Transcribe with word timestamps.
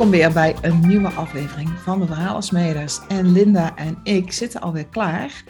Welkom 0.00 0.18
weer 0.18 0.32
bij 0.32 0.56
een 0.62 0.80
nieuwe 0.86 1.08
aflevering 1.08 1.68
van 1.68 2.00
de 2.00 2.06
Verhalensmeders. 2.06 3.00
En 3.08 3.32
Linda 3.32 3.76
en 3.76 3.98
ik 4.02 4.32
zitten 4.32 4.60
alweer 4.60 4.86
klaar 4.86 5.42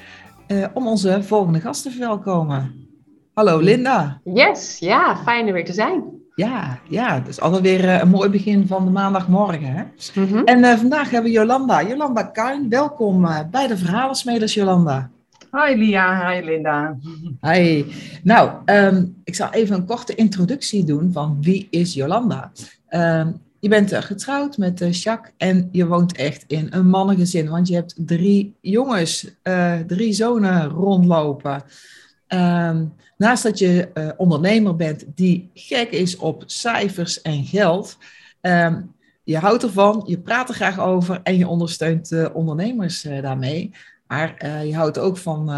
uh, 0.49 0.67
om 0.75 0.87
onze 0.87 1.23
volgende 1.23 1.61
gast 1.61 1.83
te 1.83 1.91
verwelkomen. 1.91 2.89
Hallo 3.35 3.59
Linda. 3.59 4.21
Yes, 4.25 4.79
ja, 4.79 5.17
fijn 5.17 5.47
er 5.47 5.53
weer 5.53 5.65
te 5.65 5.73
zijn. 5.73 6.05
Ja, 6.35 6.79
ja, 6.89 7.15
het 7.15 7.29
is 7.29 7.41
altijd 7.41 7.63
weer 7.63 7.85
uh, 7.85 8.01
een 8.01 8.09
mooi 8.09 8.29
begin 8.29 8.67
van 8.67 8.85
de 8.85 8.91
maandagmorgen. 8.91 9.75
Hè? 9.75 9.83
Mm 10.15 10.27
-hmm. 10.27 10.45
En 10.45 10.59
uh, 10.59 10.77
vandaag 10.77 11.11
hebben 11.11 11.31
we 11.31 11.37
Jolanda. 11.37 11.83
Jolanda 11.83 12.23
Kuin, 12.23 12.69
welkom 12.69 13.29
bij 13.51 13.67
de 13.67 13.77
Verhalensmeders, 13.77 14.55
Jolanda. 14.55 15.11
Hoi 15.51 15.77
Lia, 15.77 16.31
hi 16.31 16.45
Linda. 16.45 16.97
Hi. 17.41 17.85
Nou, 18.23 18.51
um, 18.65 19.17
ik 19.25 19.35
zal 19.35 19.51
even 19.51 19.77
een 19.77 19.87
korte 19.87 20.15
introductie 20.15 20.85
doen 20.85 21.13
van 21.13 21.39
wie 21.41 21.67
is 21.71 21.95
Jolanda. 21.95 22.51
Um, 22.91 23.49
je 23.61 23.69
bent 23.69 23.95
getrouwd 23.95 24.59
met 24.59 24.81
uh, 24.81 24.93
Jacques 24.93 25.33
en 25.37 25.69
je 25.73 25.87
woont 25.87 26.17
echt 26.17 26.45
in 26.47 26.67
een 26.71 26.89
mannengezin, 26.89 27.49
want 27.49 27.69
je 27.69 27.75
hebt 27.75 27.95
drie 27.97 28.57
jongens, 28.61 29.31
uh, 29.43 29.79
drie 29.79 30.13
zonen 30.13 30.69
rondlopen. 30.69 31.63
Um, 32.29 32.93
naast 33.17 33.43
dat 33.43 33.59
je 33.59 33.91
uh, 33.95 34.09
ondernemer 34.17 34.77
bent 34.77 35.05
die 35.15 35.51
gek 35.55 35.91
is 35.91 36.17
op 36.17 36.43
cijfers 36.47 37.23
en 37.23 37.45
geld, 37.45 37.99
um, 38.41 38.95
je 39.25 39.39
houdt 39.39 39.63
ervan, 39.63 40.03
je 40.07 40.19
praat 40.19 40.49
er 40.49 40.55
graag 40.55 40.79
over 40.79 41.21
en 41.23 41.37
je 41.37 41.49
ondersteunt 41.49 42.09
de 42.09 42.31
ondernemers 42.35 43.03
daarmee. 43.03 43.71
Maar 44.07 44.47
je 44.67 44.75
houdt 44.75 44.99
ook 44.99 45.17
van 45.17 45.51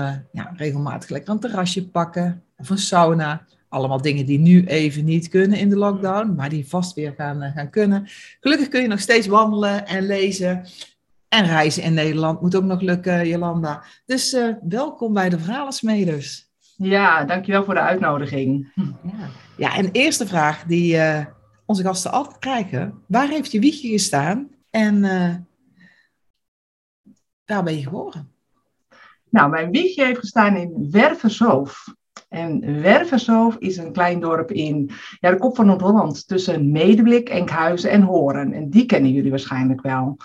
regelmatig 0.56 1.08
lekker 1.08 1.32
een 1.32 1.40
terrasje 1.40 1.88
pakken 1.88 2.42
of 2.56 2.70
een 2.70 2.78
sauna. 2.78 3.46
Allemaal 3.72 4.02
dingen 4.02 4.26
die 4.26 4.38
nu 4.38 4.64
even 4.64 5.04
niet 5.04 5.28
kunnen 5.28 5.58
in 5.58 5.68
de 5.68 5.76
lockdown, 5.76 6.34
maar 6.34 6.48
die 6.48 6.68
vast 6.68 6.94
weer 6.94 7.14
gaan, 7.16 7.52
gaan 7.54 7.70
kunnen. 7.70 8.06
Gelukkig 8.40 8.68
kun 8.68 8.82
je 8.82 8.88
nog 8.88 9.00
steeds 9.00 9.26
wandelen 9.26 9.86
en 9.86 10.06
lezen. 10.06 10.66
En 11.28 11.46
reizen 11.46 11.82
in 11.82 11.94
Nederland 11.94 12.40
moet 12.40 12.54
ook 12.54 12.64
nog 12.64 12.80
lukken, 12.80 13.28
Jolanda. 13.28 13.84
Dus 14.06 14.32
uh, 14.32 14.54
welkom 14.68 15.12
bij 15.12 15.28
de 15.28 15.38
Verhalensmeders. 15.38 16.50
Ja, 16.76 17.24
dankjewel 17.24 17.64
voor 17.64 17.74
de 17.74 17.80
uitnodiging. 17.80 18.72
Ja, 18.74 19.28
ja 19.56 19.76
en 19.76 19.90
eerste 19.92 20.26
vraag 20.26 20.64
die 20.64 20.94
uh, 20.94 21.24
onze 21.66 21.82
gasten 21.82 22.12
altijd 22.12 22.38
krijgen. 22.38 23.02
Waar 23.06 23.28
heeft 23.28 23.52
je 23.52 23.60
wiegje 23.60 23.88
gestaan 23.88 24.48
en 24.70 24.96
uh, 24.96 25.34
waar 27.44 27.62
ben 27.62 27.76
je 27.76 27.82
geboren? 27.82 28.32
Nou, 29.30 29.50
mijn 29.50 29.70
wiegje 29.70 30.04
heeft 30.04 30.18
gestaan 30.18 30.56
in 30.56 30.88
Wervershoofd. 30.90 32.00
En 32.32 32.82
Wervershoofd 32.82 33.60
is 33.60 33.76
een 33.76 33.92
klein 33.92 34.20
dorp 34.20 34.50
in 34.50 34.90
ja, 35.20 35.30
de 35.30 35.38
kop 35.38 35.56
van 35.56 35.66
Noord-Holland 35.66 36.28
tussen 36.28 36.70
Medeblik, 36.70 37.28
Enkhuizen 37.28 37.90
en 37.90 38.02
Horen. 38.02 38.52
En 38.52 38.70
die 38.70 38.86
kennen 38.86 39.12
jullie 39.12 39.30
waarschijnlijk 39.30 39.82
wel. 39.82 40.16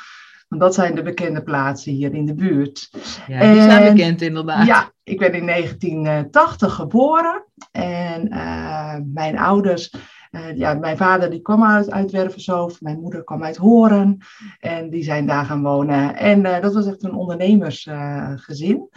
Want 0.48 0.62
dat 0.62 0.74
zijn 0.74 0.96
de 0.96 1.02
bekende 1.02 1.44
plaatsen 1.44 1.92
hier 1.92 2.14
in 2.14 2.26
de 2.26 2.34
buurt. 2.34 2.90
Ja, 3.28 3.40
die 3.40 3.60
en, 3.60 3.72
zijn 3.72 3.94
bekend 3.94 4.22
inderdaad. 4.22 4.66
Ja, 4.66 4.92
ik 5.04 5.20
ben 5.20 5.34
in 5.34 5.46
1980 5.46 6.74
geboren. 6.74 7.46
En 7.72 8.34
uh, 8.34 8.96
mijn 9.14 9.38
ouders, 9.38 9.94
uh, 10.32 10.58
ja, 10.58 10.74
mijn 10.74 10.98
vader 10.98 11.30
die 11.30 11.42
kwam 11.42 11.64
uit, 11.64 11.92
uit 11.92 12.12
Wervershoofd. 12.12 12.82
Mijn 12.82 13.00
moeder 13.00 13.24
kwam 13.24 13.44
uit 13.44 13.58
Horen. 13.58 14.18
En 14.60 14.90
die 14.90 15.04
zijn 15.04 15.26
daar 15.26 15.46
gaan 15.46 15.64
wonen. 15.64 16.16
En 16.16 16.46
uh, 16.46 16.62
dat 16.62 16.74
was 16.74 16.88
echt 16.88 17.04
een 17.04 17.16
ondernemersgezin. 17.16 18.90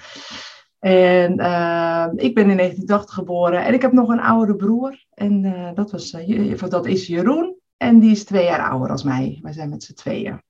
En 0.81 1.41
uh, 1.41 2.07
ik 2.17 2.35
ben 2.35 2.51
in 2.51 2.57
1980 2.57 3.15
geboren 3.15 3.65
en 3.65 3.75
ik 3.75 3.83
heb 3.83 3.93
nog 3.93 4.09
een 4.09 4.21
oudere 4.21 4.57
broer. 4.57 5.05
En 5.15 5.45
uh, 5.45 5.71
dat, 5.75 5.91
was, 5.91 6.13
uh, 6.13 6.59
dat 6.69 6.87
is 6.87 7.07
Jeroen. 7.07 7.57
En 7.77 7.99
die 7.99 8.11
is 8.11 8.25
twee 8.25 8.45
jaar 8.45 8.71
ouder 8.71 8.91
als 8.91 9.03
mij. 9.03 9.39
Wij 9.43 9.53
zijn 9.53 9.69
met 9.69 9.83
z'n 9.83 9.95
tweeën. 9.95 10.43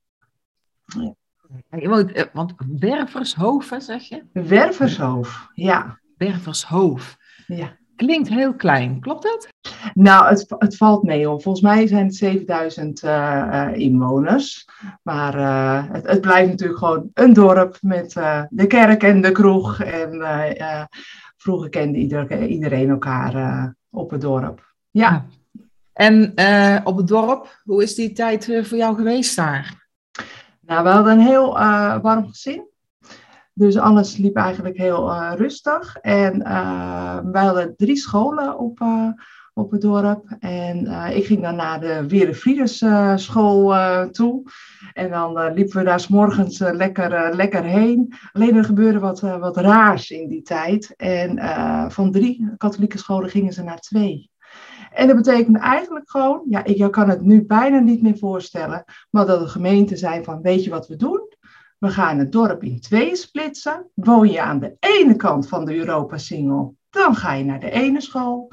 Ja. 0.85 1.15
Want 2.33 2.55
Wervershoofd, 2.79 3.85
zeg 3.85 4.03
je? 4.03 4.25
Wervershoofd, 4.33 5.51
ja. 5.55 6.01
Wervershoofd. 6.17 7.17
Ja. 7.47 7.79
Klinkt 8.01 8.29
heel 8.29 8.55
klein, 8.55 9.01
klopt 9.01 9.23
dat? 9.23 9.49
Nou, 9.95 10.29
het, 10.29 10.45
het 10.59 10.77
valt 10.77 11.03
mee 11.03 11.27
hoor. 11.27 11.41
Volgens 11.41 11.65
mij 11.65 11.87
zijn 11.87 12.07
het 12.07 12.15
7000 12.15 13.03
uh, 13.03 13.69
inwoners. 13.73 14.69
Maar 15.03 15.37
uh, 15.37 15.93
het, 15.93 16.07
het, 16.07 16.21
blijft 16.21 16.51
natuurlijk 16.51 16.79
gewoon 16.79 17.11
een 17.15 17.33
dorp 17.33 17.79
met 17.81 18.15
uh, 18.15 18.43
de 18.49 18.67
kerk 18.67 19.03
en 19.03 19.21
de 19.21 19.33
kroeg. 19.33 19.81
En 19.81 20.23
vroeger 21.37 21.69
kende 21.69 21.99
ieder, 21.99 22.47
iedereen 22.47 22.91
elkaar 22.91 23.75
op 23.91 24.11
het 24.11 24.21
dorp. 24.21 24.75
Ja. 24.91 25.25
En 25.93 26.33
op 26.85 26.97
het 26.97 27.09
dorp, 27.09 27.61
hoe 27.65 27.83
is 27.83 27.95
die 27.95 28.13
tijd 28.13 28.45
voor 28.63 28.79
jou 28.79 28.97
geweest 28.97 29.37
daar? 29.37 29.89
Nou, 30.61 30.83
we 30.83 30.89
hadden 30.89 31.13
een 31.13 31.27
heel 31.27 31.53
warm 32.03 32.29
gezin. 32.29 32.70
Dus 33.61 33.77
alles 33.77 34.17
liep 34.17 34.37
eigenlijk 34.37 34.77
heel 34.77 35.11
uh, 35.11 35.33
rustig. 35.37 35.97
En 35.97 36.41
uh, 36.41 37.19
wij 37.33 37.45
hadden 37.45 37.75
drie 37.77 37.97
scholen 37.97 38.59
op, 38.59 38.81
uh, 38.81 39.09
op 39.55 39.71
het 39.71 39.81
dorp. 39.81 40.37
En 40.39 40.87
ik 41.15 41.25
ging 41.25 41.43
dan 41.43 41.57
naar 41.57 41.81
de 41.81 42.07
Werenfrieders 42.09 42.85
school 43.15 43.75
toe. 44.11 44.43
En 44.93 45.11
dan 45.11 45.53
liepen 45.53 45.77
we 45.77 45.85
daar 45.85 46.01
s 46.01 46.09
morgens 46.09 46.59
lekker, 46.59 47.35
lekker 47.37 47.63
heen. 47.63 48.15
Alleen 48.33 48.57
er 48.57 48.65
gebeurde 48.65 48.99
wat, 48.99 49.21
wat 49.21 49.57
raars 49.57 50.11
in 50.11 50.29
die 50.29 50.43
tijd. 50.43 50.95
En 50.97 51.39
van 51.91 52.13
drie 52.13 52.53
katholieke 52.57 52.99
scholen 52.99 53.31
gingen 53.31 53.53
ze 53.53 53.63
naar 53.63 53.81
twee. 53.81 54.31
En 54.91 55.07
dat 55.07 55.17
betekende 55.17 55.59
eigenlijk 55.59 56.11
gewoon, 56.11 56.43
ja, 56.49 56.65
ik 56.65 56.91
kan 56.91 57.09
het 57.09 57.21
nu 57.21 57.47
bijna 57.47 57.79
niet 57.79 58.03
meer 58.03 58.19
voorstellen, 58.19 58.85
maar 59.11 59.27
dat 59.27 59.41
de 59.41 59.49
gemeente 59.49 59.97
zei 59.97 60.25
van, 60.25 60.43
weet 60.43 60.65
je 60.65 60.71
wat 60.71 60.89
we 60.89 60.97
doen? 60.97 61.30
We 61.81 61.89
gaan 61.89 62.19
het 62.19 62.33
dorp 62.33 62.63
in 62.63 62.81
twee 62.81 63.17
splitsen. 63.17 63.91
Woon 63.95 64.31
je 64.31 64.41
aan 64.41 64.59
de 64.59 64.77
ene 64.79 65.17
kant 65.17 65.49
van 65.49 65.65
de 65.65 65.77
Europa-singel, 65.77 66.77
dan 66.91 67.17
ga 67.17 67.33
je 67.33 67.45
naar 67.45 67.61
de 67.61 67.71
ene 67.71 68.01
school. 68.01 68.53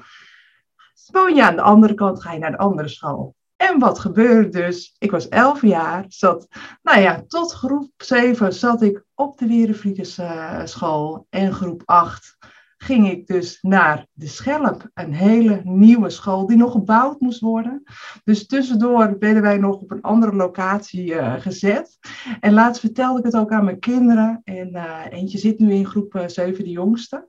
Woon 1.11 1.35
je 1.35 1.43
aan 1.43 1.55
de 1.55 1.61
andere 1.61 1.93
kant, 1.93 2.21
ga 2.21 2.33
je 2.33 2.39
naar 2.39 2.51
de 2.51 2.57
andere 2.57 2.87
school. 2.87 3.35
En 3.55 3.79
wat 3.79 3.99
gebeurde 3.99 4.49
dus? 4.49 4.95
Ik 4.99 5.11
was 5.11 5.29
elf 5.29 5.61
jaar, 5.61 6.05
zat, 6.07 6.47
nou 6.81 6.99
ja, 6.99 7.23
tot 7.27 7.51
groep 7.51 7.91
7 7.97 8.53
zat 8.53 8.81
ik 8.81 9.03
op 9.15 9.37
de 9.37 9.47
Werenvliegers 9.47 10.19
uh, 10.19 10.61
school 10.65 11.27
en 11.29 11.53
groep 11.53 11.81
8 11.85 12.37
ging 12.77 13.09
ik 13.09 13.27
dus 13.27 13.57
naar 13.61 14.05
de 14.13 14.27
Schelp, 14.27 14.89
een 14.93 15.13
hele 15.13 15.61
nieuwe 15.63 16.09
school 16.09 16.47
die 16.47 16.57
nog 16.57 16.71
gebouwd 16.71 17.19
moest 17.19 17.39
worden. 17.39 17.83
Dus 18.23 18.45
tussendoor 18.45 19.15
werden 19.19 19.41
wij 19.41 19.57
nog 19.57 19.81
op 19.81 19.91
een 19.91 20.01
andere 20.01 20.35
locatie 20.35 21.13
uh, 21.13 21.33
gezet. 21.39 21.97
En 22.39 22.53
laatst 22.53 22.79
vertelde 22.79 23.19
ik 23.19 23.25
het 23.25 23.35
ook 23.35 23.51
aan 23.51 23.65
mijn 23.65 23.79
kinderen. 23.79 24.41
En 24.43 24.69
uh, 24.75 25.01
eentje 25.09 25.37
zit 25.37 25.59
nu 25.59 25.73
in 25.73 25.85
groep 25.85 26.15
uh, 26.15 26.27
7, 26.27 26.63
de 26.63 26.69
jongste. 26.69 27.27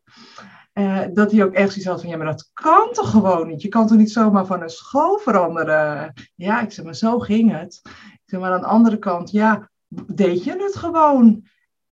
Dat 1.13 1.33
hij 1.33 1.45
ook 1.45 1.53
echt 1.53 1.69
zoiets 1.69 1.87
had 1.87 2.01
van, 2.01 2.11
ja, 2.11 2.17
maar 2.17 2.27
dat 2.27 2.51
kan 2.53 2.89
toch 2.93 3.11
gewoon 3.11 3.49
niet? 3.49 3.63
Je 3.63 3.69
kan 3.69 3.87
toch 3.87 3.99
niet 3.99 4.13
zomaar 4.13 4.47
van 4.47 4.63
een 4.63 4.69
school 4.71 5.19
veranderen? 5.19 6.13
Ja, 6.35 6.61
ik 6.61 6.73
zeg, 6.73 6.85
maar 6.85 6.95
zo 6.95 7.19
ging 7.19 7.53
het. 7.61 7.81
Ik 7.85 8.23
zeg, 8.25 8.41
maar 8.41 8.53
aan 8.53 8.61
de 8.61 8.67
andere 8.67 8.99
kant, 8.99 9.31
ja, 9.31 9.71
deed 10.07 10.45
je 10.45 10.53
het 10.53 10.77
gewoon? 10.77 11.47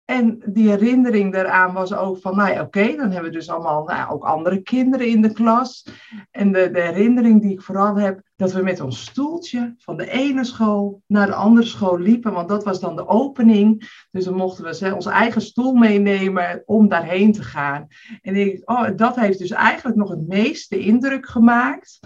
En 0.05 0.41
die 0.45 0.69
herinnering 0.69 1.33
daaraan 1.33 1.73
was 1.73 1.93
ook 1.93 2.17
van, 2.21 2.35
nou 2.35 2.51
ja, 2.51 2.61
oké, 2.61 2.95
dan 2.95 3.11
hebben 3.11 3.31
we 3.31 3.37
dus 3.37 3.49
allemaal 3.49 3.83
nou 3.83 4.11
ook 4.11 4.23
andere 4.23 4.61
kinderen 4.61 5.07
in 5.07 5.21
de 5.21 5.33
klas. 5.33 5.87
En 6.31 6.51
de, 6.51 6.71
de 6.71 6.81
herinnering 6.81 7.41
die 7.41 7.51
ik 7.51 7.61
vooral 7.61 7.95
heb, 7.95 8.21
dat 8.35 8.51
we 8.51 8.61
met 8.61 8.79
ons 8.79 9.01
stoeltje 9.01 9.73
van 9.77 9.97
de 9.97 10.09
ene 10.09 10.43
school 10.43 11.01
naar 11.07 11.27
de 11.27 11.33
andere 11.33 11.67
school 11.67 11.99
liepen, 11.99 12.33
want 12.33 12.49
dat 12.49 12.63
was 12.63 12.79
dan 12.79 12.95
de 12.95 13.07
opening. 13.07 13.89
Dus 14.11 14.25
dan 14.25 14.33
mochten 14.33 14.63
we 14.63 14.95
onze 14.95 15.09
eigen 15.09 15.41
stoel 15.41 15.73
meenemen 15.73 16.63
om 16.65 16.87
daarheen 16.87 17.31
te 17.31 17.43
gaan. 17.43 17.87
En 18.21 18.35
ik, 18.35 18.61
oh, 18.69 18.87
dat 18.95 19.15
heeft 19.15 19.39
dus 19.39 19.51
eigenlijk 19.51 19.97
nog 19.97 20.09
het 20.09 20.27
meeste 20.27 20.79
indruk 20.79 21.25
gemaakt 21.25 21.99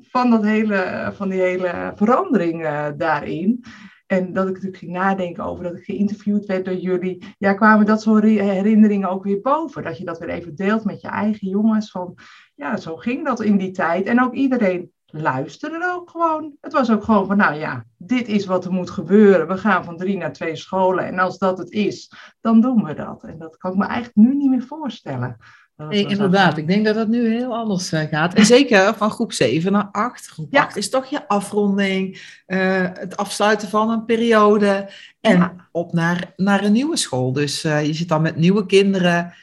van, 0.00 0.30
dat 0.30 0.44
hele, 0.44 1.12
van 1.14 1.28
die 1.28 1.40
hele 1.40 1.92
verandering 1.94 2.62
uh, 2.62 2.86
daarin. 2.96 3.64
En 4.06 4.32
dat 4.32 4.46
ik 4.46 4.52
natuurlijk 4.52 4.78
ging 4.78 4.92
nadenken 4.92 5.44
over 5.44 5.64
dat 5.64 5.76
ik 5.76 5.84
geïnterviewd 5.84 6.46
werd 6.46 6.64
door 6.64 6.74
jullie. 6.74 7.34
Ja, 7.38 7.54
kwamen 7.54 7.86
dat 7.86 8.02
soort 8.02 8.24
herinneringen 8.24 9.08
ook 9.08 9.24
weer 9.24 9.40
boven. 9.40 9.82
Dat 9.82 9.98
je 9.98 10.04
dat 10.04 10.18
weer 10.18 10.28
even 10.28 10.54
deelt 10.54 10.84
met 10.84 11.00
je 11.00 11.08
eigen 11.08 11.48
jongens. 11.48 11.90
Van 11.90 12.18
ja, 12.54 12.76
zo 12.76 12.96
ging 12.96 13.24
dat 13.24 13.42
in 13.42 13.56
die 13.56 13.70
tijd. 13.70 14.06
En 14.06 14.22
ook 14.22 14.34
iedereen 14.34 14.92
luisterde 15.06 15.92
ook 15.94 16.10
gewoon. 16.10 16.56
Het 16.60 16.72
was 16.72 16.90
ook 16.90 17.04
gewoon 17.04 17.26
van, 17.26 17.36
nou 17.36 17.54
ja, 17.54 17.84
dit 17.96 18.28
is 18.28 18.46
wat 18.46 18.64
er 18.64 18.72
moet 18.72 18.90
gebeuren. 18.90 19.48
We 19.48 19.56
gaan 19.56 19.84
van 19.84 19.96
drie 19.96 20.16
naar 20.16 20.32
twee 20.32 20.56
scholen. 20.56 21.06
En 21.06 21.18
als 21.18 21.38
dat 21.38 21.58
het 21.58 21.70
is, 21.70 22.12
dan 22.40 22.60
doen 22.60 22.84
we 22.84 22.94
dat. 22.94 23.24
En 23.24 23.38
dat 23.38 23.56
kan 23.56 23.72
ik 23.72 23.78
me 23.78 23.84
eigenlijk 23.84 24.16
nu 24.16 24.34
niet 24.36 24.50
meer 24.50 24.62
voorstellen. 24.62 25.36
Nee, 25.76 26.06
inderdaad. 26.06 26.56
Ik 26.56 26.66
denk 26.66 26.84
dat 26.84 26.94
dat 26.94 27.08
nu 27.08 27.28
heel 27.28 27.54
anders 27.54 27.92
uh, 27.92 28.00
gaat. 28.00 28.34
En 28.34 28.46
zeker 28.46 28.94
van 28.94 29.10
groep 29.10 29.32
7 29.32 29.72
naar 29.72 29.88
8. 29.92 30.26
Groep 30.26 30.46
ja. 30.50 30.62
8 30.62 30.76
is 30.76 30.90
toch 30.90 31.06
je 31.06 31.28
afronding, 31.28 32.22
uh, 32.46 32.88
het 32.92 33.16
afsluiten 33.16 33.68
van 33.68 33.90
een 33.90 34.04
periode 34.04 34.90
en 35.20 35.36
ja. 35.38 35.54
op 35.72 35.92
naar, 35.92 36.32
naar 36.36 36.64
een 36.64 36.72
nieuwe 36.72 36.96
school. 36.96 37.32
Dus 37.32 37.64
uh, 37.64 37.86
je 37.86 37.92
zit 37.94 38.08
dan 38.08 38.22
met 38.22 38.36
nieuwe 38.36 38.66
kinderen. 38.66 39.34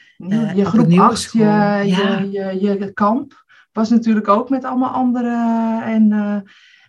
je 0.54 0.64
groep 0.64 0.86
nieuwe 0.86 1.04
8, 1.04 1.20
school. 1.20 1.42
Je, 1.42 1.46
ja. 1.46 2.18
je, 2.18 2.30
je, 2.30 2.60
je, 2.60 2.92
kamp 2.92 3.44
was 3.72 3.90
natuurlijk 3.90 4.28
ook 4.28 4.48
met 4.48 4.64
allemaal 4.64 4.92
anderen. 4.92 5.82
En, 5.82 6.08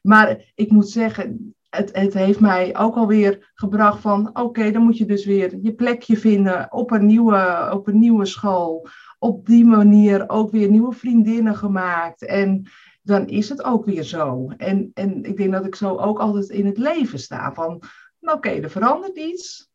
maar 0.02 0.38
ik 0.56 0.72
moet 0.72 0.90
zeggen, 0.90 1.56
het, 1.70 1.90
het 1.94 2.14
heeft 2.14 2.40
mij 2.40 2.78
ook 2.78 2.96
alweer 2.96 3.52
gebracht 3.56 4.02
van, 4.02 4.30
oké, 4.34 4.72
dan 4.72 4.82
moet 4.82 4.98
je 4.98 5.06
dus 5.06 5.26
weer 5.26 5.58
je 5.62 5.74
plekje 5.74 6.18
vinden 6.18 6.68
op 6.74 6.92
een 6.92 7.06
nieuwe, 7.06 7.70
op 7.74 7.88
een 7.88 8.00
nieuwe 8.00 8.26
school. 8.26 8.88
Op 9.24 9.46
die 9.46 9.66
manier 9.66 10.30
ook 10.30 10.52
weer 10.52 10.70
nieuwe 10.70 10.94
vriendinnen 10.94 11.56
gemaakt. 11.56 12.26
En 12.26 12.68
dan 13.02 13.28
is 13.28 13.50
het 13.50 13.64
ook 13.64 13.86
weer 13.86 14.04
zo. 14.04 14.54
En, 14.58 14.92
en 14.94 15.24
ik 15.24 15.38
denk 15.38 15.52
dat 15.52 15.66
ik 15.66 15.76
zo 15.76 15.98
ook 15.98 16.20
altijd 16.20 16.50
in 16.50 16.66
het 16.66 16.78
leven 16.78 17.20
sta. 17.20 17.54
Van, 17.54 17.82
nou, 18.20 18.38
oké, 18.38 18.50
er 18.50 18.70
verandert 18.70 19.18
iets. 19.18 19.72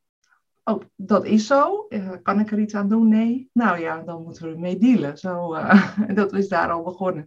Oh, 0.64 0.82
dat 0.96 1.24
is 1.24 1.46
zo. 1.46 1.86
Uh, 1.88 2.10
kan 2.22 2.40
ik 2.40 2.50
er 2.50 2.58
iets 2.58 2.74
aan 2.74 2.88
doen? 2.88 3.08
Nee. 3.08 3.50
Nou 3.52 3.80
ja, 3.80 4.02
dan 4.02 4.22
moeten 4.22 4.42
we 4.42 4.52
ermee 4.52 4.78
dealen. 4.78 5.18
Zo, 5.18 5.54
uh, 5.54 5.98
dat 6.14 6.32
is 6.32 6.48
daar 6.48 6.70
al 6.70 6.82
begonnen. 6.82 7.26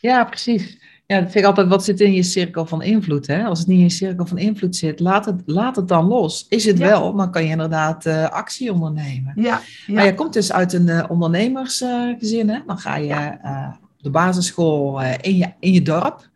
Ja, 0.00 0.24
precies. 0.24 0.82
Ja, 1.06 1.20
dat 1.20 1.30
vind 1.30 1.34
ik 1.34 1.44
altijd, 1.44 1.68
wat 1.68 1.84
zit 1.84 2.00
in 2.00 2.12
je 2.12 2.22
cirkel 2.22 2.66
van 2.66 2.82
invloed? 2.82 3.26
Hè? 3.26 3.44
Als 3.44 3.58
het 3.58 3.68
niet 3.68 3.78
in 3.78 3.84
je 3.84 3.90
cirkel 3.90 4.26
van 4.26 4.38
invloed 4.38 4.76
zit, 4.76 5.00
laat 5.00 5.24
het, 5.24 5.42
laat 5.46 5.76
het 5.76 5.88
dan 5.88 6.04
los. 6.04 6.46
Is 6.48 6.64
het 6.64 6.78
wel, 6.78 7.14
dan 7.14 7.30
kan 7.30 7.44
je 7.44 7.50
inderdaad 7.50 8.06
uh, 8.06 8.28
actie 8.28 8.72
ondernemen. 8.72 9.32
Ja, 9.36 9.60
ja. 9.86 9.94
Maar 9.94 10.04
je 10.04 10.14
komt 10.14 10.32
dus 10.32 10.52
uit 10.52 10.72
een 10.72 10.86
uh, 10.86 11.04
ondernemersgezin, 11.08 12.48
hè? 12.48 12.58
Dan 12.66 12.78
ga 12.78 12.96
je 12.96 13.06
ja. 13.06 13.78
de 13.98 14.10
basisschool 14.10 15.00
in, 15.20 15.36
je, 15.36 15.52
in 15.60 15.72
je 15.72 15.82
dorp. 15.82 16.30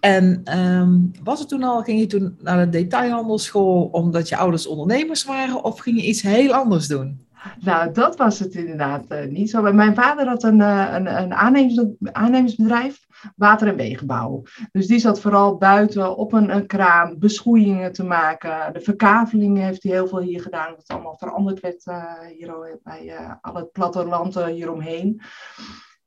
En 0.00 0.58
um, 0.58 1.10
was 1.22 1.38
het 1.38 1.48
toen 1.48 1.62
al, 1.62 1.82
ging 1.82 2.00
je 2.00 2.06
toen 2.06 2.36
naar 2.42 2.64
de 2.64 2.78
detailhandelschool 2.78 3.88
omdat 3.92 4.28
je 4.28 4.36
ouders 4.36 4.66
ondernemers 4.66 5.24
waren 5.24 5.64
of 5.64 5.78
ging 5.78 6.00
je 6.00 6.06
iets 6.06 6.22
heel 6.22 6.52
anders 6.52 6.86
doen? 6.86 7.26
Nou, 7.60 7.92
dat 7.92 8.16
was 8.16 8.38
het 8.38 8.54
inderdaad 8.54 9.04
uh, 9.08 9.24
niet 9.28 9.50
zo. 9.50 9.72
Mijn 9.72 9.94
vader 9.94 10.26
had 10.26 10.42
een, 10.42 10.58
uh, 10.58 10.86
een, 10.92 11.22
een 11.22 11.34
aannemers, 11.34 11.86
aannemersbedrijf, 12.02 13.06
water- 13.36 13.68
en 13.68 13.76
wegenbouw. 13.76 14.42
Dus 14.72 14.86
die 14.86 14.98
zat 14.98 15.20
vooral 15.20 15.56
buiten 15.56 16.16
op 16.16 16.32
een, 16.32 16.50
een 16.50 16.66
kraan 16.66 17.18
beschoeiingen 17.18 17.92
te 17.92 18.04
maken. 18.04 18.72
De 18.72 18.80
verkavelingen 18.80 19.64
heeft 19.64 19.82
hij 19.82 19.92
heel 19.92 20.06
veel 20.08 20.20
hier 20.20 20.40
gedaan, 20.40 20.68
dat 20.68 20.78
het 20.78 20.88
allemaal 20.88 21.16
veranderd 21.18 21.60
werd 21.60 21.86
uh, 21.86 22.18
hier 22.38 22.80
bij 22.82 23.16
al 23.40 23.54
het 23.54 23.72
platteland 23.72 24.44
hieromheen. 24.44 25.22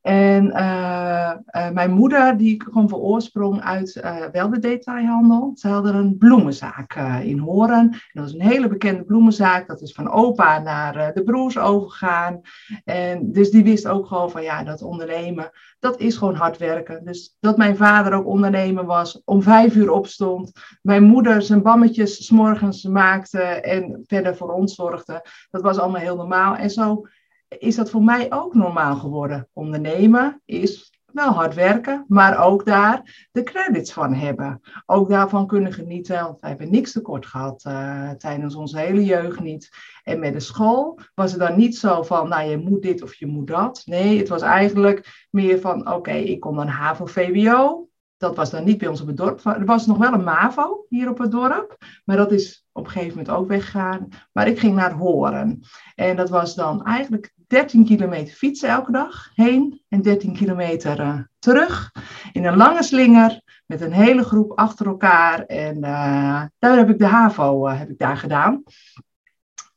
En 0.08 0.46
uh, 0.46 1.34
uh, 1.52 1.70
mijn 1.70 1.92
moeder, 1.92 2.38
die 2.38 2.58
kwam 2.58 2.90
van 2.90 3.00
oorsprong 3.00 3.62
uit 3.62 3.96
uh, 3.96 4.26
wel 4.32 4.50
de 4.50 4.60
detailhandel. 4.60 5.52
Ze 5.56 5.68
hadden 5.68 5.96
een 5.96 6.18
bloemenzaak 6.18 6.96
in 7.24 7.38
Horen. 7.38 7.92
dat 7.92 8.24
was 8.24 8.34
een 8.34 8.42
hele 8.42 8.68
bekende 8.68 9.04
bloemenzaak. 9.04 9.68
Dat 9.68 9.82
is 9.82 9.94
van 9.94 10.10
opa 10.10 10.60
naar 10.60 11.14
de 11.14 11.24
broers 11.24 11.58
overgegaan. 11.58 12.42
En 12.84 13.32
dus 13.32 13.52
die 13.52 13.64
wist 13.64 13.88
ook 13.88 14.08
gewoon 14.08 14.32
van 14.32 14.44
ja, 14.44 14.64
dat 14.64 14.82
ondernemen, 14.82 15.52
dat 15.80 16.00
is 16.00 16.18
gewoon 16.18 16.36
hard 16.36 16.58
werken. 16.58 17.06
Dus 17.06 17.38
dat 17.40 17.58
mijn 17.58 17.78
vader 17.78 18.14
ook 18.14 18.28
ondernemer 18.28 18.86
was, 18.86 19.22
om 19.26 19.42
vijf 19.42 19.76
uur 19.76 19.92
opstond. 19.92 20.52
Mijn 20.82 21.04
moeder 21.04 21.42
zijn 21.42 21.62
bammetjes 21.62 22.26
s 22.26 22.30
morgens 22.30 22.84
maakte 22.84 23.42
en 23.42 24.04
verder 24.06 24.36
voor 24.36 24.54
ons 24.54 24.76
zorgde. 24.76 25.26
Dat 25.50 25.62
was 25.62 25.78
allemaal 25.78 26.02
heel 26.02 26.16
normaal. 26.16 26.56
En 26.56 26.70
zo 26.70 27.06
is 27.48 27.76
dat 27.76 27.90
voor 27.90 28.04
mij 28.04 28.32
ook 28.32 28.54
normaal 28.54 28.96
geworden. 28.96 29.48
Ondernemen 29.54 30.42
is 30.46 30.92
wel 31.18 31.32
hard 31.32 31.54
werken, 31.54 32.06
maar 32.08 32.46
ook 32.46 32.66
daar 32.66 33.28
de 33.32 33.44
credits 33.44 33.94
van 33.94 34.14
hebben. 34.14 34.62
Ook 34.86 35.10
daarvan 35.10 35.48
kunnen 35.48 35.74
genieten, 35.74 36.38
wij 36.40 36.50
hebben 36.50 36.72
niks 36.72 36.92
tekort 36.92 37.26
gehad 37.26 37.64
uh, 37.68 38.10
tijdens 38.10 38.56
onze 38.56 38.80
hele 38.80 39.06
jeugd 39.06 39.40
niet. 39.40 39.70
En 40.04 40.20
met 40.20 40.34
de 40.34 40.40
school 40.40 41.00
was 41.16 41.32
het 41.32 41.40
dan 41.40 41.58
niet 41.58 41.78
zo 41.78 42.04
van, 42.04 42.30
nou 42.30 42.50
je 42.50 42.58
moet 42.58 42.82
dit 42.82 43.02
of 43.02 43.14
je 43.14 43.26
moet 43.26 43.48
dat. 43.48 43.82
Nee, 43.86 44.18
het 44.18 44.28
was 44.28 44.42
eigenlijk 44.42 45.28
meer 45.30 45.60
van, 45.60 45.94
oké, 45.94 46.12
ik 46.12 46.40
kom 46.40 46.56
dan 46.56 46.68
HAVO-VWO. 46.68 47.87
Dat 48.18 48.36
was 48.36 48.50
dan 48.50 48.64
niet 48.64 48.78
bij 48.78 48.88
ons 48.88 49.02
op 49.02 49.08
het 49.08 49.18
dorp. 49.18 49.46
Er 49.46 49.66
was 49.66 49.86
nog 49.86 49.98
wel 49.98 50.14
een 50.14 50.24
MAVO 50.24 50.86
hier 50.90 51.10
op 51.10 51.18
het 51.18 51.32
dorp, 51.32 51.78
maar 52.06 52.18
dat 52.18 52.32
is 52.32 52.66
op 52.72 52.86
een 52.86 52.92
gegeven 52.92 53.18
moment 53.18 53.36
ook 53.36 53.48
weggegaan. 53.48 54.08
Maar 54.32 54.48
ik 54.48 54.60
ging 54.60 54.76
naar 54.76 54.92
Horen. 54.92 55.62
En 55.96 56.16
dat 56.16 56.30
was 56.30 56.56
dan 56.56 56.84
eigenlijk 56.84 57.34
13 57.48 57.86
kilometer 57.86 58.34
fietsen 58.34 58.70
elke 58.70 58.92
dag 58.92 59.32
heen 59.36 59.82
en 59.90 60.02
13 60.02 60.34
kilometer 60.34 61.00
uh, 61.00 61.20
terug. 61.40 61.92
In 62.32 62.46
een 62.46 62.58
lange 62.58 62.84
slinger 62.84 63.42
met 63.66 63.82
een 63.82 63.92
hele 63.92 64.24
groep 64.24 64.52
achter 64.52 64.86
elkaar. 64.86 65.46
En 65.46 65.76
uh, 65.76 66.44
daar 66.60 66.78
heb 66.78 66.90
ik 66.90 67.00
de 67.00 67.06
HAVO 67.06 67.68
uh, 67.68 67.80
heb 67.80 67.90
ik 67.90 67.98
daar 67.98 68.18
gedaan. 68.18 68.64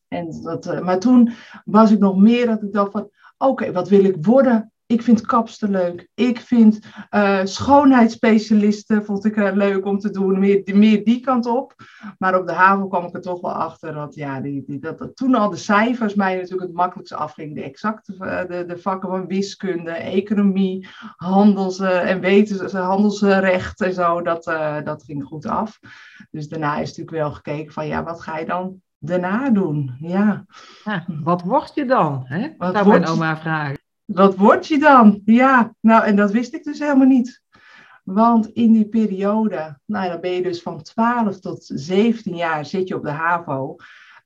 En 0.08 0.42
dat, 0.42 0.82
maar 0.82 0.98
toen 0.98 1.32
was 1.64 1.90
ik 1.90 1.98
nog 1.98 2.16
meer 2.16 2.46
dat 2.46 2.62
ik 2.62 2.72
dacht 2.72 2.92
van, 2.92 3.10
oké, 3.38 3.72
wat 3.72 3.88
wil 3.88 4.04
ik 4.04 4.16
worden? 4.20 4.72
Ik 4.90 5.02
vind 5.02 5.26
kapster 5.26 5.68
leuk. 5.68 6.08
Ik 6.14 6.40
vind 6.40 6.78
uh, 7.10 7.40
schoonheidsspecialisten 7.44 9.04
vond 9.04 9.24
ik, 9.24 9.36
uh, 9.36 9.52
leuk 9.52 9.86
om 9.86 9.98
te 9.98 10.10
doen. 10.10 10.38
Meer, 10.38 10.62
meer 10.74 11.04
die 11.04 11.20
kant 11.20 11.46
op. 11.46 11.74
Maar 12.18 12.38
op 12.38 12.46
de 12.46 12.52
haven 12.52 12.88
kwam 12.88 13.04
ik 13.04 13.14
er 13.14 13.20
toch 13.20 13.40
wel 13.40 13.52
achter 13.52 13.94
dat, 13.94 14.14
ja, 14.14 14.40
die, 14.40 14.64
die, 14.66 14.78
dat, 14.78 14.98
dat 14.98 15.16
toen 15.16 15.34
al 15.34 15.50
de 15.50 15.56
cijfers 15.56 16.14
mij 16.14 16.34
natuurlijk 16.34 16.62
het 16.62 16.72
makkelijkste 16.72 17.16
afging. 17.16 17.54
De 17.54 17.62
exacte 17.62 18.14
uh, 18.18 18.40
de, 18.48 18.64
de 18.66 18.78
vakken 18.78 19.08
van 19.08 19.26
wiskunde, 19.26 19.90
economie, 19.90 20.88
handels- 21.16 21.80
en 21.80 22.20
wetens, 22.20 22.72
handelsrecht 22.72 23.80
en 23.80 23.94
zo. 23.94 24.22
Dat, 24.22 24.44
dat 24.84 25.04
ging 25.04 25.24
goed 25.24 25.46
af. 25.46 25.80
Dus 26.30 26.48
daarna 26.48 26.78
is 26.78 26.88
natuurlijk 26.88 27.16
wel 27.16 27.32
gekeken 27.32 27.72
van 27.72 27.86
ja, 27.86 28.02
wat 28.02 28.20
ga 28.20 28.38
je 28.38 28.46
dan 28.46 28.82
daarna 28.98 29.50
doen? 29.50 29.96
Ja. 30.00 30.44
ja 30.84 31.04
wat 31.22 31.42
word 31.42 31.74
je 31.74 31.84
dan? 31.84 32.22
Hè? 32.24 32.48
Wat 32.58 32.74
zou 32.74 32.88
mijn 32.88 33.06
oma 33.06 33.36
vragen. 33.36 33.79
Wat 34.12 34.36
word 34.36 34.66
je 34.66 34.78
dan? 34.78 35.20
Ja, 35.24 35.74
nou, 35.80 36.04
en 36.04 36.16
dat 36.16 36.30
wist 36.30 36.54
ik 36.54 36.64
dus 36.64 36.78
helemaal 36.78 37.06
niet. 37.06 37.42
Want 38.04 38.48
in 38.48 38.72
die 38.72 38.88
periode, 38.88 39.78
nou, 39.86 40.08
dan 40.08 40.20
ben 40.20 40.30
je 40.30 40.42
dus 40.42 40.62
van 40.62 40.82
12 40.82 41.40
tot 41.40 41.70
17 41.74 42.36
jaar 42.36 42.66
zit 42.66 42.88
je 42.88 42.96
op 42.96 43.02
de 43.02 43.10
HAVO, 43.10 43.76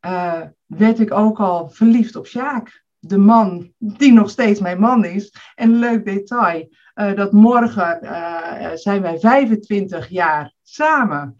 uh, 0.07 0.41
werd 0.67 1.01
ik 1.01 1.13
ook 1.13 1.41
al 1.41 1.69
verliefd 1.69 2.17
op 2.17 2.27
Sjaak. 2.27 2.85
De 2.99 3.19
man 3.19 3.73
die 3.79 4.13
nog 4.13 4.31
steeds 4.31 4.61
mijn 4.61 4.81
man 4.81 5.05
is. 5.05 5.35
En 5.55 5.79
leuk 5.79 6.05
detail, 6.05 6.69
uh, 6.95 7.15
dat 7.15 7.33
morgen 7.33 7.99
uh, 8.03 8.71
zijn 8.75 9.03
wij 9.03 9.19
25 9.19 10.09
jaar 10.09 10.53
samen. 10.63 11.37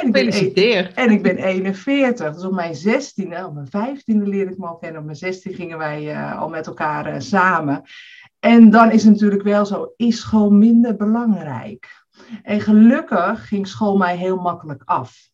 En 0.00 0.06
ik, 0.06 0.12
ben, 0.12 0.94
en 0.94 1.10
ik 1.10 1.22
ben 1.22 1.36
41. 1.36 2.34
Dus 2.34 2.44
op 2.44 2.52
mijn 2.52 2.74
16e, 2.74 3.44
op 3.44 3.54
mijn 3.54 3.96
15e 3.98 4.28
leerde 4.28 4.50
ik 4.50 4.58
me 4.58 4.66
al 4.66 4.76
kennen. 4.76 4.98
Op 4.98 5.04
mijn 5.04 5.16
16 5.16 5.54
gingen 5.54 5.78
wij 5.78 6.14
uh, 6.14 6.40
al 6.40 6.48
met 6.48 6.66
elkaar 6.66 7.14
uh, 7.14 7.20
samen. 7.20 7.82
En 8.38 8.70
dan 8.70 8.90
is 8.90 9.04
het 9.04 9.12
natuurlijk 9.12 9.42
wel 9.42 9.66
zo, 9.66 9.92
is 9.96 10.20
school 10.20 10.50
minder 10.50 10.96
belangrijk? 10.96 11.88
En 12.42 12.60
gelukkig 12.60 13.48
ging 13.48 13.68
school 13.68 13.96
mij 13.96 14.16
heel 14.16 14.36
makkelijk 14.36 14.82
af. 14.84 15.28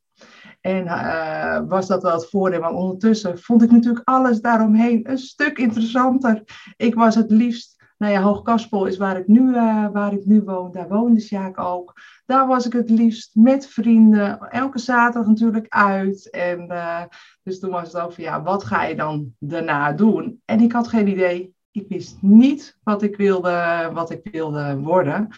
En 0.60 0.84
uh, 0.84 1.60
was 1.68 1.86
dat 1.86 2.02
wel 2.02 2.12
het 2.12 2.28
voordeel. 2.28 2.60
Maar 2.60 2.72
ondertussen 2.72 3.38
vond 3.38 3.62
ik 3.62 3.70
natuurlijk 3.70 4.08
alles 4.08 4.40
daaromheen 4.40 5.10
een 5.10 5.18
stuk 5.18 5.58
interessanter. 5.58 6.42
Ik 6.76 6.94
was 6.94 7.14
het 7.14 7.30
liefst 7.30 7.76
nou 7.98 8.12
ja, 8.12 8.20
Hoogkaspel 8.20 8.86
is 8.86 8.96
waar 8.96 9.16
ik, 9.16 9.26
nu, 9.26 9.40
uh, 9.40 9.88
waar 9.92 10.12
ik 10.12 10.24
nu 10.24 10.42
woon. 10.42 10.72
Daar 10.72 10.88
woonde 10.88 11.20
Sjaak 11.20 11.58
ook. 11.58 11.92
Daar 12.26 12.46
was 12.46 12.66
ik 12.66 12.72
het 12.72 12.90
liefst 12.90 13.30
met 13.34 13.66
vrienden. 13.66 14.40
Elke 14.40 14.78
zaterdag 14.78 15.28
natuurlijk 15.28 15.66
uit. 15.68 16.30
En 16.30 16.66
uh, 16.70 17.02
dus 17.42 17.60
toen 17.60 17.70
was 17.70 17.92
het 17.92 18.14
van, 18.14 18.24
ja, 18.24 18.42
wat 18.42 18.64
ga 18.64 18.84
je 18.84 18.96
dan 18.96 19.34
daarna 19.38 19.92
doen? 19.92 20.42
En 20.44 20.60
ik 20.60 20.72
had 20.72 20.88
geen 20.88 21.08
idee. 21.08 21.54
Ik 21.70 21.88
wist 21.88 22.18
niet 22.20 22.78
wat 22.82 23.02
ik 23.02 23.16
wilde, 23.16 23.90
wat 23.92 24.10
ik 24.10 24.28
wilde 24.32 24.76
worden. 24.76 25.28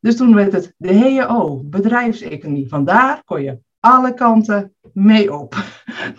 Dus 0.00 0.16
toen 0.16 0.34
werd 0.34 0.52
het 0.52 0.74
de 0.76 0.94
HEO, 0.94 1.62
bedrijfseconomie. 1.64 2.68
Vandaar 2.68 3.22
kon 3.24 3.42
je 3.42 3.58
alle 3.80 4.14
kanten 4.14 4.74
mee 4.92 5.38
op. 5.38 5.54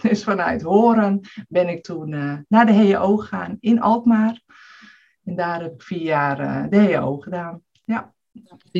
Dus 0.02 0.24
vanuit 0.24 0.62
Horen 0.62 1.22
ben 1.48 1.70
ik 1.70 1.84
toen 1.84 2.12
uh, 2.12 2.38
naar 2.48 2.66
de 2.66 2.72
HEO 2.72 3.18
gegaan 3.18 3.58
in 3.60 3.82
Alkmaar. 3.82 4.42
En 5.24 5.36
daar 5.36 5.62
heb 5.62 5.74
ik 5.74 5.82
vier 5.82 6.02
jaar 6.02 6.40
uh, 6.40 6.70
de 6.70 6.78
HEO 6.78 7.18
gedaan. 7.18 7.62
Ja. 7.84 8.13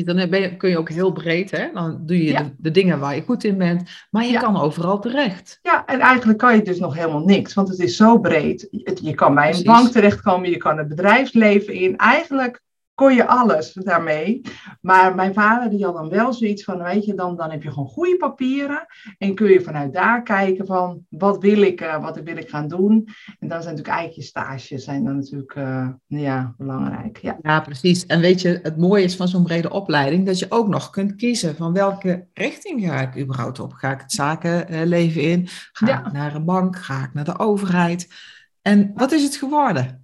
Dan 0.02 0.16
je, 0.16 0.56
kun 0.56 0.70
je 0.70 0.78
ook 0.78 0.88
heel 0.88 1.12
breed, 1.12 1.50
hè? 1.50 1.68
Dan 1.72 2.06
doe 2.06 2.24
je 2.24 2.30
ja. 2.30 2.42
de, 2.42 2.54
de, 2.58 2.70
dingen 2.70 2.98
waar 2.98 3.14
je 3.14 3.22
goed 3.22 3.44
in 3.44 3.58
bent, 3.58 3.90
maar 4.10 4.24
je 4.24 4.32
ja. 4.32 4.40
kan 4.40 4.60
overal 4.60 5.00
terecht. 5.00 5.58
Ja, 5.62 5.86
en 5.86 6.00
eigenlijk 6.00 6.38
kan 6.38 6.56
je 6.56 6.62
dus 6.62 6.78
nog 6.78 6.94
helemaal 6.94 7.24
niks, 7.24 7.54
want 7.54 7.68
het 7.68 7.78
is 7.78 7.96
zo 7.96 8.18
breed. 8.18 8.68
Je 9.02 9.14
kan 9.14 9.34
bij 9.34 9.44
een 9.44 9.50
Precies. 9.50 9.66
bank 9.66 9.88
terechtkomen, 9.88 10.50
je 10.50 10.56
kan 10.56 10.78
het 10.78 10.88
bedrijfsleven 10.88 11.74
in. 11.74 11.96
Eigenlijk 11.96 12.62
kon 12.94 13.14
je 13.14 13.26
alles 13.26 13.72
daarmee. 13.72 14.40
Maar 14.80 15.14
mijn 15.14 15.34
vader 15.34 15.70
die 15.70 15.84
had 15.84 15.94
dan 15.94 16.08
wel 16.08 16.32
zoiets 16.32 16.64
van, 16.64 16.82
weet 16.82 17.04
je, 17.04 17.14
dan, 17.14 17.36
dan 17.36 17.50
heb 17.50 17.62
je 17.62 17.70
gewoon 17.70 17.88
goede 17.88 18.16
papieren. 18.16 18.86
En 19.18 19.34
kun 19.34 19.50
je 19.50 19.60
vanuit 19.60 19.92
daar 19.92 20.22
kijken 20.22 20.66
van, 20.66 21.06
wat 21.08 21.38
wil 21.38 21.62
ik, 21.62 21.80
uh, 21.80 22.02
wat 22.02 22.20
wil 22.20 22.36
ik 22.36 22.48
gaan 22.48 22.68
doen. 22.68 23.08
En 23.38 23.48
dan 23.48 23.62
zijn 23.62 23.74
natuurlijk 23.74 23.88
eigenlijk 23.88 24.16
je 24.16 24.22
stages 24.22 24.84
zijn 24.84 25.04
dan 25.04 25.16
natuurlijk, 25.16 25.54
uh, 25.54 25.88
ja, 26.06 26.54
belangrijk. 26.58 27.18
Ja. 27.18 27.38
ja, 27.42 27.60
precies. 27.60 28.06
En 28.06 28.20
weet 28.20 28.40
je, 28.40 28.58
het 28.62 28.76
mooie 28.76 29.04
is 29.04 29.16
van 29.16 29.28
zo'n 29.28 29.44
brede 29.44 29.70
opleiding, 29.70 30.26
dat 30.26 30.38
je 30.38 30.46
ook 30.48 30.68
nog 30.68 30.90
kunt 30.90 31.14
kiezen 31.14 31.56
van 31.56 31.72
welke 31.72 32.26
richting 32.34 32.84
ga 32.84 33.00
ik 33.00 33.18
überhaupt 33.18 33.58
op. 33.58 33.72
Ga 33.72 33.92
ik 33.92 34.00
het 34.00 34.12
zakenleven 34.12 35.22
in? 35.22 35.48
Ga 35.72 35.86
ja. 35.86 36.06
ik 36.06 36.12
naar 36.12 36.34
een 36.34 36.44
bank? 36.44 36.76
Ga 36.76 37.04
ik 37.04 37.14
naar 37.14 37.24
de 37.24 37.38
overheid? 37.38 38.08
En 38.62 38.92
wat 38.94 39.12
is 39.12 39.22
het 39.22 39.36
geworden? 39.36 40.03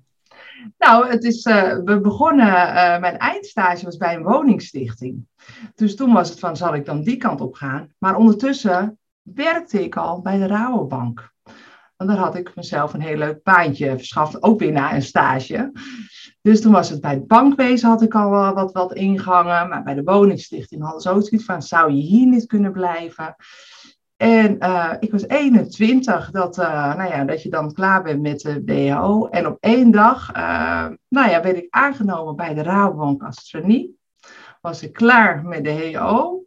Nou, 0.79 1.09
het 1.09 1.25
is, 1.25 1.45
uh, 1.45 1.77
we 1.85 2.01
begonnen, 2.01 2.47
uh, 2.47 2.99
mijn 2.99 3.19
eindstage 3.19 3.85
was 3.85 3.97
bij 3.97 4.15
een 4.15 4.23
woningstichting. 4.23 5.27
Dus 5.75 5.97
toen 5.97 6.13
was 6.13 6.29
het 6.29 6.39
van, 6.39 6.57
zal 6.57 6.75
ik 6.75 6.87
dan 6.87 7.03
die 7.03 7.17
kant 7.17 7.41
op 7.41 7.55
gaan? 7.55 7.89
Maar 7.99 8.17
ondertussen 8.17 8.99
werkte 9.23 9.85
ik 9.85 9.97
al 9.97 10.21
bij 10.21 10.39
de 10.39 10.47
Rabobank. 10.47 11.33
En 11.97 12.07
daar 12.07 12.17
had 12.17 12.37
ik 12.37 12.55
mezelf 12.55 12.95
een 12.95 13.01
heel 13.01 13.17
leuk 13.17 13.43
baantje 13.43 13.97
verschaft, 13.97 14.43
ook 14.43 14.59
weer 14.59 14.73
na 14.73 14.95
een 14.95 15.03
stage. 15.03 15.73
Dus 16.43 16.61
toen 16.61 16.73
was 16.73 16.91
het 16.91 17.01
bij 17.01 17.11
het 17.11 17.27
bankwezen 17.27 17.89
had 17.89 18.03
ik 18.03 18.15
al 18.15 18.31
wat, 18.31 18.73
wat 18.73 18.95
ingangen. 18.95 19.69
Maar 19.69 19.83
bij 19.83 19.95
de 19.95 20.03
woningstichting 20.03 20.83
hadden 20.83 21.01
ze 21.01 21.11
ook 21.11 21.27
zoiets 21.27 21.45
van, 21.45 21.63
zou 21.63 21.93
je 21.93 22.03
hier 22.03 22.27
niet 22.27 22.47
kunnen 22.47 22.73
blijven? 22.73 23.37
En 24.21 24.57
uh, 24.59 24.93
ik 24.99 25.11
was 25.11 25.29
21, 25.29 26.31
dat, 26.31 26.59
uh, 26.59 26.95
nou 26.95 27.11
ja, 27.11 27.25
dat 27.25 27.43
je 27.43 27.49
dan 27.49 27.73
klaar 27.73 28.03
bent 28.03 28.23
met 28.23 28.41
de 28.41 28.63
WHO. 28.65 29.27
En 29.27 29.47
op 29.47 29.57
één 29.61 29.91
dag 29.91 30.37
uh, 30.37 30.87
nou 31.09 31.31
ja, 31.31 31.43
werd 31.43 31.57
ik 31.57 31.67
aangenomen 31.71 32.37
bij 32.37 32.55
de 32.55 32.63
Rabobank. 32.63 33.23
Was 34.61 34.83
ik 34.83 34.93
klaar 34.93 35.45
met 35.45 35.65
de 35.65 35.97
HO. 35.97 36.45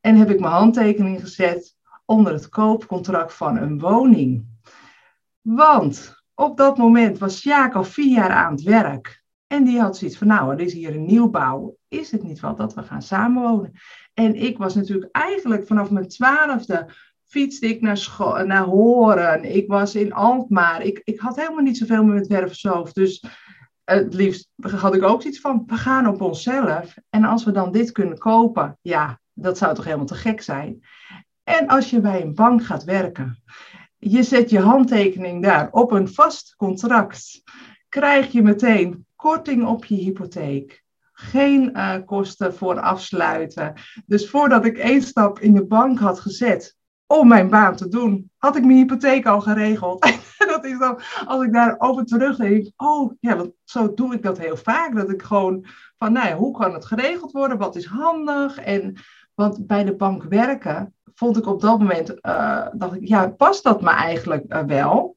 En 0.00 0.16
heb 0.16 0.30
ik 0.30 0.40
mijn 0.40 0.52
handtekening 0.52 1.20
gezet 1.20 1.76
onder 2.04 2.32
het 2.32 2.48
koopcontract 2.48 3.34
van 3.34 3.56
een 3.56 3.78
woning. 3.78 4.46
Want 5.40 6.22
op 6.34 6.56
dat 6.56 6.76
moment 6.76 7.18
was 7.18 7.40
Sjaak 7.40 7.74
al 7.74 7.84
vier 7.84 8.14
jaar 8.14 8.30
aan 8.30 8.52
het 8.52 8.62
werk. 8.62 9.22
En 9.46 9.64
die 9.64 9.80
had 9.80 9.96
zoiets 9.96 10.18
van, 10.18 10.26
nou, 10.26 10.52
er 10.52 10.60
is 10.60 10.72
hier 10.72 10.94
een 10.94 11.06
nieuwbouw. 11.06 11.76
Is 11.88 12.10
het 12.10 12.22
niet 12.22 12.40
wel 12.40 12.54
dat 12.54 12.74
we 12.74 12.82
gaan 12.82 13.02
samenwonen? 13.02 13.72
En 14.14 14.34
ik 14.34 14.58
was 14.58 14.74
natuurlijk 14.74 15.16
eigenlijk 15.16 15.66
vanaf 15.66 15.90
mijn 15.90 16.08
twaalfde 16.08 16.88
fietste 17.30 17.68
ik 17.68 17.80
naar, 17.80 18.08
naar 18.46 18.64
Horen. 18.64 19.54
Ik 19.54 19.68
was 19.68 19.94
in 19.94 20.12
Alkmaar. 20.12 20.82
Ik, 20.82 21.00
ik 21.04 21.20
had 21.20 21.36
helemaal 21.36 21.62
niet 21.62 21.78
zoveel 21.78 22.04
met 22.04 22.26
Wervershoofd. 22.26 22.94
Dus 22.94 23.24
het 23.84 24.14
liefst 24.14 24.48
had 24.56 24.94
ik 24.94 25.02
ook 25.02 25.22
iets 25.22 25.40
van, 25.40 25.62
we 25.66 25.74
gaan 25.74 26.06
op 26.06 26.20
onszelf. 26.20 26.94
En 27.10 27.24
als 27.24 27.44
we 27.44 27.52
dan 27.52 27.72
dit 27.72 27.92
kunnen 27.92 28.18
kopen, 28.18 28.78
ja, 28.82 29.20
dat 29.32 29.58
zou 29.58 29.74
toch 29.74 29.84
helemaal 29.84 30.06
te 30.06 30.14
gek 30.14 30.42
zijn. 30.42 30.80
En 31.44 31.68
als 31.68 31.90
je 31.90 32.00
bij 32.00 32.22
een 32.22 32.34
bank 32.34 32.64
gaat 32.64 32.84
werken, 32.84 33.42
je 33.98 34.22
zet 34.22 34.50
je 34.50 34.60
handtekening 34.60 35.42
daar 35.42 35.68
op 35.70 35.92
een 35.92 36.08
vast 36.08 36.54
contract, 36.56 37.42
krijg 37.88 38.32
je 38.32 38.42
meteen 38.42 39.06
korting 39.16 39.66
op 39.66 39.84
je 39.84 39.94
hypotheek. 39.94 40.82
Geen 41.12 41.70
uh, 41.72 41.94
kosten 42.04 42.54
voor 42.54 42.80
afsluiten. 42.80 43.72
Dus 44.06 44.30
voordat 44.30 44.64
ik 44.64 44.78
één 44.78 45.02
stap 45.02 45.38
in 45.38 45.54
de 45.54 45.66
bank 45.66 45.98
had 45.98 46.20
gezet, 46.20 46.78
om 47.18 47.28
mijn 47.28 47.48
baan 47.48 47.76
te 47.76 47.88
doen, 47.88 48.30
had 48.38 48.56
ik 48.56 48.64
mijn 48.64 48.78
hypotheek 48.78 49.26
al 49.26 49.40
geregeld. 49.40 50.00
dat 50.52 50.64
is 50.64 50.78
dan, 50.78 51.00
als 51.26 51.44
ik 51.44 51.52
daarover 51.52 52.04
terugdenk, 52.04 52.70
oh 52.76 53.12
ja, 53.20 53.36
want 53.36 53.50
zo 53.64 53.94
doe 53.94 54.14
ik 54.14 54.22
dat 54.22 54.38
heel 54.38 54.56
vaak. 54.56 54.94
Dat 54.94 55.10
ik 55.10 55.22
gewoon 55.22 55.66
van, 55.98 56.12
nou 56.12 56.28
ja, 56.28 56.36
hoe 56.36 56.58
kan 56.58 56.72
het 56.72 56.86
geregeld 56.86 57.32
worden? 57.32 57.58
Wat 57.58 57.76
is 57.76 57.86
handig? 57.86 58.58
En, 58.58 58.96
want 59.34 59.66
bij 59.66 59.84
de 59.84 59.96
bank 59.96 60.24
werken 60.24 60.94
vond 61.14 61.36
ik 61.36 61.46
op 61.46 61.60
dat 61.60 61.78
moment, 61.78 62.10
uh, 62.10 62.66
dacht 62.72 62.94
ik, 62.94 63.08
ja, 63.08 63.28
past 63.28 63.62
dat 63.62 63.82
me 63.82 63.90
eigenlijk 63.90 64.44
uh, 64.52 64.62
wel? 64.62 65.14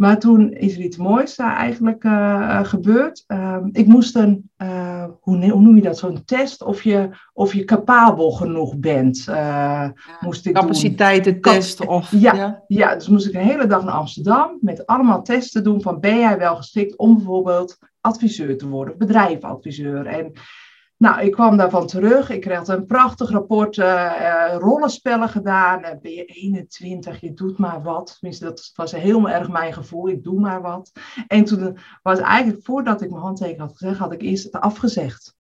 Maar 0.00 0.18
toen 0.18 0.52
is 0.52 0.74
er 0.74 0.80
iets 0.80 0.96
moois 0.96 1.36
daar 1.36 1.56
eigenlijk 1.56 2.04
uh, 2.04 2.64
gebeurd. 2.64 3.24
Uh, 3.28 3.56
ik 3.72 3.86
moest 3.86 4.16
een, 4.16 4.50
uh, 4.62 5.04
hoe, 5.20 5.50
hoe, 5.50 5.60
noem 5.60 5.76
je 5.76 5.82
dat, 5.82 5.98
zo'n 5.98 6.24
test 6.24 6.62
of 6.62 6.82
je, 6.82 7.08
of 7.32 7.54
je 7.54 7.64
capabel 7.64 8.30
genoeg 8.30 8.78
bent. 8.78 9.22
Ja, 9.24 9.92
moest 10.20 10.46
ik 10.46 10.54
capaciteitentest 10.54 11.86
of... 11.86 12.10
Ja, 12.10 12.34
ja, 12.34 12.64
ja. 12.66 12.94
dus 12.94 13.08
moest 13.08 13.26
ik 13.26 13.34
een 13.34 13.40
hele 13.40 13.66
dag 13.66 13.84
naar 13.84 13.94
Amsterdam 13.94 14.58
met 14.60 14.86
allemaal 14.86 15.22
testen 15.22 15.64
doen 15.64 15.82
van 15.82 16.00
ben 16.00 16.18
jij 16.18 16.38
wel 16.38 16.56
geschikt 16.56 16.96
om 16.96 17.14
bijvoorbeeld 17.14 17.78
adviseur 18.00 18.58
te 18.58 18.68
worden, 18.68 18.98
bedrijfadviseur. 18.98 20.06
En 20.06 20.32
nou, 21.00 21.20
ik 21.20 21.32
kwam 21.32 21.56
daarvan 21.56 21.86
terug. 21.86 22.30
Ik 22.30 22.40
kreeg 22.40 22.68
een 22.68 22.86
prachtig 22.86 23.30
rapport, 23.30 23.76
uh, 23.76 24.54
rollenspellen 24.58 25.28
gedaan. 25.28 25.84
Uh, 25.84 25.90
ben 26.02 26.12
je 26.12 26.24
21, 26.24 27.20
je 27.20 27.32
doet 27.32 27.58
maar 27.58 27.82
wat. 27.82 28.16
Tenminste, 28.18 28.44
dat 28.44 28.72
was 28.74 28.92
heel 28.92 29.28
erg 29.28 29.48
mijn 29.48 29.72
gevoel. 29.72 30.08
Ik 30.08 30.22
doe 30.22 30.40
maar 30.40 30.62
wat. 30.62 30.90
En 31.26 31.44
toen 31.44 31.78
was 32.02 32.18
eigenlijk, 32.18 32.64
voordat 32.64 33.02
ik 33.02 33.10
mijn 33.10 33.22
handtekening 33.22 33.60
had 33.60 33.76
gezegd, 33.76 33.98
had 33.98 34.12
ik 34.12 34.22
eerst 34.22 34.44
het 34.44 34.54
afgezegd. 34.54 35.36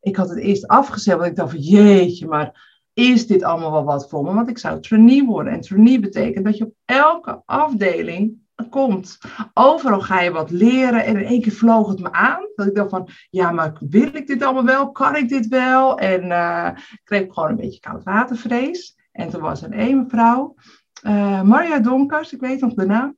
Ik 0.00 0.16
had 0.16 0.28
het 0.28 0.38
eerst 0.38 0.66
afgezegd, 0.66 1.16
want 1.18 1.30
ik 1.30 1.36
dacht 1.36 1.50
van 1.50 1.60
jeetje, 1.60 2.26
maar 2.26 2.80
is 2.92 3.26
dit 3.26 3.42
allemaal 3.42 3.72
wel 3.72 3.84
wat 3.84 4.08
voor 4.08 4.24
me? 4.24 4.34
Want 4.34 4.48
ik 4.48 4.58
zou 4.58 4.80
trainee 4.80 5.24
worden. 5.24 5.52
En 5.52 5.60
trainee 5.60 6.00
betekent 6.00 6.44
dat 6.44 6.56
je 6.56 6.64
op 6.64 6.74
elke 6.84 7.42
afdeling 7.44 8.41
komt. 8.68 9.18
Overal 9.54 10.00
ga 10.00 10.20
je 10.20 10.30
wat 10.30 10.50
leren 10.50 11.04
en 11.04 11.16
in 11.16 11.24
één 11.24 11.40
keer 11.42 11.52
vloog 11.52 11.88
het 11.88 12.00
me 12.00 12.12
aan. 12.12 12.50
Dat 12.54 12.66
ik 12.66 12.74
dacht 12.74 12.90
van, 12.90 13.08
ja, 13.30 13.50
maar 13.50 13.72
wil 13.80 14.14
ik 14.14 14.26
dit 14.26 14.42
allemaal 14.42 14.64
wel? 14.64 14.90
Kan 14.90 15.16
ik 15.16 15.28
dit 15.28 15.48
wel? 15.48 15.98
En 15.98 16.24
uh, 16.24 16.68
kreeg 17.04 17.22
ik 17.22 17.32
gewoon 17.32 17.50
een 17.50 17.56
beetje 17.56 17.80
koudwatervrees. 17.80 18.96
En 19.12 19.28
toen 19.28 19.40
was 19.40 19.62
er 19.62 19.72
één 19.72 19.96
mevrouw, 20.02 20.54
uh, 21.02 21.42
Maria 21.42 21.78
Donkers, 21.78 22.32
ik 22.32 22.40
weet 22.40 22.60
nog 22.60 22.74
de 22.74 22.86
naam. 22.86 23.16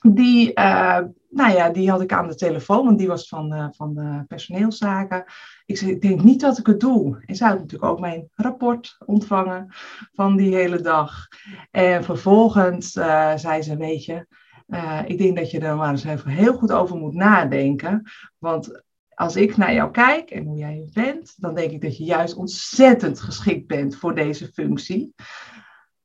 Die, 0.00 0.50
uh, 0.54 0.98
nou 1.30 1.52
ja, 1.52 1.68
die 1.68 1.90
had 1.90 2.00
ik 2.00 2.12
aan 2.12 2.28
de 2.28 2.34
telefoon, 2.34 2.84
want 2.84 2.98
die 2.98 3.08
was 3.08 3.28
van, 3.28 3.72
van 3.76 3.94
de 3.94 4.24
personeelszaken. 4.28 5.24
Ik 5.66 5.78
zei, 5.78 5.90
ik 5.90 6.00
denk 6.00 6.22
niet 6.22 6.40
dat 6.40 6.58
ik 6.58 6.66
het 6.66 6.80
doe. 6.80 7.22
En 7.26 7.36
zij 7.36 7.48
had 7.48 7.58
natuurlijk 7.58 7.92
ook 7.92 8.00
mijn 8.00 8.28
rapport 8.34 8.96
ontvangen 9.06 9.66
van 10.12 10.36
die 10.36 10.54
hele 10.54 10.80
dag. 10.80 11.28
En 11.70 12.04
vervolgens 12.04 12.90
zei 13.36 13.62
ze, 13.62 13.76
weet 13.76 14.04
je, 14.04 14.26
uh, 14.72 15.00
ik 15.04 15.18
denk 15.18 15.36
dat 15.36 15.50
je 15.50 15.60
er 15.60 15.76
maar 15.76 15.90
eens 15.90 16.24
heel 16.24 16.54
goed 16.54 16.72
over 16.72 16.96
moet 16.96 17.14
nadenken. 17.14 18.10
Want 18.38 18.82
als 19.14 19.36
ik 19.36 19.56
naar 19.56 19.74
jou 19.74 19.90
kijk 19.90 20.30
en 20.30 20.44
hoe 20.44 20.58
jij 20.58 20.88
bent, 20.92 21.34
dan 21.36 21.54
denk 21.54 21.70
ik 21.70 21.82
dat 21.82 21.96
je 21.96 22.04
juist 22.04 22.34
ontzettend 22.34 23.20
geschikt 23.20 23.66
bent 23.66 23.96
voor 23.96 24.14
deze 24.14 24.52
functie. 24.52 25.14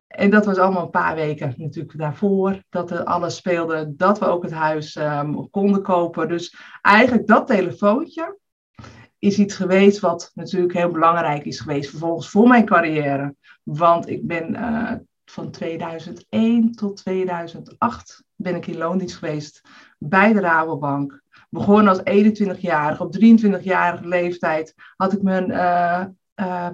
En 0.08 0.30
dat 0.30 0.46
was 0.46 0.58
allemaal 0.58 0.84
een 0.84 0.90
paar 0.90 1.16
weken 1.16 1.54
natuurlijk 1.58 1.98
daarvoor, 1.98 2.64
dat 2.70 2.92
er 2.92 3.04
alles 3.04 3.36
speelde, 3.36 3.94
dat 3.96 4.20
we 4.20 4.26
ook 4.26 4.44
het 4.44 4.52
huis 4.52 4.96
um, 4.96 5.50
konden 5.50 5.82
kopen. 5.82 6.28
Dus 6.28 6.56
eigenlijk 6.82 7.28
dat 7.28 7.48
telefoontje 7.48 8.38
is 9.20 9.38
iets 9.38 9.56
geweest 9.56 10.00
wat 10.00 10.32
natuurlijk 10.34 10.74
heel 10.74 10.92
belangrijk 10.92 11.46
is 11.46 11.60
geweest 11.60 11.90
vervolgens 11.90 12.30
voor 12.30 12.48
mijn 12.48 12.66
carrière. 12.66 13.36
Want 13.64 14.10
ik 14.10 14.28
ben 14.28 14.54
uh, 14.54 14.94
van 15.26 15.52
2001 15.52 16.72
tot 16.72 16.98
2008 16.98 18.26
ben 18.38 18.56
ik 18.56 18.68
in 18.68 18.78
loondienst 18.78 19.16
geweest 19.16 19.62
bij 20.00 20.34
de 20.34 20.40
Rabobank. 20.40 21.22
Begonnen 21.50 21.88
als 21.88 22.00
21-jarige. 22.00 23.04
Op 23.04 23.16
23-jarige 23.16 24.08
leeftijd 24.08 24.74
had 24.96 25.14
ik 25.14 25.22
mijn 25.22 25.50
uh, 25.50 26.06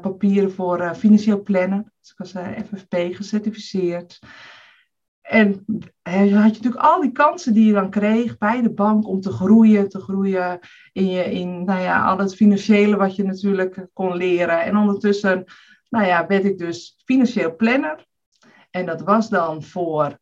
papieren 0.01 0.51
voor 0.51 0.79
uh, 0.79 0.93
financieel 0.93 1.41
plannen. 1.41 1.93
Dus 1.99 2.11
ik 2.11 2.17
was 2.17 2.31
FFP 2.65 3.15
gecertificeerd. 3.15 4.19
En 5.21 5.65
had 6.01 6.27
je 6.27 6.33
natuurlijk 6.33 6.83
al 6.83 7.01
die 7.01 7.11
kansen 7.11 7.53
die 7.53 7.65
je 7.65 7.73
dan 7.73 7.89
kreeg 7.89 8.37
bij 8.37 8.61
de 8.61 8.73
bank 8.73 9.07
om 9.07 9.21
te 9.21 9.31
groeien, 9.31 9.89
te 9.89 9.99
groeien 9.99 10.59
in, 10.91 11.07
je, 11.07 11.23
in 11.23 11.65
nou 11.65 11.81
ja, 11.81 12.03
al 12.03 12.17
het 12.17 12.35
financiële 12.35 12.95
wat 12.95 13.15
je 13.15 13.23
natuurlijk 13.23 13.87
kon 13.93 14.15
leren. 14.15 14.63
En 14.63 14.77
ondertussen 14.77 15.43
nou 15.89 16.05
ja, 16.05 16.27
werd 16.27 16.45
ik 16.45 16.57
dus 16.57 17.01
financieel 17.05 17.55
planner. 17.55 18.05
En 18.71 18.85
dat 18.85 19.01
was 19.01 19.29
dan 19.29 19.63
voor 19.63 20.17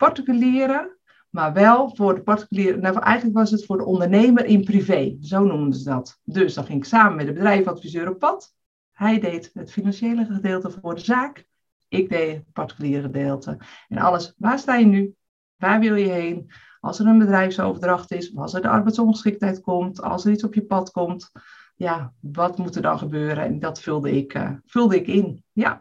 particulieren, 0.00 0.96
maar 1.30 1.52
wel 1.52 1.96
voor 1.96 2.14
de 2.14 2.22
particulieren. 2.22 2.80
Nou, 2.80 2.98
eigenlijk 2.98 3.36
was 3.36 3.50
het 3.50 3.64
voor 3.64 3.76
de 3.76 3.84
ondernemer 3.84 4.44
in 4.44 4.64
privé, 4.64 5.16
zo 5.20 5.44
noemden 5.44 5.78
ze 5.78 5.84
dat. 5.84 6.18
Dus 6.24 6.54
dan 6.54 6.64
ging 6.64 6.78
ik 6.78 6.84
samen 6.84 7.16
met 7.16 7.26
de 7.26 7.32
bedrijfadviseur 7.32 8.08
op 8.08 8.18
pad. 8.18 8.54
Hij 8.92 9.20
deed 9.20 9.50
het 9.54 9.72
financiële 9.72 10.24
gedeelte 10.24 10.70
voor 10.70 10.94
de 10.94 11.00
zaak. 11.00 11.46
Ik 11.88 12.08
deed 12.08 12.34
het 12.34 12.52
particuliere 12.52 13.02
gedeelte. 13.02 13.58
En 13.88 13.98
alles, 13.98 14.34
waar 14.36 14.58
sta 14.58 14.74
je 14.74 14.86
nu? 14.86 15.14
Waar 15.56 15.80
wil 15.80 15.94
je 15.94 16.08
heen? 16.08 16.50
Als 16.80 16.98
er 16.98 17.06
een 17.06 17.18
bedrijfsoverdracht 17.18 18.12
is, 18.12 18.36
als 18.36 18.54
er 18.54 18.62
de 18.62 18.68
arbeidsongeschiktheid 18.68 19.60
komt, 19.60 20.02
als 20.02 20.24
er 20.24 20.32
iets 20.32 20.44
op 20.44 20.54
je 20.54 20.64
pad 20.64 20.90
komt, 20.90 21.30
ja, 21.76 22.12
wat 22.20 22.58
moet 22.58 22.76
er 22.76 22.82
dan 22.82 22.98
gebeuren? 22.98 23.44
En 23.44 23.58
dat 23.58 23.80
vulde 23.80 24.16
ik, 24.16 24.34
uh, 24.34 24.50
vulde 24.66 24.96
ik 24.96 25.06
in. 25.06 25.44
Ja. 25.52 25.80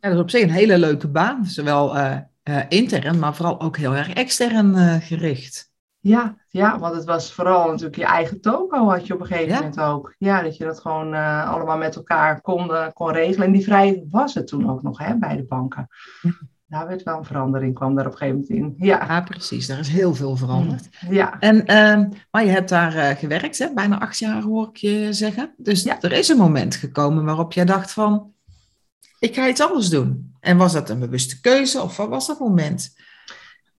Dat 0.00 0.12
is 0.12 0.18
op 0.18 0.30
zich 0.30 0.42
een 0.42 0.50
hele 0.50 0.78
leuke 0.78 1.08
baan. 1.08 1.44
Zowel 1.44 1.96
uh, 1.96 2.18
uh, 2.48 2.62
intern, 2.68 3.18
maar 3.18 3.34
vooral 3.34 3.60
ook 3.60 3.76
heel 3.76 3.94
erg 3.94 4.12
extern 4.12 4.74
uh, 4.74 4.94
gericht. 4.94 5.74
Ja, 6.00 6.36
ja, 6.48 6.78
want 6.78 6.94
het 6.94 7.04
was 7.04 7.32
vooral 7.32 7.68
natuurlijk 7.68 7.96
je 7.96 8.04
eigen 8.04 8.40
toko 8.40 8.88
had 8.88 9.06
je 9.06 9.14
op 9.14 9.20
een 9.20 9.26
gegeven 9.26 9.48
ja. 9.48 9.54
moment 9.54 9.80
ook. 9.80 10.14
Ja, 10.18 10.42
dat 10.42 10.56
je 10.56 10.64
dat 10.64 10.80
gewoon 10.80 11.14
uh, 11.14 11.52
allemaal 11.52 11.76
met 11.76 11.96
elkaar 11.96 12.40
kon, 12.40 12.70
kon 12.92 13.12
regelen. 13.12 13.46
En 13.46 13.52
die 13.52 13.64
vrijheid 13.64 14.04
was 14.10 14.34
het 14.34 14.46
toen 14.46 14.70
ook 14.70 14.82
nog 14.82 14.98
hè, 14.98 15.16
bij 15.18 15.36
de 15.36 15.44
banken. 15.44 15.88
Ja. 16.22 16.30
Daar 16.68 16.86
werd 16.86 17.02
wel 17.02 17.18
een 17.18 17.24
verandering, 17.24 17.74
kwam 17.74 17.94
daar 17.94 18.06
op 18.06 18.12
een 18.12 18.18
gegeven 18.18 18.40
moment 18.48 18.78
in. 18.78 18.86
Ja, 18.86 19.04
ja 19.06 19.20
precies. 19.20 19.66
Daar 19.66 19.78
is 19.78 19.88
heel 19.88 20.14
veel 20.14 20.36
veranderd. 20.36 20.88
Ja. 21.10 21.38
En, 21.38 21.66
ehm, 21.66 22.08
maar 22.30 22.44
je 22.44 22.50
hebt 22.50 22.68
daar 22.68 23.16
gewerkt, 23.16 23.58
hè? 23.58 23.72
bijna 23.74 24.00
acht 24.00 24.18
jaar 24.18 24.42
hoor 24.42 24.68
ik 24.68 24.76
je 24.76 25.12
zeggen. 25.12 25.54
Dus 25.56 25.82
ja. 25.82 26.00
er 26.00 26.12
is 26.12 26.28
een 26.28 26.36
moment 26.36 26.74
gekomen 26.74 27.24
waarop 27.24 27.52
jij 27.52 27.64
dacht 27.64 27.92
van 27.92 28.34
ik 29.18 29.34
ga 29.34 29.48
iets 29.48 29.62
anders 29.62 29.88
doen. 29.88 30.35
En 30.46 30.56
was 30.56 30.72
dat 30.72 30.90
een 30.90 30.98
bewuste 30.98 31.40
keuze 31.40 31.82
of 31.82 31.96
wat 31.96 32.08
was 32.08 32.26
dat 32.26 32.38
moment? 32.38 32.96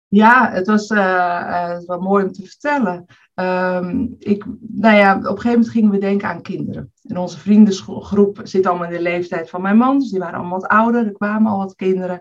Ja, 0.07 0.51
het 0.51 0.67
was 0.67 0.89
uh, 0.89 1.77
wel 1.85 1.99
mooi 1.99 2.23
om 2.23 2.31
te 2.31 2.45
vertellen. 2.45 3.05
Um, 3.35 4.15
ik, 4.19 4.45
nou 4.59 4.95
ja, 4.95 5.15
op 5.15 5.23
een 5.23 5.27
gegeven 5.27 5.49
moment 5.49 5.69
gingen 5.69 5.91
we 5.91 5.97
denken 5.97 6.27
aan 6.27 6.41
kinderen. 6.41 6.93
En 7.07 7.17
onze 7.17 7.39
vriendengroep 7.39 8.39
zit 8.43 8.65
allemaal 8.65 8.87
in 8.87 8.93
de 8.93 9.01
leeftijd 9.01 9.49
van 9.49 9.61
mijn 9.61 9.77
man, 9.77 9.99
dus 9.99 10.09
die 10.09 10.19
waren 10.19 10.39
allemaal 10.39 10.59
wat 10.59 10.69
ouder, 10.69 11.05
er 11.05 11.11
kwamen 11.11 11.51
al 11.51 11.57
wat 11.57 11.75
kinderen. 11.75 12.19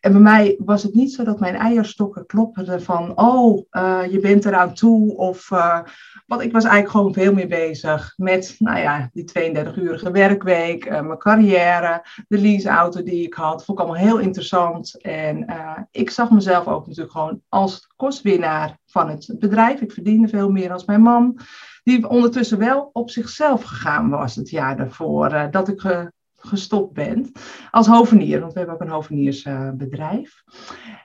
En 0.00 0.12
bij 0.12 0.20
mij 0.20 0.56
was 0.58 0.82
het 0.82 0.94
niet 0.94 1.12
zo 1.12 1.24
dat 1.24 1.40
mijn 1.40 1.54
eierstokken 1.54 2.26
klopperden 2.26 2.82
van, 2.82 3.18
oh, 3.18 3.66
uh, 3.72 4.00
je 4.10 4.20
bent 4.20 4.44
eraan 4.44 4.74
toe, 4.74 5.16
of 5.16 5.50
uh, 5.50 5.80
want 6.26 6.42
ik 6.42 6.52
was 6.52 6.64
eigenlijk 6.64 6.92
gewoon 6.92 7.12
veel 7.12 7.32
meer 7.32 7.48
bezig 7.48 8.14
met, 8.16 8.56
nou 8.58 8.78
ja, 8.78 9.10
die 9.12 9.30
32-urige 9.38 10.10
werkweek, 10.10 10.84
uh, 10.84 11.00
mijn 11.00 11.18
carrière, 11.18 12.04
de 12.28 12.38
leaseauto 12.38 13.02
die 13.02 13.26
ik 13.26 13.34
had. 13.34 13.64
Vond 13.64 13.78
ik 13.78 13.84
allemaal 13.84 14.06
heel 14.06 14.18
interessant. 14.18 15.00
En 15.00 15.46
ik 15.90 16.10
zag 16.10 16.30
mezelf 16.30 16.66
ook 16.66 16.86
natuurlijk 16.86 17.12
gewoon 17.12 17.40
als 17.48 17.88
kostwinnaar 17.96 18.78
van 18.86 19.08
het 19.08 19.34
bedrijf. 19.38 19.80
Ik 19.80 19.92
verdiende 19.92 20.28
veel 20.28 20.50
meer 20.50 20.72
als 20.72 20.84
mijn 20.84 21.00
man. 21.00 21.40
Die 21.88 22.08
ondertussen 22.08 22.58
wel 22.58 22.90
op 22.92 23.10
zichzelf 23.10 23.62
gegaan 23.62 24.08
was 24.08 24.34
het 24.34 24.50
jaar 24.50 24.76
daarvoor 24.76 25.32
uh, 25.32 25.50
dat 25.50 25.68
ik 25.68 25.80
ge 25.80 26.12
gestopt 26.36 26.92
ben. 26.92 27.32
Als 27.70 27.86
hovenier, 27.86 28.40
want 28.40 28.52
we 28.52 28.58
hebben 28.58 28.76
ook 28.76 28.82
een 28.82 28.94
hoveniersbedrijf. 28.94 30.42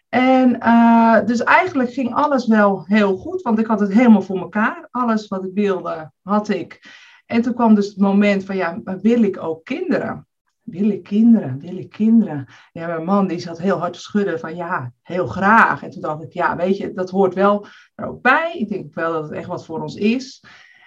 En 0.10 0.56
uh, 0.64 1.26
dus 1.26 1.44
eigenlijk 1.44 1.94
ging 1.94 2.14
alles 2.14 2.48
wel 2.48 2.84
heel 2.86 3.18
goed, 3.18 3.42
want 3.42 3.60
ik 3.60 3.66
had 3.66 3.80
het 3.80 3.94
helemaal 3.94 4.22
voor 4.22 4.40
elkaar. 4.40 4.88
Alles 4.92 5.28
wat 5.28 5.46
ik 5.46 5.54
wilde, 5.54 6.12
had 6.22 6.50
ik. 6.50 6.82
En 7.26 7.42
toen 7.42 7.54
kwam 7.54 7.76
dus 7.76 7.88
het 7.88 7.98
moment 7.98 8.44
van, 8.44 8.56
ja, 8.56 8.82
wil 8.84 9.24
ik 9.24 9.44
ook 9.44 9.64
kinderen? 9.64 10.28
Wil 10.64 10.90
ik 10.90 11.04
kinderen? 11.04 11.60
Wil 11.60 11.78
ik 11.78 11.90
kinderen? 11.90 12.46
Ja, 12.72 12.88
mijn 12.88 13.04
man 13.04 13.28
die 13.28 13.40
zat 13.40 13.60
heel 13.60 13.80
hard 13.80 13.94
te 13.94 14.00
schudden 14.00 14.40
van, 14.40 14.56
ja, 14.56 14.92
heel 15.02 15.28
graag. 15.28 15.84
En 15.84 15.90
toen 15.90 16.02
dacht 16.02 16.24
ik, 16.24 16.34
ja, 16.34 16.56
weet 16.56 16.78
je, 16.78 16.94
dat 16.94 17.10
hoort 17.10 17.34
wel 17.34 17.66
er 17.96 18.08
ook 18.08 18.22
bij. 18.22 18.54
Ik 18.58 18.70
denk 18.70 18.94
wel 18.94 19.12
dat 19.12 19.24
het 19.24 19.32
echt 19.32 19.48
wat 19.48 19.66
voor 19.66 19.82
ons 19.82 19.96
is. 19.96 20.44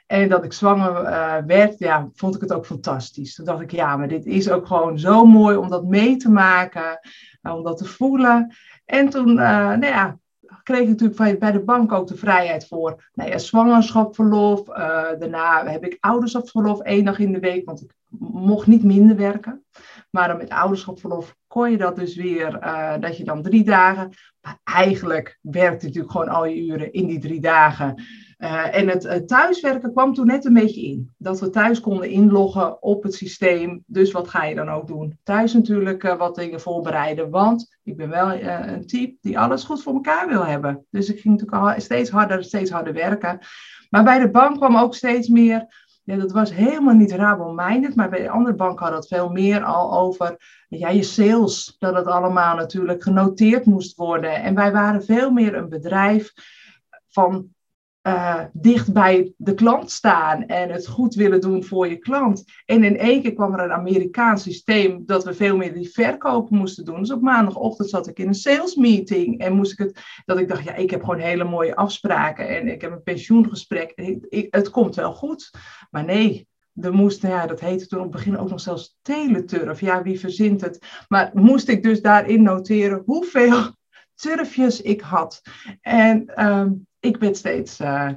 En 0.07 0.29
dat 0.29 0.45
ik 0.45 0.53
zwanger 0.53 1.03
uh, 1.03 1.37
werd, 1.47 1.79
ja, 1.79 2.09
vond 2.15 2.35
ik 2.35 2.41
het 2.41 2.53
ook 2.53 2.67
fantastisch. 2.67 3.35
Toen 3.35 3.45
dacht 3.45 3.61
ik, 3.61 3.71
ja, 3.71 3.97
maar 3.97 4.09
dit 4.09 4.27
is 4.27 4.51
ook 4.51 4.67
gewoon 4.67 4.99
zo 4.99 5.25
mooi 5.25 5.57
om 5.57 5.69
dat 5.69 5.85
mee 5.85 6.17
te 6.17 6.31
maken, 6.31 7.01
om 7.43 7.63
dat 7.63 7.79
te 7.79 7.85
voelen. 7.85 8.55
En 8.85 9.09
toen, 9.09 9.29
uh, 9.29 9.37
nou 9.67 9.87
ja, 9.87 10.19
kreeg 10.63 10.81
ik 10.81 10.89
natuurlijk 10.89 11.39
bij 11.39 11.53
de 11.53 11.65
bank 11.65 11.93
ook 11.93 12.07
de 12.07 12.17
vrijheid 12.17 12.67
voor 12.67 13.11
nou 13.15 13.31
ja, 13.31 13.39
zwangerschapsverlof. 13.39 14.69
Uh, 14.69 14.75
daarna 15.19 15.67
heb 15.67 15.85
ik 15.85 15.97
ouderschapsverlof 16.01 16.81
één 16.81 17.05
dag 17.05 17.19
in 17.19 17.33
de 17.33 17.41
week, 17.41 17.67
want 17.67 17.83
ik 17.83 17.95
mocht 18.19 18.67
niet 18.67 18.85
minder 18.85 19.17
werken. 19.17 19.65
Maar 20.11 20.29
dan 20.29 20.37
met 20.37 20.51
ouderschapsverlof 20.51 21.37
kon 21.47 21.71
je 21.71 21.77
dat 21.77 21.97
dus 21.97 22.17
weer, 22.17 22.59
uh, 22.63 22.95
dat 23.01 23.17
je 23.17 23.25
dan 23.25 23.43
drie 23.43 23.65
dagen. 23.65 24.13
Maar 24.41 24.59
eigenlijk 24.65 25.39
werkte 25.41 25.87
natuurlijk 25.87 26.13
gewoon 26.13 26.29
al 26.29 26.47
je 26.47 26.65
uren 26.65 26.93
in 26.93 27.07
die 27.07 27.19
drie 27.19 27.41
dagen. 27.41 28.03
Uh, 28.39 28.77
en 28.77 28.89
het 28.89 29.29
thuiswerken 29.29 29.93
kwam 29.93 30.15
toen 30.15 30.27
net 30.27 30.45
een 30.45 30.53
beetje 30.53 30.83
in. 30.83 31.15
Dat 31.17 31.41
we 31.41 31.51
thuis 31.51 31.81
konden 31.81 32.11
inloggen 32.11 32.83
op 32.83 33.03
het 33.03 33.15
systeem. 33.15 33.83
Dus 33.87 34.13
wat 34.13 34.29
ga 34.29 34.45
je 34.45 34.55
dan 34.55 34.69
ook 34.69 34.87
doen? 34.87 35.19
Thuis 35.23 35.53
natuurlijk 35.53 36.05
uh, 36.05 36.17
wat 36.17 36.35
dingen 36.35 36.61
voorbereiden. 36.61 37.31
Want 37.31 37.77
ik 37.83 37.97
ben 37.97 38.09
wel 38.09 38.33
een 38.33 38.87
type 38.87 39.17
die 39.21 39.39
alles 39.39 39.65
goed 39.65 39.83
voor 39.83 39.95
elkaar 39.95 40.29
wil 40.29 40.45
hebben. 40.45 40.87
Dus 40.91 41.09
ik 41.09 41.21
ging 41.21 41.39
natuurlijk 41.39 41.77
al 41.77 41.81
steeds 41.81 42.11
harder, 42.11 42.45
steeds 42.45 42.71
harder 42.71 42.93
werken. 42.93 43.39
Maar 43.91 44.05
bij 44.05 44.19
de 44.19 44.31
bank 44.31 44.57
kwam 44.57 44.77
ook 44.77 44.95
steeds 44.95 45.29
meer. 45.29 45.86
Ja, 46.07 46.17
dat 46.17 46.33
was 46.33 46.55
helemaal 46.55 46.95
niet 46.95 47.13
Rabo-minded, 47.13 47.95
maar 47.95 48.11
bij 48.11 48.23
de 48.23 48.31
andere 48.31 48.57
bank 48.57 48.79
had 48.79 48.93
het 48.93 49.07
veel 49.07 49.29
meer 49.29 49.65
al 49.65 49.99
over 49.99 50.37
ja, 50.69 50.89
je 50.89 51.03
sales. 51.03 51.77
Dat 51.79 51.95
het 51.95 52.07
allemaal 52.07 52.57
natuurlijk 52.57 53.03
genoteerd 53.03 53.65
moest 53.65 53.97
worden. 53.97 54.43
En 54.43 54.55
wij 54.55 54.73
waren 54.73 55.05
veel 55.05 55.31
meer 55.31 55.55
een 55.55 55.69
bedrijf 55.69 56.33
van 57.09 57.55
uh, 58.07 58.41
dicht 58.53 58.93
bij 58.93 59.33
de 59.37 59.55
klant 59.55 59.91
staan 59.91 60.47
en 60.47 60.71
het 60.71 60.87
goed 60.87 61.15
willen 61.15 61.41
doen 61.41 61.65
voor 61.65 61.89
je 61.89 61.97
klant. 61.97 62.45
En 62.65 62.85
in 62.85 62.99
één 62.99 63.23
keer 63.23 63.35
kwam 63.35 63.55
er 63.55 63.65
een 63.65 63.73
Amerikaans 63.73 64.43
systeem 64.43 65.03
dat 65.07 65.25
we 65.25 65.35
veel 65.35 65.57
meer 65.57 65.75
die 65.75 65.91
verkopen 65.91 66.57
moesten 66.57 66.85
doen. 66.85 67.01
Dus 67.01 67.11
op 67.11 67.21
maandagochtend 67.21 67.89
zat 67.89 68.07
ik 68.07 68.19
in 68.19 68.27
een 68.27 68.35
sales 68.35 68.75
meeting 68.75 69.39
en 69.39 69.53
moest 69.53 69.73
ik 69.73 69.79
het, 69.79 70.01
dat 70.25 70.39
ik 70.39 70.49
dacht, 70.49 70.65
ja, 70.65 70.75
ik 70.75 70.91
heb 70.91 71.01
gewoon 71.01 71.19
hele 71.19 71.45
mooie 71.45 71.77
afspraken 71.77 72.49
en 72.49 72.69
ik 72.69 72.81
heb 72.81 72.93
een 72.93 73.03
pensioengesprek. 73.03 73.93
Ik, 74.29 74.47
het 74.51 74.71
komt 74.71 74.95
wel 74.95 75.13
goed. 75.13 75.51
Maar 75.91 76.05
nee, 76.05 76.49
er 76.81 76.95
moest, 76.95 77.23
ja, 77.23 77.47
dat 77.47 77.61
heette 77.61 77.87
toen 77.87 77.99
op 77.99 78.13
het 78.13 78.15
begin 78.15 78.39
ook 78.39 78.51
nog 78.51 78.61
zelfs 78.61 78.99
teleturf. 79.03 79.81
Ja, 79.81 80.03
wie 80.03 80.21
verzint 80.21 80.61
het? 80.61 81.05
Maar 81.09 81.31
moest 81.35 81.69
ik 81.69 81.83
dus 81.83 82.03
daarin 82.03 82.43
noteren 82.43 83.03
hoeveel 83.05 83.71
turfjes 84.15 84.83
ik 84.83 85.01
had. 85.01 85.43
En 85.81 86.45
um, 86.47 86.86
ik 87.07 87.19
ben 87.19 87.35
steeds 87.35 87.81
uh. 87.81 88.11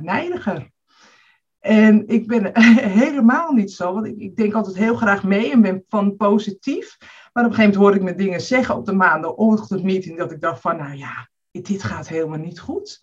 En 1.59 2.07
ik 2.07 2.27
ben 2.27 2.61
helemaal 3.01 3.51
niet 3.51 3.71
zo, 3.71 3.93
want 3.93 4.05
ik, 4.05 4.17
ik, 4.17 4.35
denk 4.35 4.53
altijd 4.53 4.77
heel 4.77 4.95
graag 4.95 5.23
mee 5.23 5.51
en 5.51 5.61
ben 5.61 5.83
van 5.87 6.15
positief. 6.15 6.97
Maar 6.99 7.45
op 7.45 7.49
een 7.49 7.55
gegeven 7.55 7.55
moment 7.55 7.75
hoorde 7.75 7.97
ik 7.97 8.03
me 8.03 8.23
dingen 8.23 8.41
zeggen 8.41 8.75
op 8.75 8.85
de 8.85 8.93
maandagochtendmeeting 8.93 10.17
dat 10.17 10.31
ik 10.31 10.41
dacht 10.41 10.61
van, 10.61 10.77
nou 10.77 10.97
ja, 10.97 11.29
dit 11.51 11.83
gaat 11.83 12.07
helemaal 12.07 12.37
niet 12.37 12.59
goed. 12.59 13.01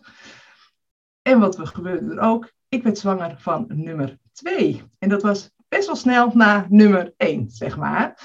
En 1.21 1.39
wat 1.39 1.59
gebeurde 1.59 2.15
er 2.15 2.19
ook, 2.19 2.51
ik 2.69 2.83
werd 2.83 2.97
zwanger 2.97 3.35
van 3.37 3.65
nummer 3.67 4.17
twee. 4.31 4.83
En 4.99 5.09
dat 5.09 5.21
was 5.21 5.51
best 5.67 5.85
wel 5.85 5.95
snel 5.95 6.31
na 6.33 6.65
nummer 6.69 7.13
één, 7.17 7.49
zeg 7.49 7.77
maar. 7.77 8.21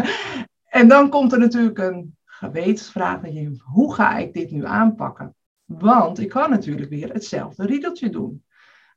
en 0.80 0.88
dan 0.88 1.08
komt 1.08 1.32
er 1.32 1.38
natuurlijk 1.38 1.78
een 1.78 2.16
gewetensvraag. 2.24 3.20
Hoe 3.64 3.94
ga 3.94 4.16
ik 4.16 4.32
dit 4.32 4.50
nu 4.50 4.64
aanpakken? 4.64 5.34
Want 5.78 6.18
ik 6.18 6.28
kan 6.28 6.50
natuurlijk 6.50 6.90
weer 6.90 7.12
hetzelfde 7.12 7.66
riedeltje 7.66 8.10
doen. 8.10 8.44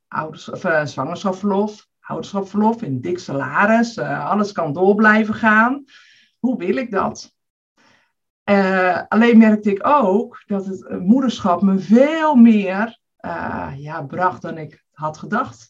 Ouders, 0.07 0.49
of, 0.49 0.63
uh, 0.63 0.85
in 2.81 3.01
dik 3.01 3.19
salaris, 3.19 3.97
uh, 3.97 4.29
alles 4.29 4.51
kan 4.51 4.73
door 4.73 4.95
blijven 4.95 5.33
gaan. 5.33 5.83
Hoe 6.39 6.57
wil 6.57 6.75
ik 6.75 6.91
dat? 6.91 7.35
Uh, 8.49 9.01
alleen 9.07 9.37
merkte 9.37 9.71
ik 9.71 9.87
ook 9.87 10.43
dat 10.45 10.65
het 10.65 10.99
moederschap 10.99 11.61
me 11.61 11.79
veel 11.79 12.35
meer 12.35 12.99
ja, 13.75 14.03
bracht 14.03 14.41
dan 14.41 14.57
ik 14.57 14.83
had 14.91 15.17
gedacht. 15.17 15.69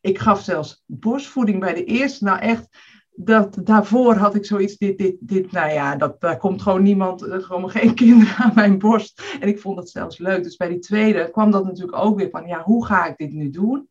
Ik 0.00 0.18
gaf 0.18 0.42
zelfs 0.42 0.82
borstvoeding 0.86 1.60
bij 1.60 1.74
de 1.74 1.84
eerste. 1.84 2.24
Nou 2.24 2.38
echt, 2.38 2.68
dat, 3.14 3.58
daarvoor 3.64 4.14
had 4.14 4.34
ik 4.34 4.44
zoiets, 4.44 4.76
dit, 4.76 4.98
dit, 4.98 5.16
dit, 5.20 5.52
nou 5.52 5.72
ja, 5.72 5.96
dat, 5.96 6.20
daar 6.20 6.36
komt 6.36 6.62
gewoon 6.62 6.82
niemand, 6.82 7.22
gewoon 7.28 7.70
geen 7.70 7.94
kinderen 8.04 8.36
aan 8.36 8.52
mijn 8.54 8.78
borst. 8.78 9.36
En 9.40 9.48
ik 9.48 9.60
vond 9.60 9.76
dat 9.76 9.90
zelfs 9.90 10.18
leuk. 10.18 10.42
Dus 10.42 10.56
bij 10.56 10.68
die 10.68 10.78
tweede 10.78 11.30
kwam 11.30 11.50
dat 11.50 11.64
natuurlijk 11.64 11.98
ook 11.98 12.18
weer 12.18 12.30
van, 12.30 12.46
ja, 12.46 12.62
hoe 12.62 12.86
ga 12.86 13.06
ik 13.06 13.16
dit 13.16 13.32
nu 13.32 13.50
doen? 13.50 13.88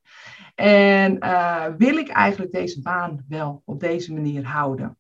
En 0.56 1.18
uh, 1.20 1.66
wil 1.78 1.98
ik 1.98 2.10
eigenlijk 2.10 2.52
deze 2.52 2.82
baan 2.82 3.26
wel 3.28 3.62
op 3.66 3.80
deze 3.80 4.14
manier 4.14 4.46
houden? 4.46 4.98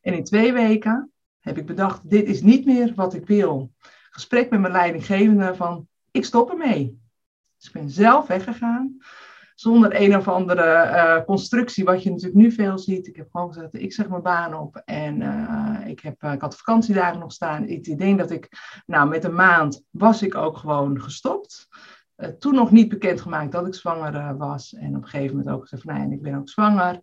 En 0.00 0.14
in 0.14 0.24
twee 0.24 0.52
weken 0.52 1.12
heb 1.40 1.58
ik 1.58 1.66
bedacht, 1.66 2.10
dit 2.10 2.28
is 2.28 2.42
niet 2.42 2.64
meer 2.64 2.92
wat 2.94 3.14
ik 3.14 3.26
wil. 3.26 3.72
Gesprek 4.10 4.50
met 4.50 4.60
mijn 4.60 4.72
leidinggevende 4.72 5.54
van, 5.54 5.88
ik 6.10 6.24
stop 6.24 6.50
ermee. 6.50 7.00
Dus 7.58 7.66
ik 7.66 7.72
ben 7.72 7.90
zelf 7.90 8.26
weggegaan 8.26 8.96
zonder 9.54 10.00
een 10.00 10.16
of 10.16 10.28
andere 10.28 10.62
uh, 10.64 11.24
constructie, 11.24 11.84
wat 11.84 12.02
je 12.02 12.10
natuurlijk 12.10 12.36
nu 12.36 12.52
veel 12.52 12.78
ziet. 12.78 13.06
Ik 13.06 13.16
heb 13.16 13.28
gewoon 13.30 13.52
gezegd, 13.52 13.74
ik 13.74 13.92
zeg 13.92 14.08
mijn 14.08 14.22
baan 14.22 14.54
op 14.54 14.82
en 14.84 15.20
uh, 15.20 15.78
ik, 15.86 16.00
heb, 16.00 16.22
uh, 16.22 16.32
ik 16.32 16.40
had 16.40 16.56
vakantiedagen 16.56 17.20
nog 17.20 17.32
staan. 17.32 17.68
Ik 17.68 17.98
denk 17.98 18.18
dat 18.18 18.30
ik, 18.30 18.48
nou 18.86 19.08
met 19.08 19.24
een 19.24 19.34
maand 19.34 19.82
was 19.90 20.22
ik 20.22 20.34
ook 20.34 20.56
gewoon 20.56 21.00
gestopt. 21.00 21.68
toen 22.38 22.54
nog 22.54 22.70
niet 22.70 22.88
bekendgemaakt 22.88 23.52
dat 23.52 23.66
ik 23.66 23.74
zwanger 23.74 24.36
was. 24.36 24.74
En 24.74 24.96
op 24.96 25.02
een 25.02 25.08
gegeven 25.08 25.36
moment 25.36 25.54
ook 25.54 25.62
gezegd, 25.62 25.84
nee, 25.84 25.98
nou 25.98 26.12
ik 26.12 26.22
ben 26.22 26.34
ook 26.34 26.48
zwanger. 26.48 27.00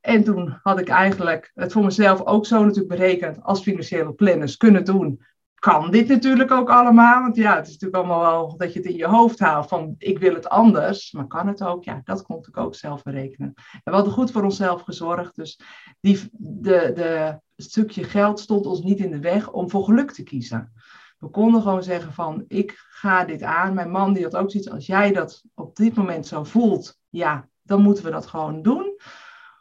En 0.00 0.24
toen 0.24 0.58
had 0.62 0.80
ik 0.80 0.88
eigenlijk 0.88 1.50
het 1.54 1.72
voor 1.72 1.84
mezelf 1.84 2.24
ook 2.24 2.46
zo 2.46 2.64
natuurlijk 2.64 2.88
berekend 2.88 3.42
als 3.42 3.62
financiële 3.62 4.12
planners 4.12 4.56
kunnen 4.56 4.84
doen 4.84 5.22
kan 5.60 5.90
dit 5.90 6.08
natuurlijk 6.08 6.50
ook 6.50 6.70
allemaal. 6.70 7.22
Want 7.22 7.36
ja, 7.36 7.56
het 7.56 7.66
is 7.66 7.72
natuurlijk 7.72 8.02
allemaal 8.02 8.20
wel 8.20 8.56
dat 8.56 8.72
je 8.72 8.78
het 8.78 8.88
in 8.88 8.96
je 8.96 9.06
hoofd 9.06 9.38
haalt 9.38 9.68
van 9.68 9.94
ik 9.98 10.18
wil 10.18 10.34
het 10.34 10.48
anders. 10.48 11.12
Maar 11.12 11.26
kan 11.26 11.46
het 11.46 11.62
ook? 11.62 11.84
Ja, 11.84 12.00
dat 12.04 12.22
kon 12.22 12.44
ik 12.48 12.56
ook 12.56 12.74
zelf 12.74 13.02
berekenen. 13.02 13.52
En 13.54 13.80
we 13.84 13.90
hadden 13.90 14.12
goed 14.12 14.30
voor 14.30 14.42
onszelf 14.42 14.82
gezorgd. 14.82 15.36
Dus 15.36 15.60
die, 16.00 16.28
de, 16.32 16.92
de 16.94 17.40
stukje 17.56 18.04
geld 18.04 18.40
stond 18.40 18.66
ons 18.66 18.82
niet 18.82 18.98
in 18.98 19.10
de 19.10 19.20
weg 19.20 19.50
om 19.50 19.70
voor 19.70 19.84
geluk 19.84 20.10
te 20.10 20.22
kiezen. 20.22 20.72
We 21.18 21.28
konden 21.28 21.62
gewoon 21.62 21.82
zeggen 21.82 22.12
van 22.12 22.44
ik 22.48 22.86
ga 22.88 23.24
dit 23.24 23.42
aan. 23.42 23.74
Mijn 23.74 23.90
man 23.90 24.12
die 24.12 24.22
had 24.22 24.36
ook 24.36 24.50
zoiets 24.50 24.70
als 24.70 24.86
jij 24.86 25.12
dat 25.12 25.42
op 25.54 25.76
dit 25.76 25.94
moment 25.94 26.26
zo 26.26 26.44
voelt. 26.44 26.98
Ja, 27.08 27.48
dan 27.62 27.82
moeten 27.82 28.04
we 28.04 28.10
dat 28.10 28.26
gewoon 28.26 28.62
doen. 28.62 28.98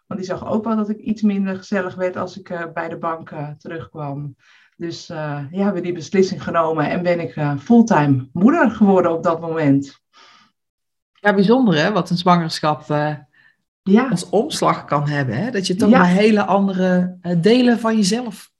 Want 0.08 0.20
die 0.20 0.30
zag 0.30 0.48
ook 0.48 0.64
wel 0.64 0.76
dat 0.76 0.90
ik 0.90 0.98
iets 0.98 1.22
minder 1.22 1.56
gezellig 1.56 1.96
werd 1.96 2.18
als 2.18 2.40
ik 2.40 2.50
uh, 2.50 2.64
bij 2.74 2.90
de 2.90 2.98
bank 2.98 3.32
uh, 3.32 3.50
terugkwam. 3.50 4.36
Dus 4.80 5.10
uh, 5.10 5.18
ja, 5.52 5.64
hebben 5.64 5.74
we 5.74 5.82
die 5.82 5.94
beslissing 5.94 6.44
genomen 6.44 6.90
en 6.90 7.04
ben 7.04 7.20
ik 7.20 7.36
uh, 7.36 7.58
fulltime 7.58 8.30
moeder 8.34 8.72
geworden 8.72 9.12
op 9.14 9.24
dat 9.24 9.42
moment. 9.42 10.00
Ja, 11.14 11.34
bijzonder 11.34 11.76
hè, 11.76 11.92
wat 11.92 12.10
een 12.10 12.18
zwangerschap 12.18 12.90
uh, 12.92 13.16
ja. 13.84 14.08
als 14.08 14.30
omslag 14.30 14.86
kan 14.86 15.10
hebben. 15.10 15.38
Hè? 15.38 15.52
Dat 15.52 15.68
je 15.68 15.76
toch 15.76 15.90
ja. 15.90 15.98
naar 15.98 16.08
hele 16.08 16.46
andere 16.46 17.18
delen 17.38 17.80
van 17.80 17.96
jezelf 17.96 18.52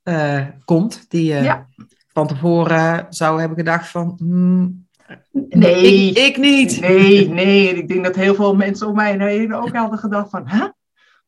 komt, 0.66 1.06
die 1.10 1.26
je 1.26 1.42
ja. 1.42 1.66
van 2.08 2.28
tevoren 2.28 3.06
zou 3.10 3.40
hebben 3.40 3.58
gedacht 3.58 3.88
van... 3.88 4.16
hmm, 4.18 4.88
Nee. 5.32 6.10
ik, 6.10 6.18
ik 6.18 6.38
niet. 6.38 6.80
Nee, 6.80 7.30
nee. 7.30 7.76
Ik 7.76 7.88
denk 7.88 8.04
dat 8.04 8.16
heel 8.16 8.36
veel 8.36 8.56
mensen 8.56 8.88
om 8.88 8.96
mij 8.96 9.18
heen 9.18 9.54
ook 9.54 9.76
hadden 9.76 10.00
gedacht 10.00 10.30
van, 10.30 10.48
hè? 10.48 10.68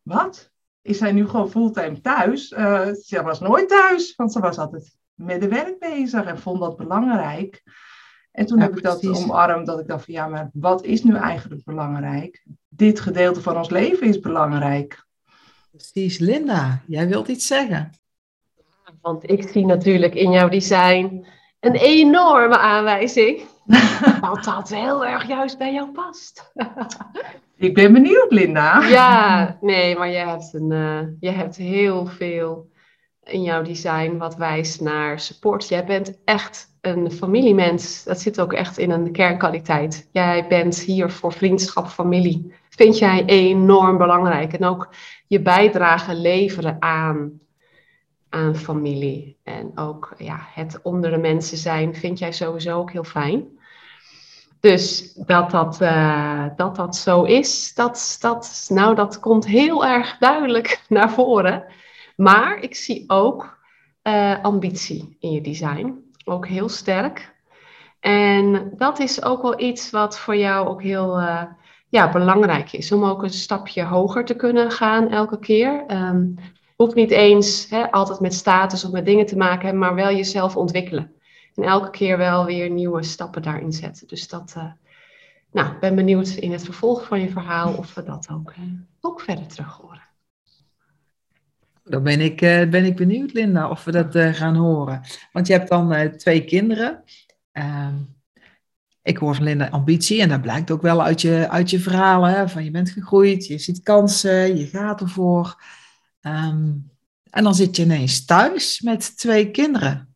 Wat? 0.01 0.50
Is 0.81 0.97
zij 0.97 1.11
nu 1.11 1.27
gewoon 1.27 1.49
fulltime 1.49 2.01
thuis? 2.01 2.51
Eh, 2.51 2.87
ze 2.91 3.21
was 3.23 3.39
nooit 3.39 3.69
thuis, 3.69 4.15
want 4.15 4.31
ze 4.31 4.39
was 4.39 4.57
altijd 4.57 4.97
met 5.13 5.41
de 5.41 5.47
werk 5.47 5.79
bezig 5.79 6.25
en 6.25 6.39
vond 6.39 6.59
dat 6.59 6.77
belangrijk. 6.77 7.63
En 8.31 8.45
toen 8.45 8.57
Ja, 8.57 8.63
heb 8.63 8.77
ik 8.77 8.83
dat 8.83 8.99
precies. 8.99 9.23
omarmd, 9.23 9.65
dat 9.65 9.79
ik 9.79 9.87
dacht 9.87 10.05
van, 10.05 10.13
ja, 10.13 10.27
maar 10.27 10.49
wat 10.53 10.83
is 10.83 11.03
nu 11.03 11.15
eigenlijk 11.15 11.63
belangrijk? 11.63 12.45
Dit 12.69 12.99
gedeelte 12.99 13.41
van 13.41 13.57
ons 13.57 13.69
leven 13.69 14.07
is 14.07 14.19
belangrijk. 14.19 15.05
Precies, 15.71 16.17
Linda, 16.17 16.81
jij 16.87 17.07
wilt 17.07 17.27
iets 17.27 17.47
zeggen. 17.47 17.89
Want 19.01 19.29
ik 19.29 19.49
zie 19.49 19.65
natuurlijk 19.65 20.13
in 20.15 20.31
jouw 20.31 20.49
design 20.49 21.25
een 21.59 21.75
enorme 21.75 22.57
aanwijzing. 22.57 23.41
Wat 24.21 24.43
dat 24.55 24.69
heel 24.69 25.05
erg 25.05 25.27
juist 25.27 25.57
bij 25.57 25.73
jou 25.73 25.91
past. 25.91 26.51
Ik 27.61 27.73
ben 27.73 27.93
benieuwd, 27.93 28.31
Linda. 28.31 28.87
Ja, 28.87 29.57
nee, 29.61 29.97
maar 29.97 30.09
je 30.09 30.17
hebt, 30.17 30.53
een, 30.53 31.17
je 31.19 31.29
hebt 31.29 31.55
heel 31.55 32.05
veel 32.05 32.69
in 33.23 33.43
jouw 33.43 33.61
design 33.61 34.17
wat 34.17 34.35
wijst 34.35 34.81
naar 34.81 35.19
support. 35.19 35.67
Jij 35.67 35.85
bent 35.85 36.19
echt 36.25 36.77
een 36.81 37.11
familiemens. 37.11 38.03
Dat 38.03 38.19
zit 38.19 38.41
ook 38.41 38.53
echt 38.53 38.77
in 38.77 38.91
een 38.91 39.11
kernkwaliteit. 39.11 40.09
Jij 40.11 40.47
bent 40.47 40.79
hier 40.79 41.09
voor 41.11 41.33
vriendschap, 41.33 41.87
familie. 41.87 42.53
Vind 42.69 42.97
jij 42.97 43.25
enorm 43.25 43.97
belangrijk. 43.97 44.53
En 44.53 44.65
ook 44.65 44.89
je 45.27 45.41
bijdrage 45.41 46.15
leveren 46.15 46.75
aan, 46.79 47.39
aan 48.29 48.55
familie. 48.55 49.37
En 49.43 49.71
ook 49.75 50.13
ja, 50.17 50.39
het 50.53 50.79
onder 50.83 51.11
de 51.11 51.17
mensen 51.17 51.57
zijn 51.57 51.95
vind 51.95 52.19
jij 52.19 52.31
sowieso 52.31 52.79
ook 52.79 52.91
heel 52.91 53.03
fijn. 53.03 53.59
Dus 54.61 55.13
dat 55.13 55.51
dat, 55.51 55.81
eh, 55.81 56.45
dat, 56.55 56.75
dat 56.75 56.95
zo 56.95 57.23
is, 57.23 57.73
dat, 57.73 58.17
dat, 58.19 58.67
nou, 58.73 58.95
dat 58.95 59.19
komt 59.19 59.47
heel 59.47 59.85
erg 59.85 60.17
duidelijk 60.17 60.81
naar 60.89 61.11
voren. 61.11 61.63
Maar 62.15 62.59
ik 62.59 62.75
zie 62.75 63.03
ook 63.07 63.57
eh, 64.01 64.43
ambitie 64.43 65.17
in 65.19 65.31
je 65.31 65.41
design. 65.41 66.11
Ook 66.25 66.47
heel 66.47 66.69
sterk. 66.69 67.35
En 67.99 68.73
dat 68.77 68.99
is 68.99 69.23
ook 69.23 69.41
wel 69.41 69.59
iets 69.59 69.89
wat 69.89 70.19
voor 70.19 70.35
jou 70.35 70.67
ook 70.67 70.81
heel 70.81 71.17
eh, 71.19 71.43
ja, 71.89 72.11
belangrijk 72.11 72.71
is. 72.71 72.91
Om 72.91 73.05
ook 73.05 73.23
een 73.23 73.29
stapje 73.29 73.83
hoger 73.83 74.25
te 74.25 74.35
kunnen 74.35 74.71
gaan 74.71 75.09
elke 75.09 75.39
keer. 75.39 75.83
Ehm 75.87 76.23
hoeft 76.81 76.95
niet 76.95 77.11
eens 77.11 77.69
hè, 77.69 77.91
altijd 77.91 78.19
met 78.19 78.33
status 78.33 78.85
of 78.85 78.91
met 78.91 79.05
dingen 79.05 79.25
te 79.25 79.37
maken 79.37 79.77
maar 79.77 79.95
wel 79.95 80.11
jezelf 80.11 80.55
ontwikkelen. 80.55 81.11
En 81.55 81.63
elke 81.63 81.89
keer 81.89 82.17
wel 82.17 82.45
weer 82.45 82.69
nieuwe 82.69 83.03
stappen 83.03 83.41
daarin 83.41 83.73
zetten. 83.73 84.07
Dus 84.07 84.27
dat, 84.27 84.53
eh, 84.55 84.71
nou, 85.51 85.79
ben 85.79 85.95
benieuwd 85.95 86.29
in 86.29 86.51
het 86.51 86.63
vervolg 86.63 87.05
van 87.05 87.21
je 87.21 87.29
verhaal 87.29 87.73
of 87.73 87.93
we 87.93 88.03
dat 88.03 88.27
ook, 88.31 88.51
eh, 88.51 88.63
ook 89.01 89.21
verder 89.21 89.47
terug 89.47 89.73
horen. 89.73 90.01
Dan 91.83 92.03
ben 92.03 92.21
ik, 92.21 92.41
eh, 92.41 92.69
ben 92.69 92.85
ik 92.85 92.95
benieuwd, 92.95 93.33
Linda, 93.33 93.69
of 93.69 93.83
we 93.83 93.91
dat 93.91 94.35
gaan 94.35 94.55
horen. 94.55 95.01
Want 95.31 95.47
je 95.47 95.53
hebt 95.53 95.69
dan 95.69 96.17
twee 96.17 96.45
kinderen. 96.45 97.03
Ehm, 97.51 97.95
ik 99.01 99.17
hoor 99.17 99.35
van 99.35 99.43
Linda 99.43 99.67
ambitie 99.67 100.21
en 100.21 100.29
dat 100.29 100.41
blijkt 100.41 100.71
ook 100.71 100.81
wel 100.81 101.03
uit 101.03 101.21
je, 101.21 101.49
uit 101.49 101.69
je 101.69 101.79
verhalen. 101.79 102.29
Hè, 102.29 102.49
van 102.49 102.63
je 102.63 102.71
bent 102.71 102.89
gegroeid, 102.89 103.47
je 103.47 103.57
ziet 103.57 103.83
kansen, 103.83 104.57
je 104.57 104.67
gaat 104.67 105.01
ervoor. 105.01 105.63
Ehm, 106.21 106.71
en 107.29 107.43
dan 107.43 107.55
zit 107.55 107.75
je 107.75 107.83
ineens 107.83 108.25
thuis 108.25 108.81
met 108.81 109.17
twee 109.17 109.51
kinderen. 109.51 110.10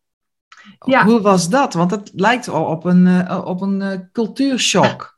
Ja. 0.86 1.04
Hoe 1.04 1.20
was 1.20 1.48
dat? 1.48 1.74
Want 1.74 1.90
het 1.90 2.10
lijkt 2.14 2.48
al 2.48 2.64
op 2.64 2.84
een, 2.84 3.06
eh, 3.06 3.42
op 3.44 3.60
een 3.60 3.82
eh, 3.82 3.98
cultuurshock. 4.12 5.14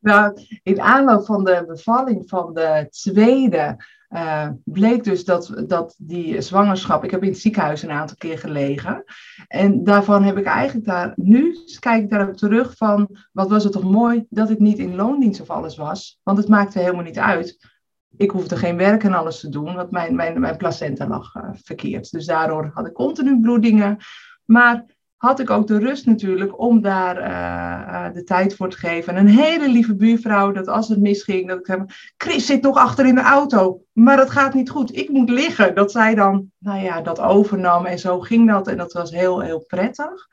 Nou, 0.00 0.46
in 0.62 0.80
aanloop 0.80 1.24
van 1.24 1.44
de 1.44 1.64
bevalling 1.66 2.28
van 2.28 2.54
de 2.54 2.86
tweede 2.90 3.76
eh, 4.10 4.48
bleek 4.64 5.04
dus 5.04 5.24
dat, 5.24 5.62
dat 5.66 5.94
die 5.98 6.40
zwangerschap. 6.40 7.04
Ik 7.04 7.10
heb 7.10 7.22
in 7.22 7.28
het 7.28 7.38
ziekenhuis 7.38 7.82
een 7.82 7.90
aantal 7.90 8.16
keer 8.16 8.38
gelegen. 8.38 9.04
En 9.48 9.84
daarvan 9.84 10.22
heb 10.22 10.36
ik 10.36 10.44
eigenlijk 10.44 10.86
daar. 10.86 11.12
Nu 11.16 11.56
kijk 11.78 12.02
ik 12.02 12.10
daarop 12.10 12.36
terug 12.36 12.76
van. 12.76 13.16
Wat 13.32 13.48
was 13.48 13.64
het 13.64 13.72
toch 13.72 13.90
mooi 13.90 14.26
dat 14.28 14.50
ik 14.50 14.58
niet 14.58 14.78
in 14.78 14.94
loondienst 14.94 15.40
of 15.40 15.50
alles 15.50 15.76
was. 15.76 16.20
Want 16.22 16.38
het 16.38 16.48
maakte 16.48 16.78
helemaal 16.78 17.04
niet 17.04 17.18
uit. 17.18 17.68
Ik 18.16 18.30
hoefde 18.30 18.56
geen 18.56 18.76
werk 18.76 19.04
en 19.04 19.14
alles 19.14 19.40
te 19.40 19.48
doen, 19.48 19.74
want 19.74 19.90
mijn, 19.90 20.14
mijn, 20.14 20.40
mijn 20.40 20.56
placenta 20.56 21.06
lag 21.06 21.32
verkeerd. 21.52 22.10
Dus 22.10 22.26
daardoor 22.26 22.70
had 22.74 22.86
ik 22.86 22.92
continu 22.92 23.40
bloedingen. 23.40 23.98
Maar 24.50 24.84
had 25.16 25.40
ik 25.40 25.50
ook 25.50 25.66
de 25.66 25.78
rust 25.78 26.06
natuurlijk 26.06 26.60
om 26.60 26.80
daar 26.80 27.16
eh, 27.16 28.06
eh, 28.06 28.14
de 28.14 28.24
tijd 28.24 28.56
voor 28.56 28.70
te 28.70 28.76
geven. 28.76 29.14
En 29.14 29.26
een 29.26 29.38
hele 29.38 29.68
lieve 29.68 29.96
buurvrouw, 29.96 30.52
dat 30.52 30.68
als 30.68 30.88
het 30.88 31.00
misging, 31.00 31.48
dat 31.48 31.58
ik 31.58 31.66
zei, 31.66 31.84
Chris 32.16 32.46
zit 32.46 32.62
nog 32.62 32.76
achter 32.76 33.06
in 33.06 33.14
de 33.14 33.20
auto, 33.20 33.82
maar 33.92 34.16
dat 34.16 34.30
gaat 34.30 34.54
niet 34.54 34.70
goed. 34.70 34.96
Ik 34.96 35.08
moet 35.08 35.30
liggen. 35.30 35.74
Dat 35.74 35.90
zij 35.90 36.14
dan, 36.14 36.50
nou 36.58 36.82
ja, 36.82 37.00
dat 37.00 37.20
overnam 37.20 37.86
en 37.86 37.98
zo 37.98 38.20
ging 38.20 38.48
dat. 38.48 38.68
En 38.68 38.76
dat 38.76 38.92
was 38.92 39.10
heel, 39.10 39.40
heel 39.40 39.64
prettig. 39.66 40.28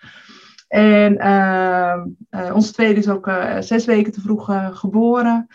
En 0.68 1.14
uh, 1.14 2.04
uh, 2.30 2.56
onze 2.56 2.74
tweede 2.74 3.00
is 3.00 3.10
ook 3.10 3.32
zes 3.60 3.86
weken 3.86 4.12
te 4.12 4.22
vroeg 4.22 4.52
geboren. 4.72 5.48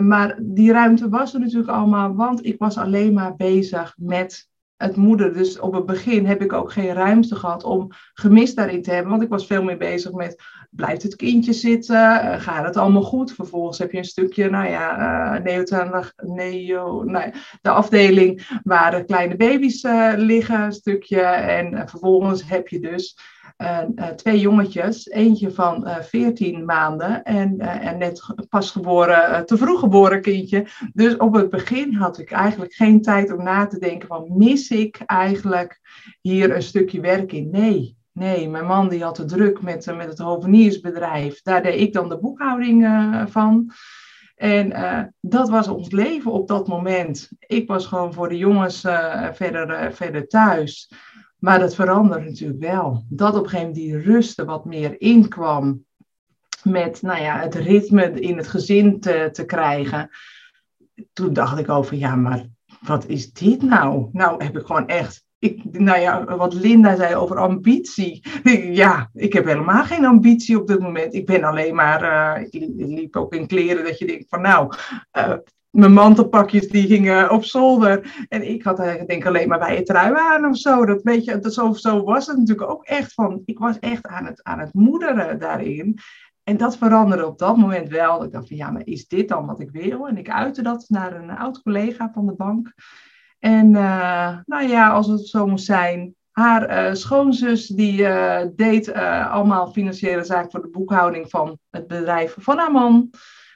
Maar 0.00 0.38
die 0.42 0.72
ruimte 0.72 1.08
was 1.08 1.34
er 1.34 1.40
natuurlijk 1.40 1.70
allemaal, 1.70 2.14
want 2.14 2.46
ik 2.46 2.58
was 2.58 2.78
alleen 2.78 3.12
maar 3.12 3.36
bezig 3.36 3.94
met 3.96 4.48
het 4.76 4.96
moeder. 4.96 5.32
Dus 5.32 5.58
op 5.58 5.74
het 5.74 5.86
begin 5.86 6.26
heb 6.26 6.42
ik 6.42 6.52
ook 6.52 6.72
geen 6.72 6.92
ruimte 6.92 7.36
gehad 7.36 7.64
om 7.64 7.88
gemis 8.14 8.54
daarin 8.54 8.82
te 8.82 8.90
hebben. 8.90 9.10
Want 9.10 9.22
ik 9.22 9.28
was 9.28 9.46
veel 9.46 9.62
meer 9.62 9.76
bezig 9.76 10.12
met, 10.12 10.42
blijft 10.70 11.02
het 11.02 11.16
kindje 11.16 11.52
zitten? 11.52 11.96
Uh, 11.96 12.40
gaat 12.40 12.64
het 12.64 12.76
allemaal 12.76 13.02
goed? 13.02 13.32
Vervolgens 13.32 13.78
heb 13.78 13.92
je 13.92 13.98
een 13.98 14.04
stukje, 14.04 14.50
nou 14.50 14.68
ja, 14.68 15.38
uh, 15.38 16.04
neo, 16.16 17.02
nou, 17.04 17.32
de 17.62 17.70
afdeling 17.70 18.60
waar 18.62 18.90
de 18.90 19.04
kleine 19.04 19.36
baby's 19.36 19.84
uh, 19.84 20.12
liggen, 20.16 20.60
een 20.60 20.72
stukje. 20.72 21.20
En 21.20 21.88
vervolgens 21.88 22.48
heb 22.48 22.68
je 22.68 22.80
dus 22.80 23.18
twee 24.16 24.40
jongetjes. 24.40 25.08
Eentje 25.08 25.50
van 25.50 25.88
14 26.00 26.64
maanden 26.64 27.22
en, 27.22 27.58
en 27.58 27.98
net 27.98 28.34
pas 28.48 28.70
geboren, 28.70 29.46
te 29.46 29.56
vroeg 29.56 29.80
geboren 29.80 30.20
kindje. 30.20 30.66
Dus 30.92 31.16
op 31.16 31.34
het 31.34 31.50
begin 31.50 31.94
had 31.94 32.18
ik 32.18 32.30
eigenlijk 32.30 32.72
geen 32.72 33.02
tijd 33.02 33.32
om 33.32 33.42
na 33.42 33.66
te 33.66 33.78
denken 33.78 34.08
van, 34.08 34.36
mis 34.36 34.70
ik 34.70 35.02
eigenlijk 35.06 35.80
hier 36.20 36.54
een 36.54 36.62
stukje 36.62 37.00
werk 37.00 37.32
in? 37.32 37.50
Nee, 37.50 37.96
Nee, 38.16 38.48
mijn 38.48 38.66
man 38.66 38.88
die 38.88 39.02
had 39.02 39.16
de 39.16 39.24
druk 39.24 39.62
met, 39.62 39.96
met 39.96 40.08
het 40.08 40.18
hoveniersbedrijf. 40.18 41.42
Daar 41.42 41.62
deed 41.62 41.80
ik 41.80 41.92
dan 41.92 42.08
de 42.08 42.18
boekhouding 42.18 42.88
van. 43.28 43.70
En 44.34 44.72
dat 45.20 45.48
was 45.48 45.68
ons 45.68 45.90
leven 45.90 46.32
op 46.32 46.48
dat 46.48 46.68
moment. 46.68 47.30
Ik 47.38 47.68
was 47.68 47.86
gewoon 47.86 48.12
voor 48.12 48.28
de 48.28 48.36
jongens 48.36 48.80
verder, 49.32 49.92
verder 49.94 50.28
thuis. 50.28 50.90
Maar 51.38 51.58
dat 51.58 51.74
veranderde 51.74 52.24
natuurlijk 52.24 52.60
wel. 52.60 53.04
Dat 53.08 53.34
op 53.34 53.42
een 53.42 53.50
gegeven 53.50 53.66
moment 53.66 53.84
die 53.84 54.12
rust 54.12 54.38
er 54.38 54.44
wat 54.44 54.64
meer 54.64 55.00
inkwam. 55.00 55.84
Met 56.62 57.02
nou 57.02 57.22
ja, 57.22 57.38
het 57.38 57.54
ritme 57.54 58.10
in 58.20 58.36
het 58.36 58.48
gezin 58.48 59.00
te, 59.00 59.28
te 59.32 59.44
krijgen. 59.44 60.10
Toen 61.12 61.32
dacht 61.32 61.58
ik 61.58 61.68
over, 61.68 61.96
ja, 61.96 62.14
maar 62.14 62.46
wat 62.80 63.06
is 63.06 63.32
dit 63.32 63.62
nou? 63.62 64.08
Nou 64.12 64.44
heb 64.44 64.58
ik 64.58 64.66
gewoon 64.66 64.88
echt 64.88 65.26
ik, 65.38 65.78
nou 65.78 66.00
ja, 66.00 66.36
wat 66.36 66.54
Linda 66.54 66.96
zei 66.96 67.14
over 67.14 67.38
ambitie. 67.38 68.22
Ja, 68.82 69.10
ik 69.12 69.32
heb 69.32 69.44
helemaal 69.44 69.84
geen 69.84 70.04
ambitie 70.04 70.60
op 70.60 70.66
dit 70.66 70.80
moment. 70.80 71.14
Ik 71.14 71.26
ben 71.26 71.44
alleen 71.44 71.74
maar, 71.74 72.02
uh, 72.02 72.46
ik, 72.50 72.72
liep, 72.76 73.16
ook 73.16 73.34
in 73.34 73.46
kleren 73.46 73.84
dat 73.84 73.98
je 73.98 74.06
denkt 74.06 74.28
van 74.28 74.40
nou, 74.40 74.72
uh, 75.18 75.34
mijn 75.76 75.92
mantelpakjes 75.92 76.68
die 76.68 76.86
gingen 76.86 77.30
op 77.30 77.44
zolder. 77.44 78.26
En 78.28 78.48
ik 78.48 78.62
had 78.62 78.78
eigenlijk 78.78 79.08
denk 79.08 79.26
alleen 79.26 79.48
maar 79.48 79.58
bij 79.58 79.76
het 79.76 79.86
trui 79.86 80.14
aan 80.16 80.46
of 80.46 80.56
zo. 80.56 80.84
Dat 80.84 81.02
weet 81.02 81.24
je, 81.24 81.38
dat 81.38 81.54
zo, 81.54 81.72
zo 81.72 82.02
was 82.02 82.26
het 82.26 82.36
natuurlijk 82.36 82.70
ook 82.70 82.84
echt 82.84 83.12
van, 83.12 83.42
ik 83.44 83.58
was 83.58 83.78
echt 83.78 84.06
aan 84.06 84.26
het, 84.26 84.42
aan 84.42 84.58
het 84.58 84.74
moederen 84.74 85.38
daarin. 85.38 85.98
En 86.44 86.56
dat 86.56 86.76
veranderde 86.76 87.26
op 87.26 87.38
dat 87.38 87.56
moment 87.56 87.88
wel. 87.88 88.24
Ik 88.24 88.32
dacht 88.32 88.48
van 88.48 88.56
ja, 88.56 88.70
maar 88.70 88.86
is 88.86 89.08
dit 89.08 89.28
dan 89.28 89.46
wat 89.46 89.60
ik 89.60 89.70
wil? 89.70 90.08
En 90.08 90.16
ik 90.16 90.30
uitte 90.30 90.62
dat 90.62 90.84
naar 90.88 91.14
een 91.14 91.30
oud 91.30 91.62
collega 91.62 92.10
van 92.14 92.26
de 92.26 92.34
bank. 92.34 92.72
En 93.38 93.66
uh, 93.66 94.38
nou 94.44 94.68
ja, 94.68 94.90
als 94.90 95.06
het 95.06 95.26
zo 95.26 95.46
moest 95.46 95.64
zijn, 95.64 96.14
haar 96.30 96.88
uh, 96.88 96.94
schoonzus 96.94 97.66
die 97.66 98.00
uh, 98.00 98.40
deed 98.54 98.92
allemaal 98.92 99.72
financiële 99.72 100.24
zaken 100.24 100.50
voor 100.50 100.62
de 100.62 100.70
boekhouding 100.70 101.30
van 101.30 101.58
het 101.70 101.86
bedrijf 101.86 102.36
van 102.38 102.58
haar 102.58 102.72
man. 102.72 103.10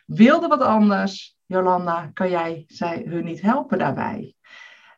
Wilde 0.06 0.46
wat 0.46 0.62
anders. 0.62 1.38
Jolanda, 1.50 2.10
kan 2.14 2.30
jij 2.30 2.64
zij, 2.66 3.02
hun 3.06 3.24
niet 3.24 3.40
helpen 3.40 3.78
daarbij? 3.78 4.34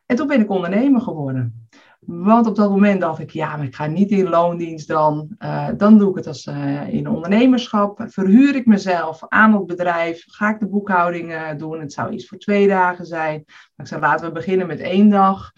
En 0.05 0.15
toen 0.15 0.27
ben 0.27 0.41
ik 0.41 0.49
ondernemer 0.49 1.01
geworden. 1.01 1.67
Want 1.99 2.47
op 2.47 2.55
dat 2.55 2.69
moment 2.69 3.01
dacht 3.01 3.19
ik, 3.19 3.29
ja, 3.29 3.55
maar 3.55 3.65
ik 3.65 3.75
ga 3.75 3.85
niet 3.85 4.11
in 4.11 4.29
loondienst 4.29 4.87
dan. 4.87 5.35
Uh, 5.39 5.67
dan 5.77 5.97
doe 5.97 6.09
ik 6.09 6.15
het 6.15 6.27
als 6.27 6.45
uh, 6.45 6.93
in 6.93 7.09
ondernemerschap. 7.09 8.03
Verhuur 8.07 8.55
ik 8.55 8.65
mezelf 8.65 9.21
aan 9.27 9.53
het 9.53 9.65
bedrijf. 9.65 10.23
Ga 10.27 10.49
ik 10.49 10.59
de 10.59 10.67
boekhouding 10.67 11.31
uh, 11.31 11.49
doen. 11.57 11.79
Het 11.79 11.93
zou 11.93 12.11
iets 12.11 12.27
voor 12.27 12.37
twee 12.37 12.67
dagen 12.67 13.05
zijn. 13.05 13.43
Maar 13.45 13.85
ik 13.85 13.87
zei, 13.87 14.01
laten 14.01 14.25
we 14.25 14.31
beginnen 14.31 14.67
met 14.67 14.79
één 14.79 15.09
dag. 15.09 15.51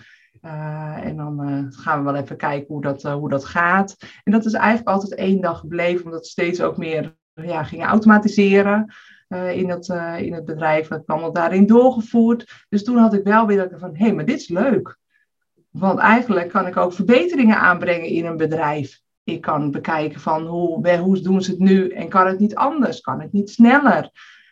en 1.01 1.17
dan 1.17 1.67
gaan 1.69 1.97
we 1.97 2.11
wel 2.11 2.21
even 2.21 2.37
kijken 2.37 2.67
hoe 2.67 2.81
dat, 2.81 3.03
hoe 3.03 3.29
dat 3.29 3.45
gaat. 3.45 3.95
En 4.23 4.31
dat 4.31 4.45
is 4.45 4.53
eigenlijk 4.53 4.87
altijd 4.89 5.15
één 5.15 5.41
dag 5.41 5.59
gebleven, 5.59 6.05
omdat 6.05 6.19
we 6.19 6.25
steeds 6.25 6.61
ook 6.61 6.77
meer 6.77 7.15
ja, 7.33 7.63
gingen 7.63 7.87
automatiseren. 7.87 8.93
In, 9.53 9.69
het, 9.69 9.87
in 10.17 10.33
het 10.33 10.45
bedrijf. 10.45 10.87
Dat 10.87 11.05
kwam 11.05 11.23
al 11.23 11.33
daarin 11.33 11.65
doorgevoerd. 11.65 12.65
Dus 12.69 12.83
toen 12.83 12.97
had 12.97 13.13
ik 13.13 13.23
wel 13.23 13.47
weer 13.47 13.57
dat 13.57 13.79
van, 13.79 13.95
hé, 13.95 14.05
hey, 14.05 14.13
maar 14.13 14.25
dit 14.25 14.39
is 14.39 14.49
leuk. 14.49 14.97
Want 15.71 15.99
eigenlijk 15.99 16.49
kan 16.49 16.67
ik 16.67 16.77
ook 16.77 16.93
verbeteringen 16.93 17.57
aanbrengen 17.57 18.09
in 18.09 18.25
een 18.25 18.37
bedrijf. 18.37 18.99
Ik 19.23 19.41
kan 19.41 19.71
bekijken 19.71 20.19
van 20.19 20.45
hoe, 20.45 20.97
hoe 20.97 21.21
doen 21.21 21.41
ze 21.41 21.51
het 21.51 21.59
nu 21.59 21.89
en 21.89 22.09
kan 22.09 22.27
het 22.27 22.39
niet 22.39 22.55
anders? 22.55 23.01
Kan 23.01 23.21
het 23.21 23.33
niet 23.33 23.49
sneller? 23.49 24.09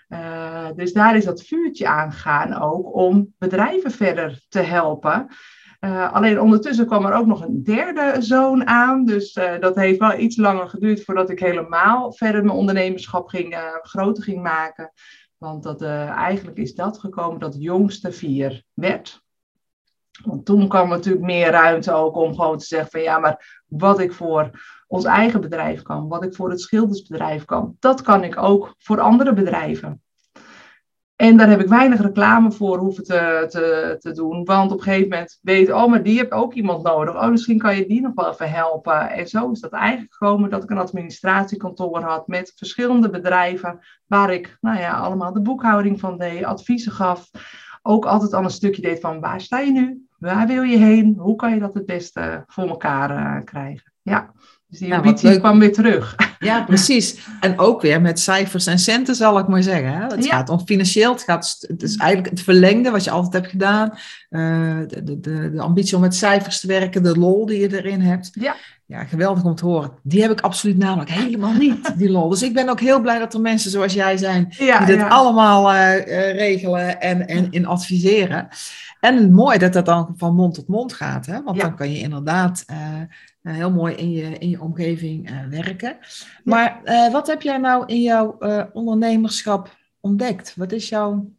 Uh, 0.10 0.68
dus 0.76 0.94
daar 0.94 1.16
is 1.16 1.26
dat 1.26 1.44
vuurtje 1.44 1.88
aangegaan 1.88 2.62
ook 2.62 2.96
om 2.96 3.34
bedrijven 3.38 3.92
verder 3.92 4.42
te 4.50 4.60
helpen. 4.60 5.28
Uh, 5.86 6.14
alleen 6.14 6.42
ondertussen 6.42 6.86
kwam 6.86 7.06
er 7.06 7.14
ook 7.14 7.26
nog 7.26 7.42
een 7.42 7.64
derde 7.64 8.22
zoon 8.22 8.68
aan. 8.68 9.06
Dus 9.06 9.36
uh, 9.36 9.60
dat 9.60 9.76
heeft 9.76 10.00
wel 10.00 10.18
iets 10.18 10.38
langer 10.38 10.70
geduurd 10.70 11.04
voordat 11.04 11.30
ik 11.30 11.40
helemaal 11.40 12.14
verder 12.14 12.44
mijn 12.44 12.58
ondernemerschap 12.58 13.28
ging, 13.28 13.58
groter 13.82 14.24
ging 14.24 14.42
maken. 14.42 14.92
Want 15.38 15.64
dat, 15.64 15.82
eigenlijk 15.82 16.58
is 16.58 16.76
dat 16.76 17.00
gekomen 17.00 17.40
dat 17.40 17.56
jongste 17.60 18.12
vier 18.12 18.64
werd. 18.74 19.24
Want 20.22 20.46
toen 20.46 20.68
kwam 20.68 20.82
er 20.82 20.98
natuurlijk 20.98 21.26
meer 21.26 21.52
ruimte 21.52 21.94
ook 21.94 22.16
om 22.16 22.36
gewoon 22.36 22.58
te 22.58 22.66
zeggen 22.66 22.90
van 22.92 23.02
ja, 23.02 23.20
maar 23.20 23.64
wat 23.68 24.00
ik 24.00 24.14
voor 24.14 24.50
ons 24.88 25.06
eigen 25.06 25.42
bedrijf 25.42 25.82
kan, 25.82 26.08
wat 26.08 26.24
ik 26.24 26.36
voor 26.36 26.50
het 26.50 26.62
schildersbedrijf 26.62 27.46
kan, 27.46 27.76
dat 27.80 28.02
kan 28.02 28.24
ik 28.24 28.38
ook 28.38 28.76
voor 28.78 29.00
andere 29.00 29.34
bedrijven. 29.34 30.02
En 31.16 31.38
daar 31.38 31.50
heb 31.50 31.62
ik 31.62 31.68
weinig 31.68 32.02
reclame 32.02 32.52
voor 32.52 32.78
hoeven 32.78 33.04
te, 33.04 33.46
te, 33.50 33.96
te 34.00 34.12
doen. 34.12 34.46
Want 34.46 34.72
op 34.72 34.78
een 34.78 34.84
gegeven 34.84 35.10
moment 35.10 35.40
weet 35.42 35.72
oh, 35.72 35.88
maar 35.88 36.04
die 36.04 36.18
heb 36.18 36.32
ook 36.32 36.54
iemand 36.54 36.84
nodig. 36.84 37.16
Oh, 37.16 37.30
misschien 37.30 37.58
kan 37.58 37.76
je 37.76 37.88
die 37.88 38.02
nog 38.02 38.14
wel 38.16 38.32
even 38.32 38.52
helpen. 38.52 39.10
En 39.10 39.28
zo 39.28 39.52
is 39.52 39.60
dat 39.60 39.72
eigenlijk 39.72 40.14
gekomen 40.14 40.50
dat 40.50 40.64
ik 40.64 40.70
een 40.70 40.78
administratiekantoor 40.78 42.02
had 42.02 42.28
met 42.28 42.54
verschillende 42.56 43.10
bedrijven. 43.10 43.80
Waar 44.08 44.34
ik, 44.34 44.58
nou 44.62 44.80
ja, 44.80 44.92
allemaal 44.92 45.34
de 45.34 45.42
boekhouding 45.42 46.00
van 46.00 46.18
deed, 46.18 46.44
adviezen 46.44 46.92
gaf 46.92 47.30
ook 47.82 48.06
altijd 48.06 48.34
al 48.34 48.44
een 48.44 48.50
stukje 48.50 48.82
deed 48.82 49.00
van 49.00 49.20
waar 49.20 49.42
sta 49.42 49.60
je 49.60 49.72
nu? 49.72 50.08
Waar 50.18 50.48
wil 50.48 50.62
je 50.62 50.78
heen? 50.78 51.16
Hoe 51.18 51.36
kan 51.36 51.54
je 51.54 51.60
dat 51.60 51.74
het 51.74 51.86
beste 51.86 52.44
voor 52.48 52.68
elkaar 52.68 53.10
uh, 53.10 53.44
krijgen? 53.44 53.94
Ja, 54.02 54.32
dus 54.80 54.88
die 54.88 54.94
ambitie 54.96 55.40
kwam 55.40 55.60
weer 55.60 55.74
terug. 55.74 56.16
Ja, 56.44 56.64
precies. 56.64 57.20
En 57.40 57.60
ook 57.60 57.82
weer 57.82 58.02
met 58.02 58.20
cijfers 58.20 58.66
en 58.66 58.80
centen, 58.80 59.16
zal 59.16 59.40
ik 59.40 59.48
maar 59.48 59.64
zeggen. 59.64 59.94
Hè? 59.94 60.06
Het 60.06 60.26
gaat 60.26 60.50
om 60.50 60.66
financieel, 60.66 61.12
het, 61.12 61.24
gaat, 61.24 61.66
het 61.68 61.84
is 61.84 61.96
eigenlijk 61.96 62.30
het 62.30 62.42
verlengde 62.44 62.90
wat 62.90 63.04
je 63.04 63.12
altijd 63.12 63.34
hebt 63.34 63.48
gedaan. 63.48 63.90
Uh, 64.30 64.78
de, 64.88 65.20
de, 65.20 65.52
de, 65.52 65.62
ambitie 65.62 65.96
om 65.96 66.02
met 66.02 66.16
cijfers 66.16 66.60
te 66.60 66.68
werken, 66.68 67.04
de 67.04 67.20
lol 67.20 67.46
die 67.46 67.60
je 67.60 67.82
erin 67.82 68.02
hebt. 68.02 68.30
Ja. 68.34 68.56
Ja, 68.86 69.04
geweldig 69.04 69.44
om 69.44 69.56
te 69.56 69.66
horen. 69.66 69.92
Die 70.02 70.22
heb 70.22 70.32
ik 70.32 70.42
absoluut 70.42 70.78
namelijk 70.78 71.10
helemaal 71.10 71.54
niet, 71.54 71.98
die 71.98 72.12
lol. 72.12 72.30
Dus 72.30 72.44
ik 72.44 72.54
ben 72.54 72.70
ook 72.70 72.80
heel 72.80 73.02
blij 73.02 73.20
dat 73.20 73.34
er 73.34 73.42
mensen 73.42 73.72
zoals 73.72 73.94
jij 73.94 74.18
zijn, 74.18 74.54
die 74.58 74.86
dit 74.86 75.02
allemaal 75.02 75.74
uh, 75.74 75.98
regelen 76.32 77.02
en, 77.02 77.28
en 77.28 77.52
in 77.52 77.66
adviseren. 77.66 78.48
En 79.00 79.34
mooi 79.34 79.58
dat 79.58 79.74
dat 79.74 79.86
dan 79.86 80.14
van 80.18 80.36
mond 80.36 80.54
tot 80.54 80.68
mond 80.68 80.94
gaat, 80.94 81.26
hè? 81.26 81.44
want 81.44 81.60
dan 81.60 81.76
kan 81.76 81.92
je 81.92 82.00
inderdaad 82.00 82.66
uh, 82.72 82.78
heel 83.52 83.72
mooi 83.72 83.96
in 83.96 84.12
je, 84.12 84.38
in 84.38 84.50
je 84.50 84.62
omgeving 84.62 85.30
uh, 85.30 85.48
werken. 85.48 85.98
Maar 86.44 86.82
uh, 86.84 87.12
wat 87.12 87.28
heb 87.28 87.42
jij 87.42 87.58
nou 87.58 87.86
in 87.86 88.02
jouw 88.02 88.38
ondernemerschap 88.74 89.78
ontdekt? 90.00 90.56
Wat 90.56 90.72
is 90.72 90.90
jouw 90.90 91.32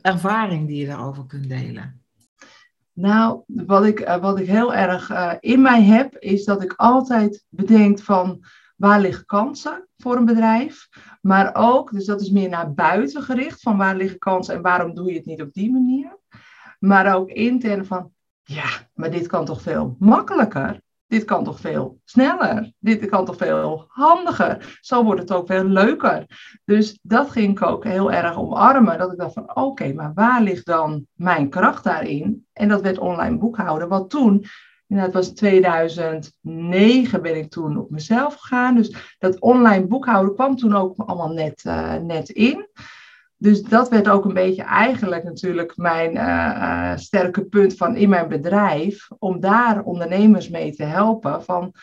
ervaring 0.00 0.66
die 0.66 0.76
je 0.76 0.86
daarover 0.86 1.26
kunt 1.26 1.48
delen? 1.48 2.00
Nou, 2.92 3.42
wat 3.46 3.84
ik, 3.84 3.98
wat 4.20 4.38
ik 4.38 4.46
heel 4.46 4.74
erg 4.74 5.10
in 5.40 5.62
mij 5.62 5.82
heb, 5.82 6.16
is 6.16 6.44
dat 6.44 6.62
ik 6.62 6.72
altijd 6.76 7.44
bedenk 7.48 7.98
van 7.98 8.44
waar 8.76 9.00
liggen 9.00 9.26
kansen 9.26 9.88
voor 9.96 10.16
een 10.16 10.24
bedrijf. 10.24 10.88
Maar 11.20 11.54
ook, 11.54 11.90
dus 11.90 12.04
dat 12.04 12.20
is 12.20 12.30
meer 12.30 12.48
naar 12.48 12.74
buiten 12.74 13.22
gericht, 13.22 13.60
van 13.60 13.76
waar 13.76 13.96
liggen 13.96 14.18
kansen 14.18 14.54
en 14.54 14.62
waarom 14.62 14.94
doe 14.94 15.10
je 15.10 15.16
het 15.16 15.26
niet 15.26 15.42
op 15.42 15.52
die 15.52 15.72
manier. 15.72 16.18
Maar 16.78 17.14
ook 17.14 17.28
intern 17.28 17.86
van, 17.86 18.12
ja, 18.46 18.68
maar 18.94 19.10
dit 19.10 19.26
kan 19.26 19.44
toch 19.44 19.62
veel 19.62 19.96
makkelijker? 19.98 20.80
Dit 21.06 21.24
kan 21.24 21.44
toch 21.44 21.60
veel 21.60 22.00
sneller? 22.04 22.72
Dit 22.78 23.06
kan 23.06 23.24
toch 23.24 23.36
veel 23.36 23.84
handiger? 23.88 24.78
Zo 24.80 25.04
wordt 25.04 25.20
het 25.20 25.32
ook 25.32 25.46
veel 25.46 25.64
leuker. 25.64 26.26
Dus 26.64 26.98
dat 27.02 27.30
ging 27.30 27.50
ik 27.50 27.66
ook 27.66 27.84
heel 27.84 28.12
erg 28.12 28.36
omarmen. 28.36 28.98
Dat 28.98 29.12
ik 29.12 29.18
dacht 29.18 29.32
van 29.32 29.56
oké, 29.56 29.92
maar 29.92 30.12
waar 30.14 30.42
ligt 30.42 30.66
dan 30.66 31.06
mijn 31.12 31.48
kracht 31.48 31.84
daarin? 31.84 32.46
En 32.52 32.68
dat 32.68 32.80
werd 32.80 32.98
online 32.98 33.38
boekhouden. 33.38 33.88
Wat 33.88 34.10
toen, 34.10 34.44
het 34.86 35.12
was 35.12 35.28
2009 35.28 37.22
ben 37.22 37.36
ik 37.36 37.50
toen 37.50 37.78
op 37.78 37.90
mezelf 37.90 38.34
gegaan. 38.34 38.74
Dus 38.74 39.16
dat 39.18 39.40
online 39.40 39.86
boekhouden 39.86 40.34
kwam 40.34 40.56
toen 40.56 40.74
ook 40.74 40.94
allemaal 40.96 41.32
net, 41.32 41.64
uh, 41.64 41.94
net 41.94 42.28
in. 42.28 42.66
Dus 43.38 43.62
dat 43.62 43.88
werd 43.88 44.08
ook 44.08 44.24
een 44.24 44.34
beetje 44.34 44.62
eigenlijk 44.62 45.24
natuurlijk 45.24 45.76
mijn 45.76 46.14
uh, 46.14 46.22
uh, 46.22 46.96
sterke 46.96 47.44
punt 47.44 47.76
van 47.76 47.96
in 47.96 48.08
mijn 48.08 48.28
bedrijf, 48.28 49.08
om 49.18 49.40
daar 49.40 49.82
ondernemers 49.82 50.48
mee 50.48 50.74
te 50.74 50.84
helpen 50.84 51.44
van 51.44 51.74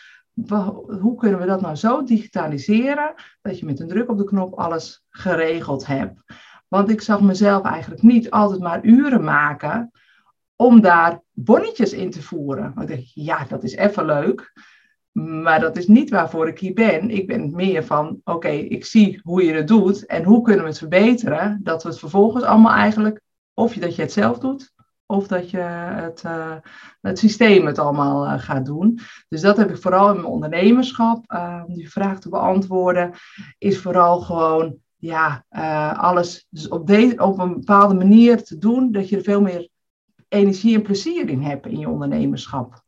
hoe 1.00 1.14
kunnen 1.16 1.40
we 1.40 1.46
dat 1.46 1.60
nou 1.60 1.74
zo 1.74 2.02
digitaliseren 2.02 3.14
dat 3.42 3.58
je 3.58 3.66
met 3.66 3.80
een 3.80 3.88
druk 3.88 4.10
op 4.10 4.18
de 4.18 4.24
knop 4.24 4.54
alles 4.54 5.04
geregeld 5.10 5.86
hebt. 5.86 6.20
Want 6.68 6.90
ik 6.90 7.00
zag 7.00 7.20
mezelf 7.20 7.64
eigenlijk 7.64 8.02
niet 8.02 8.30
altijd 8.30 8.60
maar 8.60 8.84
uren 8.84 9.24
maken 9.24 9.90
om 10.56 10.80
daar 10.80 11.22
bonnetjes 11.32 11.92
in 11.92 12.10
te 12.10 12.22
voeren. 12.22 12.74
Ik 12.80 12.88
dacht, 12.88 13.12
ja, 13.14 13.44
dat 13.48 13.62
is 13.62 13.74
even 13.74 14.04
leuk. 14.04 14.52
Maar 15.20 15.60
dat 15.60 15.76
is 15.76 15.86
niet 15.86 16.10
waarvoor 16.10 16.48
ik 16.48 16.58
hier 16.58 16.72
ben. 16.72 17.10
Ik 17.10 17.26
ben 17.26 17.54
meer 17.54 17.84
van, 17.84 18.20
oké, 18.24 18.48
ik 18.48 18.84
zie 18.84 19.20
hoe 19.22 19.44
je 19.44 19.52
het 19.52 19.68
doet 19.68 20.06
en 20.06 20.24
hoe 20.24 20.42
kunnen 20.42 20.62
we 20.62 20.68
het 20.68 20.78
verbeteren. 20.78 21.60
Dat 21.62 21.82
we 21.82 21.88
het 21.88 21.98
vervolgens 21.98 22.44
allemaal 22.44 22.72
eigenlijk, 22.72 23.20
of 23.54 23.74
dat 23.74 23.96
je 23.96 24.02
het 24.02 24.12
zelf 24.12 24.38
doet, 24.38 24.72
of 25.06 25.26
dat 25.26 25.50
je 25.50 25.58
het, 25.58 26.22
uh, 26.26 26.54
het 27.00 27.18
systeem 27.18 27.66
het 27.66 27.78
allemaal 27.78 28.24
uh, 28.24 28.34
gaat 28.38 28.66
doen. 28.66 28.98
Dus 29.28 29.40
dat 29.40 29.56
heb 29.56 29.70
ik 29.70 29.82
vooral 29.82 30.08
in 30.08 30.14
mijn 30.14 30.26
ondernemerschap. 30.26 31.24
Om 31.66 31.74
die 31.74 31.90
vraag 31.90 32.20
te 32.20 32.28
beantwoorden, 32.28 33.12
is 33.58 33.78
vooral 33.78 34.20
gewoon, 34.20 34.76
ja, 34.96 35.44
alles 35.96 36.46
dus 36.50 36.68
op, 36.68 36.86
de, 36.86 37.14
op 37.16 37.38
een 37.38 37.54
bepaalde 37.54 37.94
manier 37.94 38.44
te 38.44 38.58
doen, 38.58 38.92
dat 38.92 39.08
je 39.08 39.16
er 39.16 39.22
veel 39.22 39.40
meer 39.40 39.68
energie 40.28 40.74
en 40.74 40.82
plezier 40.82 41.28
in 41.28 41.42
hebt 41.42 41.66
in 41.66 41.78
je 41.78 41.88
ondernemerschap. 41.88 42.83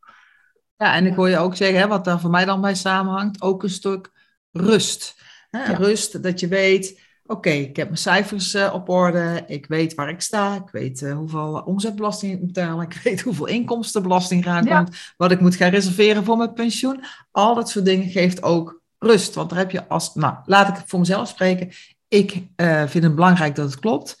Ja, 0.77 0.95
en 0.95 1.05
ik 1.05 1.15
hoor 1.15 1.29
je 1.29 1.37
ook 1.37 1.55
zeggen, 1.55 1.79
hè, 1.79 1.87
wat 1.87 2.05
daar 2.05 2.19
voor 2.19 2.29
mij 2.29 2.45
dan 2.45 2.61
bij 2.61 2.75
samenhangt, 2.75 3.41
ook 3.41 3.63
een 3.63 3.69
stuk 3.69 4.11
rust. 4.51 5.15
Hè? 5.49 5.73
Rust, 5.73 6.23
dat 6.23 6.39
je 6.39 6.47
weet, 6.47 7.01
oké, 7.25 7.49
ik 7.49 7.75
heb 7.75 7.87
mijn 7.87 7.99
cijfers 7.99 8.55
uh, 8.55 8.73
op 8.73 8.89
orde, 8.89 9.43
ik 9.47 9.65
weet 9.65 9.95
waar 9.95 10.09
ik 10.09 10.21
sta, 10.21 10.55
ik 10.55 10.69
weet 10.71 11.01
uh, 11.01 11.13
hoeveel 11.13 11.61
omzetbelasting 11.65 12.33
ik 12.33 12.39
moet 12.39 12.53
betalen, 12.53 12.85
ik 12.89 13.01
weet 13.03 13.21
hoeveel 13.21 13.45
inkomstenbelasting 13.45 14.45
eraan 14.45 14.65
ja. 14.65 14.77
komt, 14.77 14.97
wat 15.17 15.31
ik 15.31 15.39
moet 15.39 15.55
gaan 15.55 15.69
reserveren 15.69 16.23
voor 16.23 16.37
mijn 16.37 16.53
pensioen. 16.53 17.03
Al 17.31 17.55
dat 17.55 17.69
soort 17.69 17.85
dingen 17.85 18.09
geeft 18.09 18.43
ook 18.43 18.81
rust, 18.99 19.35
want 19.35 19.49
daar 19.49 19.59
heb 19.59 19.71
je 19.71 19.87
als, 19.87 20.15
nou, 20.15 20.35
laat 20.45 20.77
ik 20.77 20.83
voor 20.85 20.99
mezelf 20.99 21.27
spreken, 21.27 21.69
ik 22.07 22.43
uh, 22.55 22.87
vind 22.87 23.03
het 23.03 23.15
belangrijk 23.15 23.55
dat 23.55 23.71
het 23.71 23.79
klopt. 23.79 24.17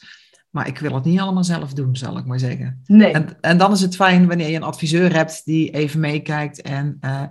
Maar 0.57 0.67
ik 0.67 0.79
wil 0.79 0.93
het 0.93 1.03
niet 1.03 1.19
allemaal 1.19 1.43
zelf 1.43 1.73
doen, 1.73 1.95
zal 1.95 2.17
ik 2.17 2.25
maar 2.25 2.39
zeggen. 2.39 2.81
Nee. 2.85 3.11
En, 3.11 3.37
en 3.41 3.57
dan 3.57 3.71
is 3.71 3.81
het 3.81 3.95
fijn 3.95 4.27
wanneer 4.27 4.49
je 4.49 4.55
een 4.55 4.63
adviseur 4.63 5.13
hebt 5.13 5.45
die 5.45 5.71
even 5.71 5.99
meekijkt 5.99 6.61
en 6.61 6.97
uh, 7.01 7.23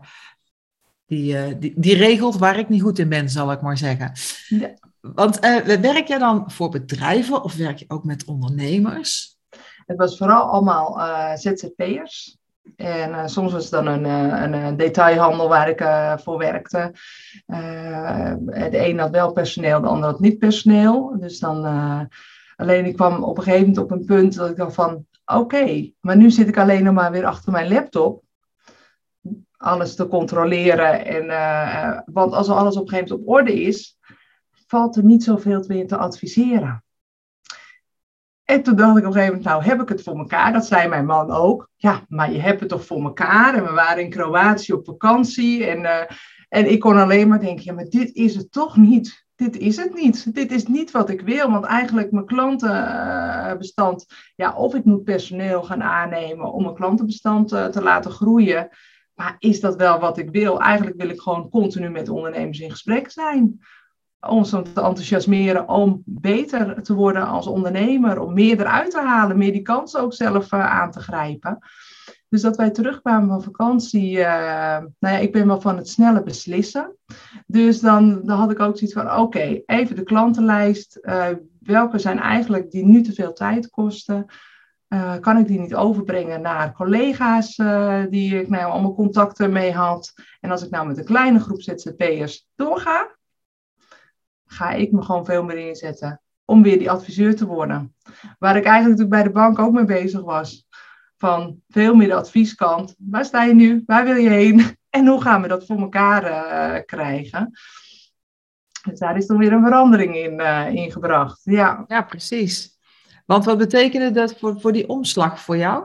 die, 1.07 1.35
uh, 1.35 1.55
die, 1.59 1.73
die 1.77 1.97
regelt 1.97 2.39
waar 2.39 2.59
ik 2.59 2.69
niet 2.69 2.83
goed 2.83 2.99
in 2.99 3.09
ben, 3.09 3.31
zal 3.31 3.53
ik 3.53 3.61
maar 3.61 3.79
zeggen. 3.79 4.13
Ja. 4.49 4.75
Want 5.01 5.45
uh, 5.45 5.65
werk 5.65 6.09
je 6.09 6.19
dan 6.19 6.51
voor 6.51 6.69
bedrijven 6.69 7.43
of 7.43 7.55
werk 7.55 7.79
je 7.79 7.85
ook 7.89 8.05
met 8.05 8.25
ondernemers? 8.25 9.39
Het 9.87 9.97
was 9.97 10.17
vooral 10.17 10.43
allemaal 10.43 10.99
ZZP'ers. 11.37 12.37
En 12.77 13.31
soms 13.31 13.53
was 13.53 13.63
het 13.63 13.73
dan 13.73 13.87
een, 13.87 14.55
een, 14.55 14.77
detailhandel 14.77 15.49
waar 15.49 15.69
ik 15.69 15.85
voor 16.23 16.39
werkte. 16.39 16.93
de 18.47 18.87
een 18.89 18.99
had 18.99 19.11
wel 19.11 19.33
personeel, 19.33 19.81
de 19.81 19.87
ander 19.87 20.11
had 20.11 20.21
niet 20.21 20.39
personeel. 20.39 21.17
Dus 21.21 21.39
dan 21.39 21.65
Alleen 22.57 22.85
ik 22.85 22.97
kwam 22.97 23.23
op 23.23 23.37
een 23.37 23.43
gegeven 23.43 23.67
moment 23.67 23.85
op 23.85 23.91
een 23.91 24.05
punt 24.05 24.35
dat 24.35 24.51
ik 24.51 24.57
dacht 24.57 24.75
van, 24.75 25.07
oké, 25.25 25.93
maar 26.01 26.17
nu 26.17 26.31
zit 26.31 26.49
ik 26.49 26.59
alleen 26.59 26.85
nog 26.85 26.95
maar 26.95 27.13
weer 27.13 27.27
achter 27.27 27.53
mijn 27.53 27.69
laptop. 27.69 28.23
Alles 29.57 29.95
te 29.95 30.09
controleren. 30.09 31.05
En, 31.05 31.25
uh, 31.25 32.01
want 32.05 32.33
als 32.33 32.49
alles 32.49 32.77
op 32.77 32.83
een 32.83 32.89
gegeven 32.89 33.09
moment 33.09 33.29
op 33.29 33.35
orde 33.35 33.63
is, 33.63 33.99
valt 34.67 34.97
er 34.97 35.05
niet 35.05 35.25
zoveel 35.25 35.65
meer 35.67 35.87
te 35.87 35.97
adviseren. 35.97 36.85
En 38.45 38.63
toen 38.63 38.77
dacht 38.77 38.97
ik 38.97 39.03
op 39.03 39.07
een 39.07 39.13
gegeven 39.13 39.37
moment, 39.37 39.45
nou 39.45 39.63
heb 39.63 39.81
ik 39.81 39.89
het 39.89 40.03
voor 40.03 40.19
elkaar. 40.19 40.53
Dat 40.53 40.67
zei 40.67 40.89
mijn 40.89 41.07
man 41.07 41.31
ook. 41.31 41.71
Ja, 41.77 42.05
maar 42.09 42.33
je 42.33 42.41
hebt 42.41 42.61
het 42.61 42.69
toch 42.69 42.85
voor 42.85 43.03
elkaar. 43.03 43.55
En 43.55 43.65
we 43.65 43.73
waren 43.73 44.03
in 44.03 44.11
Kroatië 44.11 44.73
op 44.73 44.85
vakantie. 44.85 45.67
En, 45.67 45.81
uh, 45.81 46.01
en 46.49 46.71
ik 46.71 46.81
kon 46.81 46.97
alleen 46.97 47.29
maar 47.29 47.41
denken, 47.41 47.65
ja, 47.65 47.73
maar 47.73 47.89
dit 47.89 48.15
is 48.15 48.35
het 48.35 48.53
toch 48.53 48.77
niet 48.77 49.26
dit 49.37 49.57
is 49.57 49.77
het 49.77 49.95
niet. 49.95 50.35
Dit 50.35 50.53
is 50.53 50.67
niet 50.67 50.91
wat 50.91 51.11
ik 51.11 51.21
wil. 51.21 51.51
Want 51.51 51.65
eigenlijk 51.65 52.11
mijn 52.11 52.27
klantenbestand, 52.27 54.07
ja, 54.37 54.55
of 54.55 54.75
ik 54.75 54.85
moet 54.85 55.05
personeel 55.05 55.63
gaan 55.63 55.83
aannemen 55.83 56.53
om 56.53 56.63
mijn 56.63 56.75
klantenbestand 56.75 57.49
te, 57.49 57.69
te 57.73 57.83
laten 57.83 58.11
groeien. 58.11 58.69
Maar 59.15 59.37
is 59.39 59.61
dat 59.61 59.77
wel 59.77 59.99
wat 59.99 60.19
ik 60.19 60.31
wil? 60.31 60.61
Eigenlijk 60.61 60.97
wil 60.97 61.09
ik 61.09 61.21
gewoon 61.21 61.49
continu 61.49 61.89
met 61.89 62.09
ondernemers 62.09 62.61
in 62.61 62.71
gesprek 62.71 63.11
zijn. 63.11 63.61
Om 64.21 64.45
ze 64.45 64.63
te 64.63 64.81
enthousiasmeren 64.81 65.69
om 65.69 66.03
beter 66.05 66.83
te 66.83 66.95
worden 66.95 67.27
als 67.27 67.47
ondernemer. 67.47 68.21
Om 68.21 68.35
meer 68.35 68.61
eruit 68.61 68.91
te 68.91 69.01
halen, 69.01 69.39
meer 69.39 69.53
die 69.53 69.63
kansen 69.63 70.01
ook 70.01 70.15
zelf 70.15 70.53
uh, 70.53 70.67
aan 70.67 70.91
te 70.91 71.01
grijpen. 71.01 71.59
Dus 72.29 72.43
dat 72.43 72.57
wij 72.57 72.71
terugkwamen 72.71 73.29
van 73.29 73.43
vakantie. 73.43 74.17
Uh, 74.17 74.27
nou 74.99 75.15
ja, 75.15 75.19
ik 75.19 75.33
ben 75.33 75.47
wel 75.47 75.61
van 75.61 75.77
het 75.77 75.89
snelle 75.89 76.23
beslissen. 76.23 76.97
Dus 77.47 77.81
dan, 77.81 78.21
dan 78.25 78.39
had 78.39 78.51
ik 78.51 78.61
ook 78.61 78.79
zoiets 78.79 78.97
van: 78.97 79.17
oké, 79.17 79.63
even 79.67 79.97
de 79.97 80.03
klantenlijst. 80.03 80.99
Uh, 81.03 81.29
welke 81.61 81.99
zijn 81.99 82.19
eigenlijk 82.19 82.71
die 82.71 82.85
nu 82.85 83.03
te 83.03 83.13
veel 83.13 83.33
tijd 83.33 83.71
kosten? 83.71 84.27
Uh, 84.89 85.17
kan 85.21 85.39
ik 85.39 85.47
die 85.47 85.61
niet 85.61 85.75
overbrengen 85.75 86.41
naar 86.41 86.73
collega's 86.73 87.57
die 88.11 88.41
ik 88.41 88.49
nou 88.49 88.65
allemaal 88.65 88.95
contacten 88.95 89.53
mee 89.53 89.73
had? 89.73 90.13
En 90.41 90.51
als 90.51 90.65
ik 90.65 90.71
nou 90.71 90.87
met 90.87 90.99
een 90.99 91.05
kleine 91.05 91.41
groep 91.41 91.63
ZZP'ers 91.63 92.49
doorga, 92.55 93.17
ga 94.47 94.71
ik 94.71 94.93
me 94.93 95.03
gewoon 95.03 95.25
veel 95.25 95.45
meer 95.45 95.69
inzetten 95.69 96.21
om 96.45 96.63
weer 96.63 96.79
die 96.79 96.91
adviseur 96.91 97.37
te 97.37 97.47
worden. 97.47 97.95
Waar 98.39 98.57
ik 98.57 98.65
eigenlijk 98.65 98.99
natuurlijk 98.99 99.11
bij 99.11 99.23
de 99.23 99.31
bank 99.31 99.59
ook 99.59 99.73
mee 99.73 99.85
bezig 99.85 100.21
was 100.21 100.66
van 101.17 101.63
veel 101.69 101.95
meer 101.95 102.09
de 102.09 102.15
advieskant. 102.15 102.95
Waar 102.99 103.25
sta 103.25 103.43
je 103.43 103.55
nu? 103.55 103.83
Waar 103.87 104.05
wil 104.05 104.15
je 104.15 104.29
heen? 104.29 104.65
En 104.91 105.07
hoe 105.07 105.23
gaan 105.23 105.43
we 105.43 105.49
dat 105.49 105.67
voor 105.67 105.79
elkaar 105.79 106.25
uh, 106.25 106.83
krijgen? 106.85 107.51
Dus 108.83 108.99
daar 108.99 109.17
is 109.17 109.27
dan 109.27 109.39
weer 109.39 109.53
een 109.53 109.65
verandering 109.65 110.17
in, 110.17 110.41
uh, 110.41 110.75
in 110.75 110.93
gebracht. 110.93 111.41
Ja. 111.43 111.85
ja, 111.89 112.03
precies. 112.03 112.79
Want 113.27 113.45
wat 113.45 113.59
betekende 113.59 114.11
dat 114.11 114.39
voor, 114.39 114.61
voor 114.61 114.73
die 114.73 114.89
omslag 114.89 115.41
voor 115.41 115.57
jou? 115.57 115.85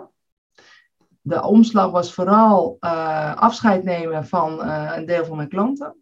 De 1.22 1.44
omslag 1.44 1.92
was 1.92 2.14
vooral 2.14 2.78
uh, 2.80 3.36
afscheid 3.36 3.84
nemen 3.84 4.28
van 4.28 4.64
een 4.66 5.06
deel 5.06 5.26
van 5.26 5.36
mijn 5.36 5.50
klanten. 5.50 5.96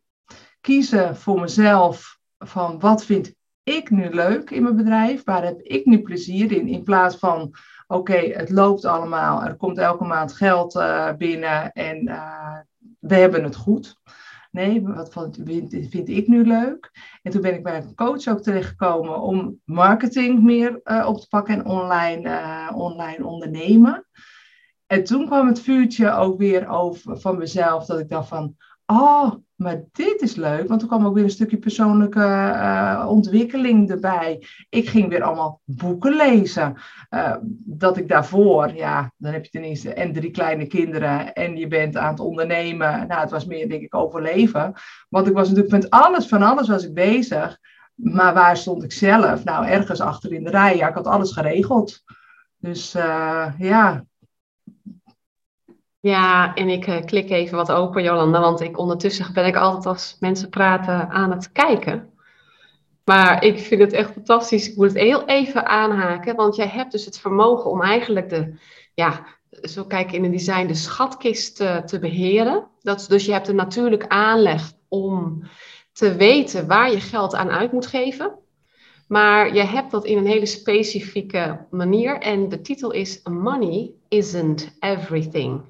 Kiezen 0.61 1.15
voor 1.15 1.39
mezelf 1.39 2.19
van 2.37 2.79
wat 2.79 3.05
vind 3.05 3.33
ik 3.63 3.89
nu 3.89 4.09
leuk 4.09 4.49
in 4.49 4.63
mijn 4.63 4.75
bedrijf? 4.75 5.23
Waar 5.23 5.43
heb 5.43 5.61
ik 5.61 5.85
nu 5.85 6.01
plezier 6.01 6.51
in? 6.51 6.67
In 6.67 6.83
plaats 6.83 7.15
van 7.15 7.55
oké, 7.91 8.17
het 8.17 8.49
loopt 8.49 8.85
allemaal, 8.85 9.43
er 9.43 9.55
komt 9.55 9.77
elke 9.77 10.03
maand 10.03 10.33
geld 10.33 10.75
uh, 10.75 11.13
binnen 11.13 11.71
en 11.71 12.07
uh, 12.07 12.57
we 12.99 13.15
hebben 13.15 13.43
het 13.43 13.55
goed. 13.55 13.97
Nee, 14.51 14.81
wat 14.81 15.11
vind, 15.11 15.37
vind, 15.89 16.09
ik 16.09 16.27
nu 16.27 16.45
leuk? 16.45 16.91
En 17.21 17.31
toen 17.31 17.41
ben 17.41 17.53
ik 17.53 17.63
bij 17.63 17.77
een 17.77 17.95
coach 17.95 18.27
ook 18.27 18.41
terechtgekomen 18.41 19.21
om 19.21 19.59
marketing 19.65 20.43
meer 20.43 20.79
uh, 20.83 21.05
op 21.07 21.19
te 21.19 21.27
pakken 21.27 21.53
en 21.53 21.65
online, 21.65 22.73
online 22.73 23.25
ondernemen. 23.25 24.07
En 24.85 25.03
toen 25.03 25.25
kwam 25.25 25.47
het 25.47 25.59
vuurtje 25.59 26.11
ook 26.11 26.37
weer 26.37 26.67
over 26.67 27.19
van 27.19 27.37
mezelf, 27.37 27.85
dat 27.85 27.99
ik 27.99 28.09
dacht 28.09 28.27
van, 28.27 28.55
oh, 28.91 29.33
maar 29.55 29.81
dit 29.91 30.21
is 30.21 30.35
leuk, 30.35 30.67
want 30.67 30.81
er 30.81 30.87
kwam 30.87 31.05
ook 31.05 31.13
weer 31.13 31.23
een 31.23 31.29
stukje 31.29 31.57
persoonlijke 31.57 32.19
uh, 32.19 33.05
ontwikkeling 33.09 33.89
erbij. 33.89 34.47
Ik 34.69 34.89
ging 34.89 35.09
weer 35.09 35.23
allemaal 35.23 35.61
boeken 35.65 36.15
lezen. 36.15 36.75
Uh, 37.09 37.35
dat 37.53 37.97
ik 37.97 38.07
daarvoor, 38.07 38.75
ja, 38.75 39.11
dan 39.17 39.33
heb 39.33 39.43
je 39.43 39.51
ten 39.51 39.63
eerste 39.63 39.93
en 39.93 40.13
drie 40.13 40.31
kleine 40.31 40.67
kinderen 40.67 41.33
en 41.33 41.57
je 41.57 41.67
bent 41.67 41.97
aan 41.97 42.09
het 42.09 42.19
ondernemen. 42.19 43.07
Nou, 43.07 43.21
het 43.21 43.31
was 43.31 43.45
meer, 43.45 43.69
denk 43.69 43.81
ik, 43.81 43.95
overleven. 43.95 44.73
Want 45.09 45.27
ik 45.27 45.33
was 45.33 45.47
natuurlijk 45.47 45.75
met 45.75 45.89
alles, 45.89 46.27
van 46.27 46.41
alles 46.41 46.67
was 46.67 46.83
ik 46.83 46.93
bezig. 46.93 47.57
Maar 47.95 48.33
waar 48.33 48.57
stond 48.57 48.83
ik 48.83 48.91
zelf? 48.91 49.43
Nou, 49.43 49.65
ergens 49.65 49.99
achter 50.01 50.33
in 50.33 50.43
de 50.43 50.49
rij. 50.49 50.77
Ja, 50.77 50.87
ik 50.87 50.95
had 50.95 51.07
alles 51.07 51.31
geregeld. 51.31 52.03
Dus 52.57 52.95
uh, 52.95 53.45
ja, 53.57 54.03
ja, 55.99 56.53
en 56.55 56.69
ik 56.69 56.87
uh, 56.87 57.01
klik 57.05 57.29
even 57.29 57.57
wat 57.57 57.71
open, 57.71 58.03
Jolanda, 58.03 58.39
want 58.39 58.61
ik, 58.61 58.77
ondertussen 58.77 59.33
ben 59.33 59.45
ik 59.45 59.55
altijd 59.55 59.85
als 59.85 60.17
mensen 60.19 60.49
praten 60.49 61.09
aan 61.09 61.31
het 61.31 61.51
kijken. 61.51 62.09
Maar 63.05 63.43
ik 63.43 63.59
vind 63.59 63.81
het 63.81 63.93
echt 63.93 64.11
fantastisch. 64.11 64.69
Ik 64.69 64.77
moet 64.77 64.87
het 64.87 64.97
heel 64.97 65.25
even 65.25 65.65
aanhaken, 65.67 66.35
want 66.35 66.55
jij 66.55 66.67
hebt 66.67 66.91
dus 66.91 67.05
het 67.05 67.19
vermogen 67.19 67.71
om 67.71 67.81
eigenlijk 67.81 68.29
de, 68.29 68.53
ja, 68.93 69.25
zo 69.61 69.85
kijken 69.85 70.17
in 70.17 70.23
een 70.23 70.31
design, 70.31 70.67
de 70.67 70.73
schatkist 70.73 71.61
uh, 71.61 71.77
te 71.77 71.99
beheren. 71.99 72.67
Dat, 72.81 73.05
dus 73.09 73.25
je 73.25 73.31
hebt 73.31 73.47
een 73.47 73.55
natuurlijk 73.55 74.07
aanleg 74.07 74.71
om 74.87 75.43
te 75.91 76.15
weten 76.15 76.67
waar 76.67 76.91
je 76.91 76.99
geld 76.99 77.35
aan 77.35 77.49
uit 77.49 77.71
moet 77.71 77.87
geven. 77.87 78.37
Maar 79.07 79.55
je 79.55 79.63
hebt 79.63 79.91
dat 79.91 80.05
in 80.05 80.17
een 80.17 80.27
hele 80.27 80.45
specifieke 80.45 81.65
manier. 81.69 82.19
En 82.19 82.49
de 82.49 82.61
titel 82.61 82.91
is 82.91 83.21
Money 83.23 83.91
isn't 84.07 84.75
everything. 84.79 85.61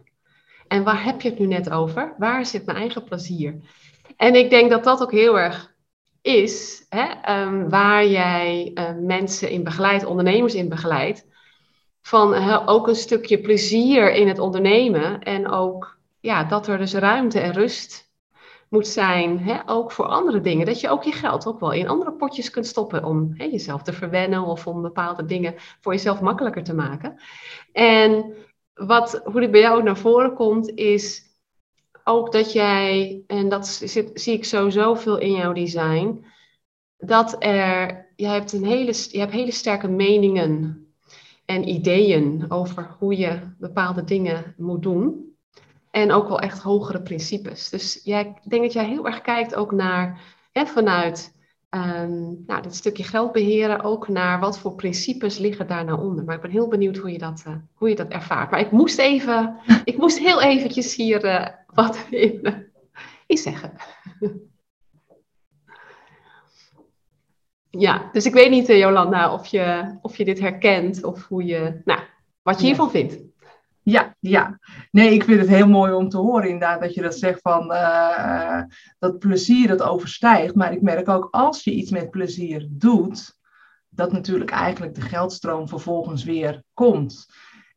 En 0.69 0.83
waar 0.83 1.03
heb 1.03 1.21
je 1.21 1.29
het 1.29 1.39
nu 1.39 1.45
net 1.45 1.69
over? 1.69 2.13
Waar 2.17 2.45
zit 2.45 2.65
mijn 2.65 2.77
eigen 2.77 3.03
plezier? 3.03 3.55
En 4.17 4.35
ik 4.35 4.49
denk 4.49 4.69
dat 4.69 4.83
dat 4.83 5.01
ook 5.01 5.11
heel 5.11 5.39
erg 5.39 5.73
is 6.21 6.85
hè, 6.89 7.41
um, 7.41 7.69
waar 7.69 8.07
jij 8.07 8.71
uh, 8.73 8.89
mensen 9.01 9.49
in 9.49 9.63
begeleidt, 9.63 10.05
ondernemers 10.05 10.55
in 10.55 10.69
begeleidt. 10.69 11.27
Van 12.01 12.33
ook 12.67 12.87
een 12.87 12.95
stukje 12.95 13.39
plezier 13.39 14.13
in 14.13 14.27
het 14.27 14.39
ondernemen. 14.39 15.21
En 15.23 15.47
ook 15.47 15.97
ja, 16.19 16.43
dat 16.43 16.67
er 16.67 16.77
dus 16.77 16.93
ruimte 16.93 17.39
en 17.39 17.53
rust 17.53 18.09
moet 18.69 18.87
zijn, 18.87 19.39
hè, 19.39 19.59
ook 19.65 19.91
voor 19.91 20.05
andere 20.05 20.41
dingen. 20.41 20.65
Dat 20.65 20.79
je 20.79 20.89
ook 20.89 21.03
je 21.03 21.11
geld 21.11 21.47
ook 21.47 21.59
wel 21.59 21.71
in 21.71 21.87
andere 21.87 22.11
potjes 22.11 22.49
kunt 22.49 22.67
stoppen 22.67 23.03
om 23.03 23.33
hè, 23.33 23.43
jezelf 23.43 23.81
te 23.81 23.93
verwennen 23.93 24.43
of 24.43 24.67
om 24.67 24.81
bepaalde 24.81 25.25
dingen 25.25 25.55
voor 25.79 25.93
jezelf 25.93 26.21
makkelijker 26.21 26.63
te 26.63 26.73
maken. 26.73 27.21
En 27.71 28.33
wat, 28.79 29.21
hoe 29.23 29.39
dit 29.39 29.51
bij 29.51 29.59
jou 29.59 29.83
naar 29.83 29.97
voren 29.97 30.33
komt, 30.33 30.69
is 30.69 31.23
ook 32.03 32.31
dat 32.31 32.53
jij, 32.53 33.21
en 33.27 33.49
dat 33.49 33.67
zie 34.13 34.33
ik 34.33 34.45
sowieso 34.45 34.93
veel 34.93 35.17
in 35.17 35.31
jouw 35.31 35.53
design, 35.53 36.25
dat 36.97 37.35
er, 37.43 38.07
je 38.15 38.27
hebt, 38.27 38.53
een 38.53 38.65
hele, 38.65 38.93
je 39.11 39.19
hebt 39.19 39.31
hele 39.31 39.51
sterke 39.51 39.87
meningen 39.87 40.85
en 41.45 41.69
ideeën 41.69 42.45
over 42.51 42.95
hoe 42.99 43.17
je 43.17 43.39
bepaalde 43.57 44.03
dingen 44.03 44.53
moet 44.57 44.83
doen. 44.83 45.33
En 45.91 46.11
ook 46.11 46.27
wel 46.27 46.39
echt 46.39 46.59
hogere 46.59 47.01
principes. 47.01 47.69
Dus 47.69 47.99
jij, 48.03 48.21
ik 48.21 48.49
denk 48.49 48.61
dat 48.61 48.73
jij 48.73 48.85
heel 48.85 49.05
erg 49.05 49.21
kijkt 49.21 49.55
ook 49.55 49.71
naar, 49.71 50.21
hè, 50.51 50.65
vanuit 50.65 51.35
um, 51.69 52.43
nou, 52.47 52.61
dat 52.61 52.75
stukje 52.75 53.03
geld 53.03 53.31
beheren 53.31 53.81
ook 53.81 54.07
naar 54.07 54.39
wat 54.39 54.59
voor 54.59 54.75
principes 54.75 55.37
liggen 55.37 55.67
daar 55.67 55.85
nou 55.85 56.01
onder. 56.01 56.23
Maar 56.23 56.35
ik 56.35 56.41
ben 56.41 56.51
heel 56.51 56.67
benieuwd 56.67 56.97
hoe 56.97 57.11
je 57.11 57.17
dat, 57.17 57.43
uh, 57.47 57.53
hoe 57.73 57.89
je 57.89 57.95
dat 57.95 58.07
ervaart. 58.07 58.51
Maar 58.51 58.59
ik 58.59 58.71
moest 58.71 58.99
even, 58.99 59.57
ik 59.83 59.97
moest 59.97 60.19
heel 60.19 60.41
eventjes 60.41 60.95
hier 60.95 61.25
uh, 61.25 61.47
wat 61.73 62.05
in, 62.09 62.39
uh, 62.41 62.53
in 63.25 63.37
zeggen. 63.37 63.73
ja, 67.69 68.09
dus 68.11 68.25
ik 68.25 68.33
weet 68.33 68.49
niet, 68.49 68.67
Jolanda, 68.67 69.33
of 69.33 69.45
je, 69.45 69.97
of 70.01 70.17
je 70.17 70.25
dit 70.25 70.39
herkent 70.39 71.03
of 71.03 71.27
hoe 71.27 71.45
je, 71.45 71.81
nou, 71.85 71.99
wat 72.41 72.59
je 72.59 72.65
hiervan 72.65 72.91
vindt. 72.91 73.28
Ja, 73.89 74.15
ja. 74.19 74.59
Nee, 74.91 75.13
ik 75.13 75.23
vind 75.23 75.39
het 75.39 75.49
heel 75.49 75.67
mooi 75.67 75.93
om 75.93 76.09
te 76.09 76.17
horen 76.17 76.49
inderdaad 76.49 76.81
dat 76.81 76.93
je 76.93 77.01
dat 77.01 77.17
zegt 77.17 77.41
van 77.41 77.71
uh, 77.71 78.61
dat 78.99 79.19
plezier 79.19 79.67
dat 79.67 79.81
overstijgt. 79.81 80.55
Maar 80.55 80.73
ik 80.73 80.81
merk 80.81 81.09
ook 81.09 81.27
als 81.31 81.63
je 81.63 81.71
iets 81.71 81.91
met 81.91 82.09
plezier 82.09 82.67
doet, 82.69 83.37
dat 83.89 84.11
natuurlijk 84.11 84.49
eigenlijk 84.51 84.95
de 84.95 85.01
geldstroom 85.01 85.67
vervolgens 85.67 86.23
weer 86.23 86.63
komt. 86.73 87.27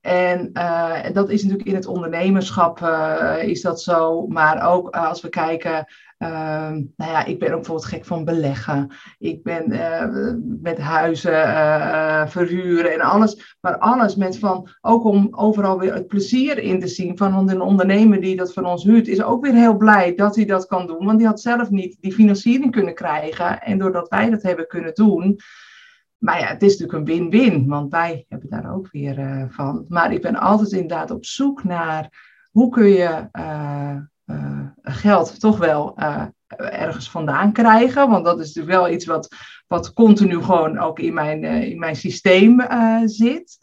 En 0.00 0.50
uh, 0.52 1.00
dat 1.12 1.30
is 1.30 1.42
natuurlijk 1.42 1.68
in 1.68 1.74
het 1.74 1.86
ondernemerschap 1.86 2.80
uh, 2.80 3.42
is 3.42 3.60
dat 3.60 3.82
zo. 3.82 4.26
Maar 4.26 4.70
ook 4.70 4.90
als 4.90 5.20
we 5.20 5.28
kijken 5.28 5.86
nou 6.96 7.10
ja, 7.10 7.24
ik 7.24 7.38
ben 7.38 7.48
ook 7.48 7.56
bijvoorbeeld 7.56 7.88
gek 7.88 8.04
van 8.04 8.24
beleggen. 8.24 8.90
Ik 9.18 9.42
ben 9.42 9.72
uh, 9.72 10.34
met 10.62 10.78
huizen 10.78 11.32
uh, 11.32 12.26
verhuren 12.26 12.92
en 12.92 13.00
alles. 13.00 13.56
Maar 13.60 13.78
alles 13.78 14.16
met 14.16 14.38
van, 14.38 14.68
ook 14.80 15.04
om 15.04 15.28
overal 15.30 15.78
weer 15.78 15.94
het 15.94 16.06
plezier 16.06 16.58
in 16.58 16.80
te 16.80 16.86
zien 16.86 17.16
van 17.16 17.48
een 17.48 17.60
ondernemer 17.60 18.20
die 18.20 18.36
dat 18.36 18.52
van 18.52 18.66
ons 18.66 18.84
huurt, 18.84 19.08
is 19.08 19.22
ook 19.22 19.44
weer 19.44 19.54
heel 19.54 19.76
blij 19.76 20.14
dat 20.14 20.36
hij 20.36 20.44
dat 20.44 20.66
kan 20.66 20.86
doen. 20.86 21.04
Want 21.04 21.18
die 21.18 21.26
had 21.26 21.40
zelf 21.40 21.70
niet 21.70 21.96
die 22.00 22.12
financiering 22.12 22.70
kunnen 22.70 22.94
krijgen. 22.94 23.60
En 23.60 23.78
doordat 23.78 24.08
wij 24.08 24.30
dat 24.30 24.42
hebben 24.42 24.66
kunnen 24.66 24.94
doen. 24.94 25.38
Maar 26.18 26.38
ja, 26.38 26.46
het 26.46 26.62
is 26.62 26.78
natuurlijk 26.78 26.98
een 26.98 27.16
win-win, 27.16 27.66
want 27.68 27.90
wij 27.90 28.24
hebben 28.28 28.50
daar 28.50 28.74
ook 28.74 28.88
weer 28.90 29.46
van. 29.50 29.84
Maar 29.88 30.12
ik 30.12 30.22
ben 30.22 30.36
altijd 30.36 30.72
inderdaad 30.72 31.10
op 31.10 31.24
zoek 31.24 31.64
naar 31.64 32.30
hoe 32.50 32.68
kun 32.68 32.88
je 32.88 33.28
geld 34.82 35.40
toch 35.40 35.58
wel 35.58 35.94
uh, 35.98 36.24
ergens 36.56 37.10
vandaan 37.10 37.52
krijgen. 37.52 38.08
Want 38.08 38.24
dat 38.24 38.40
is 38.40 38.46
natuurlijk 38.46 38.74
wel 38.82 38.90
iets 38.90 39.06
wat, 39.06 39.28
wat 39.66 39.92
continu 39.92 40.42
gewoon 40.42 40.78
ook 40.78 40.98
in 40.98 41.14
mijn, 41.14 41.44
in 41.44 41.78
mijn 41.78 41.96
systeem 41.96 42.66
zit. 43.04 43.58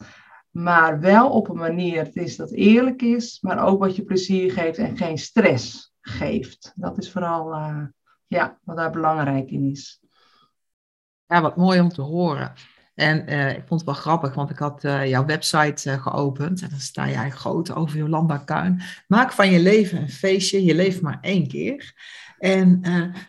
Maar 0.50 1.00
wel 1.00 1.30
op 1.30 1.48
een 1.48 1.56
manier 1.56 2.04
het 2.04 2.16
is 2.16 2.36
dat 2.36 2.52
eerlijk 2.52 3.02
is, 3.02 3.38
maar 3.40 3.66
ook 3.66 3.80
wat 3.80 3.96
je 3.96 4.04
plezier 4.04 4.52
geeft 4.52 4.78
en 4.78 4.96
geen 4.96 5.18
stress 5.18 5.92
geeft. 6.00 6.72
Dat 6.74 6.98
is 6.98 7.10
vooral 7.10 7.54
ja, 8.26 8.58
wat 8.64 8.76
daar 8.76 8.90
belangrijk 8.90 9.50
in 9.50 9.70
is. 9.70 10.00
Ja, 11.26 11.40
wat 11.40 11.56
mooi 11.56 11.80
om 11.80 11.88
te 11.88 12.02
horen. 12.02 12.52
En 13.00 13.26
eh, 13.26 13.50
ik 13.50 13.62
vond 13.66 13.80
het 13.80 13.90
wel 13.90 13.98
grappig, 13.98 14.34
want 14.34 14.50
ik 14.50 14.58
had 14.58 14.84
uh, 14.84 15.08
jouw 15.08 15.24
website 15.24 15.90
uh, 15.90 16.02
geopend. 16.02 16.62
En 16.62 16.68
dan 16.70 16.78
sta 16.78 17.08
jij 17.08 17.30
groot 17.30 17.74
over 17.74 17.96
Jolanda 17.98 18.36
Kuin. 18.36 18.80
Maak 19.06 19.32
van 19.32 19.50
je 19.50 19.60
leven 19.60 20.00
een 20.00 20.10
feestje. 20.10 20.64
Je 20.64 20.74
leeft 20.74 21.00
maar 21.00 21.18
één 21.20 21.48
keer. 21.48 21.94
En 22.38 22.80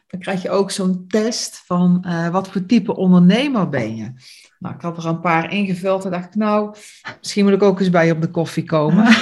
dan 0.08 0.20
krijg 0.20 0.42
je 0.42 0.50
ook 0.50 0.72
zo'n 0.72 1.08
test 1.08 1.64
van 1.66 2.06
wat 2.32 2.48
voor 2.48 2.66
type 2.66 2.96
ondernemer 2.96 3.70
ben 3.70 3.96
je. 3.96 4.12
Nou, 4.62 4.76
ik 4.76 4.82
had 4.82 4.98
er 4.98 5.06
een 5.06 5.20
paar 5.20 5.52
ingevuld 5.52 6.06
en 6.06 6.12
dacht 6.12 6.26
ik, 6.26 6.36
nou, 6.36 6.76
misschien 7.20 7.44
moet 7.46 7.54
ik 7.54 7.64
ook 7.64 7.80
eens 7.80 7.90
bij 7.90 8.06
je 8.06 8.14
op 8.14 8.22
de 8.22 8.32
koffie 8.32 8.64
komen. 8.64 9.06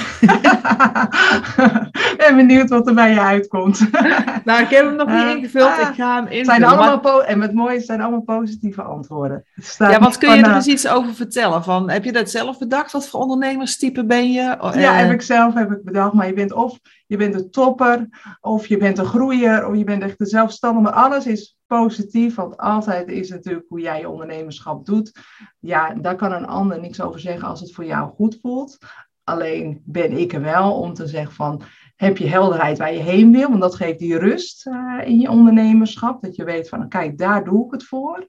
Ben 2.16 2.36
benieuwd 2.36 2.68
wat 2.68 2.86
er 2.86 2.94
bij 2.94 3.10
je 3.10 3.20
uitkomt. 3.20 3.90
nou, 4.44 4.62
ik 4.62 4.68
heb 4.68 4.84
hem 4.84 4.96
nog 4.96 5.08
niet 5.08 5.36
ingevuld. 5.36 5.78
ik 5.78 5.94
ga 5.96 6.14
hem 6.14 6.24
invullen. 6.24 6.44
Zijn 6.44 6.64
allemaal 6.64 7.24
En 7.24 7.40
het 7.40 7.52
mooie 7.52 7.80
zijn 7.80 8.00
allemaal 8.00 8.22
positieve 8.22 8.82
antwoorden. 8.82 9.44
Ja, 9.78 10.00
wat 10.00 10.18
kun 10.18 10.36
je 10.36 10.42
er 10.42 10.54
eens 10.54 10.66
iets 10.66 10.88
over 10.88 11.14
vertellen? 11.14 11.64
Van, 11.64 11.90
heb 11.90 12.04
je 12.04 12.12
dat 12.12 12.30
zelf 12.30 12.58
bedacht? 12.58 12.92
Wat 12.92 13.08
voor 13.08 13.20
ondernemerstype 13.20 14.04
ben 14.04 14.32
je? 14.32 14.40
Ja, 14.40 14.74
uh, 14.74 14.96
heb 14.96 15.10
ik 15.10 15.22
zelf 15.22 15.54
heb 15.54 15.70
ik 15.70 15.84
bedacht. 15.84 16.12
Maar 16.12 16.26
je 16.26 16.32
bent 16.32 16.52
of 16.52 16.78
je 17.10 17.16
bent 17.16 17.34
een 17.34 17.50
topper, 17.50 18.08
of 18.40 18.66
je 18.66 18.76
bent 18.76 18.98
een 18.98 19.04
groeier, 19.04 19.66
of 19.66 19.76
je 19.76 19.84
bent 19.84 20.02
echt 20.02 20.18
de 20.18 20.26
zelfstandige. 20.26 20.82
Maar 20.82 21.04
alles 21.04 21.26
is 21.26 21.58
positief, 21.66 22.34
want 22.34 22.56
altijd 22.56 23.08
is 23.08 23.30
natuurlijk 23.30 23.68
hoe 23.68 23.80
jij 23.80 24.00
je 24.00 24.08
ondernemerschap 24.08 24.86
doet. 24.86 25.12
Ja, 25.58 25.94
daar 25.94 26.16
kan 26.16 26.32
een 26.32 26.46
ander 26.46 26.80
niks 26.80 27.00
over 27.00 27.20
zeggen 27.20 27.48
als 27.48 27.60
het 27.60 27.72
voor 27.72 27.84
jou 27.84 28.10
goed 28.10 28.38
voelt. 28.40 28.78
Alleen 29.24 29.82
ben 29.84 30.12
ik 30.12 30.32
er 30.32 30.40
wel 30.40 30.72
om 30.74 30.94
te 30.94 31.06
zeggen 31.06 31.34
van, 31.34 31.62
heb 31.96 32.16
je 32.16 32.28
helderheid 32.28 32.78
waar 32.78 32.92
je 32.92 32.98
heen 32.98 33.32
wil? 33.32 33.48
Want 33.48 33.60
dat 33.60 33.74
geeft 33.74 33.98
die 33.98 34.18
rust 34.18 34.66
uh, 34.66 35.00
in 35.04 35.20
je 35.20 35.30
ondernemerschap. 35.30 36.22
Dat 36.22 36.36
je 36.36 36.44
weet 36.44 36.68
van, 36.68 36.88
kijk, 36.88 37.18
daar 37.18 37.44
doe 37.44 37.64
ik 37.64 37.72
het 37.72 37.84
voor. 37.84 38.28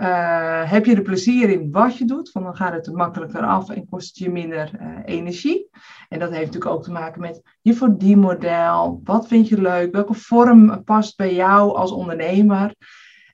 Uh, 0.00 0.70
heb 0.70 0.84
je 0.84 0.94
er 0.94 1.02
plezier 1.02 1.48
in 1.48 1.70
wat 1.70 1.96
je 1.96 2.04
doet? 2.04 2.32
Want 2.32 2.46
dan 2.46 2.56
gaat 2.56 2.72
het 2.72 2.86
er 2.86 2.92
makkelijker 2.92 3.42
af 3.42 3.70
en 3.70 3.88
kost 3.88 4.18
je 4.18 4.30
minder 4.30 4.70
uh, 4.80 4.98
energie. 5.04 5.68
En 6.08 6.18
dat 6.18 6.30
heeft 6.30 6.44
natuurlijk 6.44 6.72
ook 6.72 6.82
te 6.82 6.92
maken 6.92 7.20
met 7.20 7.42
je 7.60 7.74
verdienmodel. 7.74 9.00
Wat 9.04 9.28
vind 9.28 9.48
je 9.48 9.60
leuk? 9.60 9.92
Welke 9.92 10.14
vorm 10.14 10.84
past 10.84 11.16
bij 11.16 11.34
jou 11.34 11.76
als 11.76 11.92
ondernemer? 11.92 12.74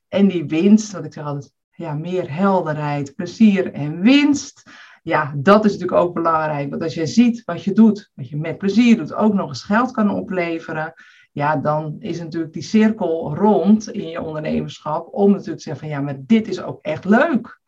En 0.09 0.29
die 0.29 0.47
winst, 0.47 0.93
wat 0.93 1.05
ik 1.05 1.13
zeg 1.13 1.25
altijd, 1.25 1.53
ja, 1.71 1.95
meer 1.95 2.35
helderheid, 2.35 3.15
plezier 3.15 3.73
en 3.73 4.01
winst. 4.01 4.71
Ja, 5.03 5.33
dat 5.37 5.65
is 5.65 5.73
natuurlijk 5.73 6.01
ook 6.01 6.15
belangrijk. 6.15 6.71
Want 6.71 6.83
als 6.83 6.95
je 6.95 7.07
ziet 7.07 7.43
wat 7.45 7.65
je 7.65 7.73
doet, 7.73 8.11
wat 8.15 8.29
je 8.29 8.37
met 8.37 8.59
plezier 8.59 8.97
doet, 8.97 9.15
ook 9.15 9.35
nog 9.35 9.49
eens 9.49 9.63
geld 9.63 9.91
kan 9.91 10.11
opleveren. 10.11 10.95
Ja, 11.37 11.57
dan 11.57 11.97
is 11.99 12.19
natuurlijk 12.19 12.53
die 12.53 12.63
cirkel 12.63 13.35
rond 13.35 13.91
in 13.91 14.09
je 14.09 14.23
ondernemerschap. 14.23 15.09
Om 15.13 15.31
natuurlijk 15.31 15.57
te 15.57 15.63
zeggen 15.63 15.89
van 15.89 15.97
ja, 15.97 16.01
maar 16.01 16.17
dit 16.19 16.49
is 16.49 16.63
ook 16.63 16.79
echt 16.83 17.05
leuk. 17.05 17.61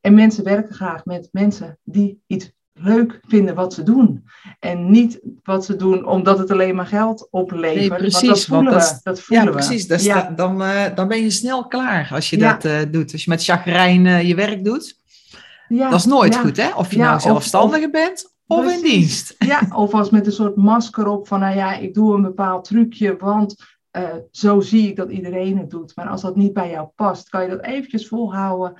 En 0.00 0.14
mensen 0.14 0.44
werken 0.44 0.74
graag 0.74 1.04
met 1.04 1.28
mensen 1.32 1.78
die 1.82 2.22
iets 2.26 2.52
leuk 2.72 3.20
vinden 3.28 3.54
wat 3.54 3.74
ze 3.74 3.82
doen. 3.82 4.24
En 4.58 4.90
niet 4.90 5.20
wat 5.42 5.64
ze 5.64 5.76
doen 5.76 6.06
omdat 6.06 6.38
het 6.38 6.50
alleen 6.50 6.74
maar 6.74 6.86
geld 6.86 7.28
oplevert. 7.30 8.00
Nee, 8.00 8.10
precies. 8.10 8.20
Want 8.20 8.30
dat 8.30 8.44
voelen 8.44 8.72
want 8.72 8.82
dat, 8.82 8.94
we. 8.94 9.00
Dat 9.02 9.20
voelen 9.20 9.46
ja, 9.46 9.52
precies. 9.52 9.86
Dat 9.86 10.04
ja. 10.04 10.30
dan, 10.36 10.62
uh, 10.62 10.84
dan 10.94 11.08
ben 11.08 11.22
je 11.22 11.30
snel 11.30 11.66
klaar 11.66 12.08
als 12.12 12.30
je 12.30 12.38
ja. 12.38 12.52
dat 12.52 12.64
uh, 12.64 12.92
doet. 12.92 13.12
Als 13.12 13.24
je 13.24 13.30
met 13.30 13.44
chagrijn 13.44 14.04
uh, 14.04 14.22
je 14.22 14.34
werk 14.34 14.64
doet. 14.64 14.98
Ja, 15.68 15.90
dat 15.90 15.98
is 15.98 16.06
nooit 16.06 16.36
goed, 16.36 16.56
hè? 16.56 16.74
Of 16.74 16.90
je 16.90 16.98
nou 16.98 17.20
zelfstandige 17.20 17.84
of, 17.84 17.90
bent 17.90 18.34
of 18.50 18.60
precies. 18.60 18.82
in 18.82 18.90
dienst. 18.90 19.34
Ja, 19.52 19.76
of 19.76 19.94
als 19.94 20.10
met 20.10 20.26
een 20.26 20.32
soort 20.32 20.56
masker 20.56 21.06
op 21.06 21.28
van, 21.28 21.40
nou 21.40 21.56
ja, 21.56 21.74
ik 21.74 21.94
doe 21.94 22.14
een 22.14 22.22
bepaald 22.22 22.64
trucje, 22.64 23.16
want 23.16 23.78
zo 24.30 24.60
zie 24.60 24.88
ik 24.88 24.96
dat 24.96 25.10
iedereen 25.10 25.58
het 25.58 25.70
doet. 25.70 25.96
Maar 25.96 26.08
als 26.08 26.22
dat 26.22 26.36
niet 26.36 26.52
bij 26.52 26.70
jou 26.70 26.88
past, 26.94 27.28
kan 27.28 27.42
je 27.42 27.48
dat 27.48 27.62
eventjes 27.64 28.08
volhouden. 28.08 28.74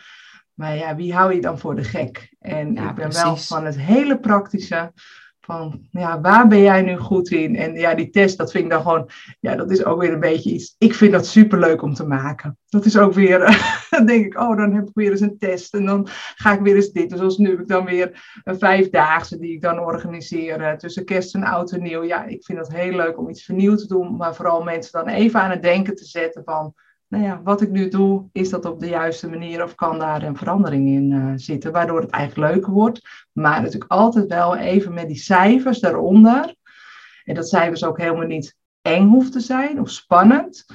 Maar 0.55 0.77
ja, 0.77 0.97
wie 0.97 1.15
hou 1.15 1.35
je 1.35 1.41
dan 1.41 1.59
voor 1.59 1.77
de 1.77 1.85
gek? 1.85 2.35
En 2.39 2.75
ja, 2.75 2.89
ik 2.89 2.95
ben 2.95 3.09
precies. 3.09 3.23
wel 3.23 3.37
van 3.37 3.65
het 3.65 3.79
hele 3.79 4.19
praktische. 4.19 4.93
Van 5.41 5.89
ja, 5.91 6.21
waar 6.21 6.49
ben 6.49 6.61
jij 6.63 6.83
nu 6.83 6.97
goed 6.97 7.31
in? 7.31 7.57
En 7.57 7.75
ja, 7.75 7.95
die 7.95 8.11
test, 8.11 8.39
dat 8.39 8.51
vind 8.51 8.65
ik 8.65 8.71
dan 8.71 8.83
gewoon, 8.83 9.09
ja, 9.41 9.57
dat 9.57 9.71
is 9.71 9.85
ook 9.85 10.01
weer 10.01 10.13
een 10.13 10.21
beetje 10.21 10.51
iets. 10.51 10.75
Ik 10.79 10.95
vind 10.95 11.13
dat 11.13 11.27
superleuk 11.27 11.83
om 11.83 11.95
te 11.95 12.07
maken. 12.07 12.59
Dat 12.69 12.85
is 12.85 12.97
ook 12.97 13.13
weer, 13.13 13.39
dan 14.07 14.17
denk 14.17 14.25
ik, 14.25 14.41
oh, 14.41 14.57
dan 14.57 14.75
heb 14.75 14.89
ik 14.89 14.95
weer 14.95 15.11
eens 15.11 15.21
een 15.21 15.39
test. 15.39 15.75
En 15.75 15.85
dan 15.85 16.07
ga 16.35 16.53
ik 16.53 16.61
weer 16.61 16.75
eens 16.75 16.93
dit. 16.93 17.11
Dus 17.11 17.19
zoals 17.19 17.39
nu 17.39 17.51
heb 17.51 17.61
ik 17.61 17.69
dan 17.69 17.85
weer 17.85 18.41
een 18.45 18.59
vijfdaagse 18.59 19.39
die 19.39 19.53
ik 19.53 19.63
dan 19.63 19.79
organiseer 19.79 20.79
tussen 20.79 21.05
kerst 21.05 21.35
en 21.35 21.45
oud 21.45 21.73
en 21.73 21.83
nieuw. 21.83 22.05
Ja, 22.05 22.25
ik 22.25 22.45
vind 22.45 22.59
dat 22.59 22.73
heel 22.73 22.97
leuk 22.97 23.19
om 23.19 23.29
iets 23.29 23.45
vernieuwd 23.45 23.79
te 23.79 23.87
doen. 23.87 24.17
Maar 24.17 24.35
vooral 24.35 24.63
mensen 24.63 24.93
dan 24.93 25.09
even 25.09 25.41
aan 25.41 25.51
het 25.51 25.63
denken 25.63 25.97
te 25.97 26.05
zetten 26.05 26.45
van 26.45 26.75
nou 27.11 27.25
ja, 27.25 27.41
wat 27.43 27.61
ik 27.61 27.71
nu 27.71 27.89
doe, 27.89 28.29
is 28.33 28.51
dat 28.51 28.65
op 28.65 28.81
de 28.81 28.89
juiste 28.89 29.29
manier 29.29 29.63
of 29.63 29.75
kan 29.75 29.99
daar 29.99 30.23
een 30.23 30.37
verandering 30.37 30.89
in 30.89 31.11
uh, 31.11 31.33
zitten, 31.35 31.73
waardoor 31.73 32.01
het 32.01 32.11
eigenlijk 32.11 32.53
leuker 32.53 32.73
wordt. 32.73 33.01
Maar 33.33 33.63
natuurlijk 33.63 33.93
altijd 33.93 34.27
wel 34.27 34.57
even 34.57 34.95
met 34.95 35.07
die 35.07 35.17
cijfers 35.17 35.79
daaronder. 35.79 36.55
En 37.25 37.35
dat 37.35 37.49
cijfers 37.49 37.85
ook 37.85 37.99
helemaal 37.99 38.27
niet 38.27 38.57
eng 38.83 39.09
hoeft 39.09 39.33
te 39.33 39.41
zijn 39.41 39.81
of 39.81 39.91
spannend. 39.91 40.67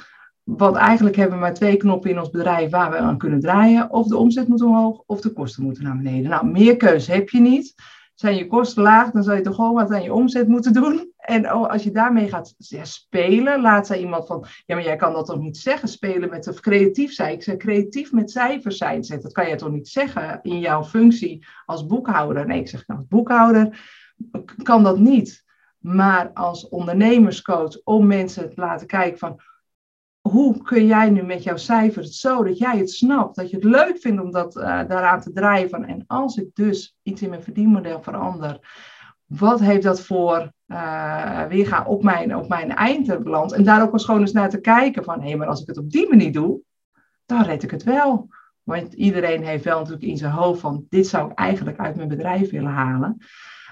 Want 0.46 0.76
eigenlijk 0.76 1.16
hebben 1.16 1.36
we 1.36 1.42
maar 1.44 1.54
twee 1.54 1.78
knoppen 1.78 2.10
in 2.10 2.20
ons 2.20 2.30
bedrijf 2.30 2.70
waar 2.72 2.92
we 2.92 2.98
aan 2.98 3.18
kunnen 3.18 3.40
draaien. 3.40 3.92
Of 3.92 4.08
de 4.08 4.18
omzet 4.18 4.48
moet 4.48 4.62
omhoog 4.62 5.04
of 5.06 5.22
de 5.22 5.34
kosten 5.34 5.64
moeten 5.64 5.84
naar 5.84 5.98
beneden. 5.98 6.30
Nou, 6.30 6.48
meer 6.48 6.78
keuze 6.78 7.12
heb 7.12 7.30
je 7.30 7.40
niet. 7.40 7.74
Zijn 8.16 8.36
je 8.36 8.48
kosten 8.48 8.84
laag, 8.84 9.12
dan 9.12 9.24
zou 9.24 9.38
je 9.38 9.44
toch 9.44 9.56
gewoon 9.56 9.74
wat 9.74 9.92
aan 9.92 10.04
je 10.04 10.14
omzet 10.14 10.48
moeten 10.48 10.74
doen. 10.74 11.12
En 11.18 11.54
oh, 11.54 11.70
als 11.70 11.84
je 11.84 11.92
daarmee 11.92 12.30
gaat 12.30 12.56
spelen, 12.82 13.62
laat 13.62 13.88
zei 13.88 14.02
iemand 14.02 14.28
van, 14.28 14.46
ja, 14.66 14.76
maar 14.76 14.84
jij 14.84 14.96
kan 14.96 15.14
dat 15.14 15.26
toch 15.26 15.40
niet 15.40 15.58
zeggen, 15.58 15.88
spelen 15.88 16.30
met 16.30 16.48
of 16.48 16.60
creatief 16.60 17.14
zijn. 17.14 17.34
Ik 17.34 17.44
zeg, 17.44 17.58
creatief 17.58 18.12
met 18.12 18.32
cijfers 18.32 18.78
zijn. 18.78 19.04
Zeg, 19.04 19.22
dat 19.22 19.32
kan 19.32 19.50
je 19.50 19.56
toch 19.56 19.72
niet 19.72 19.88
zeggen 19.88 20.40
in 20.42 20.60
jouw 20.60 20.84
functie 20.84 21.46
als 21.66 21.86
boekhouder. 21.86 22.46
Nee, 22.46 22.60
ik 22.60 22.68
zeg, 22.68 22.88
nou, 22.88 23.00
als 23.00 23.10
boekhouder 23.10 23.80
kan 24.64 24.84
dat 24.84 25.00
niet. 25.00 25.44
Maar 25.80 26.32
als 26.34 26.70
ondernemerscoach, 26.70 27.82
om 27.84 28.08
mensen 28.08 28.50
te 28.50 28.62
laten 28.62 28.88
kijken 28.88 29.18
van, 29.18 29.40
hoe 30.30 30.62
kun 30.62 30.86
jij 30.86 31.10
nu 31.10 31.24
met 31.24 31.44
jouw 31.44 31.58
cijfers 31.58 32.20
zo 32.20 32.44
dat 32.44 32.58
jij 32.58 32.78
het 32.78 32.92
snapt, 32.92 33.36
dat 33.36 33.50
je 33.50 33.56
het 33.56 33.66
leuk 33.66 33.98
vindt 33.98 34.22
om 34.22 34.32
dat, 34.32 34.56
uh, 34.56 34.64
daaraan 34.64 35.22
te 35.22 35.32
drijven. 35.32 35.86
En 35.86 36.04
als 36.08 36.38
ik 36.38 36.50
dus 36.54 36.98
iets 37.04 37.22
in 37.22 37.30
mijn 37.30 37.44
verdienmodel 37.44 38.02
verander, 38.02 38.60
wat 39.26 39.60
heeft 39.60 39.84
dat 39.84 40.02
voor 40.02 40.52
uh, 40.68 41.46
weerga 41.46 41.86
op 41.86 42.04
mijn, 42.04 42.36
op 42.36 42.48
mijn 42.48 42.76
eindbeland? 42.76 43.52
En 43.52 43.64
daar 43.64 43.82
ook 43.82 43.94
eens 43.94 44.06
gewoon 44.06 44.22
eens 44.22 44.32
naar 44.32 44.50
te 44.50 44.62
kijken 44.62 45.04
van, 45.04 45.22
hé, 45.22 45.36
maar 45.36 45.48
als 45.48 45.62
ik 45.62 45.68
het 45.68 45.78
op 45.78 45.92
die 45.92 46.10
manier 46.10 46.32
doe, 46.32 46.60
dan 47.26 47.44
red 47.44 47.64
ik 47.64 47.72
het 47.72 47.84
wel. 47.84 48.28
Want 48.64 48.94
iedereen 48.94 49.44
heeft 49.44 49.64
wel 49.64 49.78
natuurlijk 49.78 50.06
in 50.06 50.18
zijn 50.18 50.32
hoofd 50.32 50.60
van, 50.60 50.86
dit 50.90 51.08
zou 51.08 51.32
ik 51.32 51.38
eigenlijk 51.38 51.80
uit 51.80 51.96
mijn 51.96 52.08
bedrijf 52.08 52.52
willen 52.52 52.72
halen. 52.72 53.18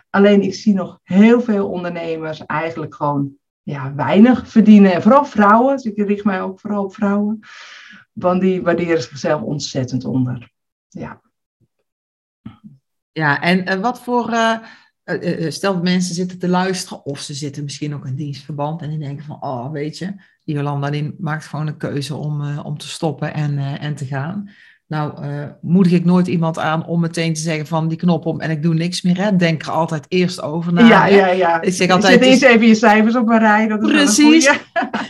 Alleen 0.10 0.42
ik 0.42 0.54
zie 0.54 0.74
nog 0.74 1.00
heel 1.04 1.42
veel 1.42 1.70
ondernemers 1.70 2.46
eigenlijk 2.46 2.96
gewoon 2.96 3.38
ja, 3.64 3.96
weinig 3.96 4.48
verdienen. 4.48 4.94
En 4.94 5.02
vooral 5.02 5.26
vrouwen, 5.26 5.76
dus 5.76 5.86
ik 5.86 6.08
richt 6.08 6.24
mij 6.24 6.42
ook 6.42 6.60
vooral 6.60 6.84
op 6.84 6.94
vrouwen. 6.94 7.40
Want 8.12 8.42
die 8.42 8.62
waarderen 8.62 9.02
zichzelf 9.02 9.42
ontzettend 9.42 10.06
onder. 10.06 10.52
Ja. 10.88 11.22
Ja, 13.12 13.42
en 13.42 13.72
uh, 13.72 13.80
wat 13.80 14.02
voor... 14.02 14.30
Uh 14.30 14.58
stel 15.50 15.74
dat 15.74 15.84
mensen 15.84 16.16
zitten 16.16 16.40
te 16.40 16.48
luisteren, 16.48 17.06
of 17.06 17.20
ze 17.20 17.34
zitten 17.34 17.64
misschien 17.64 17.94
ook 17.94 18.06
in 18.06 18.16
dienstverband 18.16 18.82
en 18.82 18.90
die 18.90 19.00
denken 19.00 19.26
van, 19.26 19.44
oh 19.44 19.72
weet 19.72 19.98
je, 19.98 20.16
Jolanda 20.44 20.90
die 20.90 21.16
maakt 21.20 21.46
gewoon 21.46 21.68
een 21.68 21.78
keuze 21.78 22.16
om, 22.16 22.58
om 22.58 22.78
te 22.78 22.88
stoppen 22.88 23.34
en, 23.34 23.58
en 23.58 23.96
te 23.96 24.06
gaan. 24.06 24.50
Nou, 24.94 25.14
moedig 25.62 25.92
ik 25.92 26.06
nooit 26.06 26.28
iemand 26.28 26.60
aan 26.60 26.86
om 26.86 27.00
meteen 27.00 27.34
te 27.34 27.42
zeggen 27.42 27.68
van 27.68 27.88
die 27.88 27.98
knop 27.98 28.26
om 28.26 28.40
en 28.40 28.52
ik 28.52 28.64
doe 28.64 28.74
niks 28.74 29.02
meer. 29.02 29.18
Hè? 29.18 29.36
Denk 29.36 29.62
er 29.62 29.72
altijd 29.72 30.06
eerst 30.08 30.42
over 30.42 30.74
na. 30.74 30.88
Ja, 30.88 31.06
ja, 31.06 31.28
ja. 31.28 31.62
Ik 31.62 31.74
zeg 31.74 31.90
altijd, 31.90 32.14
Zet 32.14 32.32
eens 32.32 32.42
even 32.42 32.68
je 32.68 32.76
cijfers 32.76 33.16
op 33.16 33.30
een 33.30 33.40
rij. 33.40 33.68
Dat 33.68 33.80
Precies. 33.80 34.48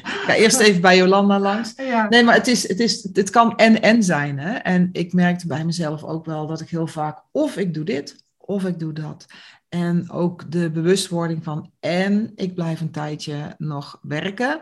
Ga 0.04 0.34
eerst 0.44 0.60
even 0.60 0.82
bij 0.82 0.98
Jolanda 0.98 1.40
langs. 1.40 1.74
Ja. 1.94 2.10
Nee, 2.10 2.24
maar 2.24 2.36
het, 2.36 2.48
is, 2.48 2.68
het, 2.68 2.80
is, 2.80 3.10
het 3.14 3.30
kan 3.30 3.56
en-en 3.56 4.04
zijn. 4.04 4.40
Hè? 4.40 4.54
En 4.54 4.90
ik 4.92 5.14
merkte 5.14 5.48
bij 5.48 5.66
mezelf 5.66 6.04
ook 6.04 6.26
wel 6.26 6.48
dat 6.48 6.62
ik 6.62 6.70
heel 6.70 6.88
vaak 6.88 7.22
of 7.32 7.58
ik 7.58 7.74
doe 7.74 7.84
dit 7.84 8.24
of 8.38 8.66
ik 8.66 8.80
doe 8.80 8.94
dat. 8.94 9.26
En 9.70 10.12
ook 10.12 10.52
de 10.52 10.72
bewustwording 10.72 11.44
van 11.44 11.72
en 11.80 12.32
ik 12.36 12.56
blijf 12.56 12.82
een 12.82 12.92
tijdje 12.92 13.56
nog 13.58 14.00
werken. 14.02 14.60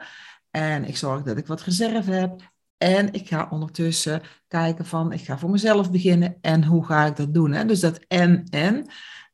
En 0.52 0.86
ik 0.86 0.98
zorg 0.98 1.24
dat 1.24 1.38
ik 1.38 1.48
wat 1.48 1.62
reserve 1.62 2.12
heb. 2.12 2.51
En 2.82 3.14
ik 3.14 3.28
ga 3.28 3.48
ondertussen 3.50 4.22
kijken 4.48 4.86
van 4.86 5.12
ik 5.12 5.22
ga 5.22 5.38
voor 5.38 5.50
mezelf 5.50 5.92
beginnen 5.92 6.38
en 6.42 6.64
hoe 6.64 6.86
ga 6.86 7.06
ik 7.06 7.16
dat 7.16 7.34
doen. 7.34 7.52
Hè? 7.52 7.66
Dus 7.66 7.80
dat 7.80 8.00
en 8.08 8.44
en. 8.50 8.86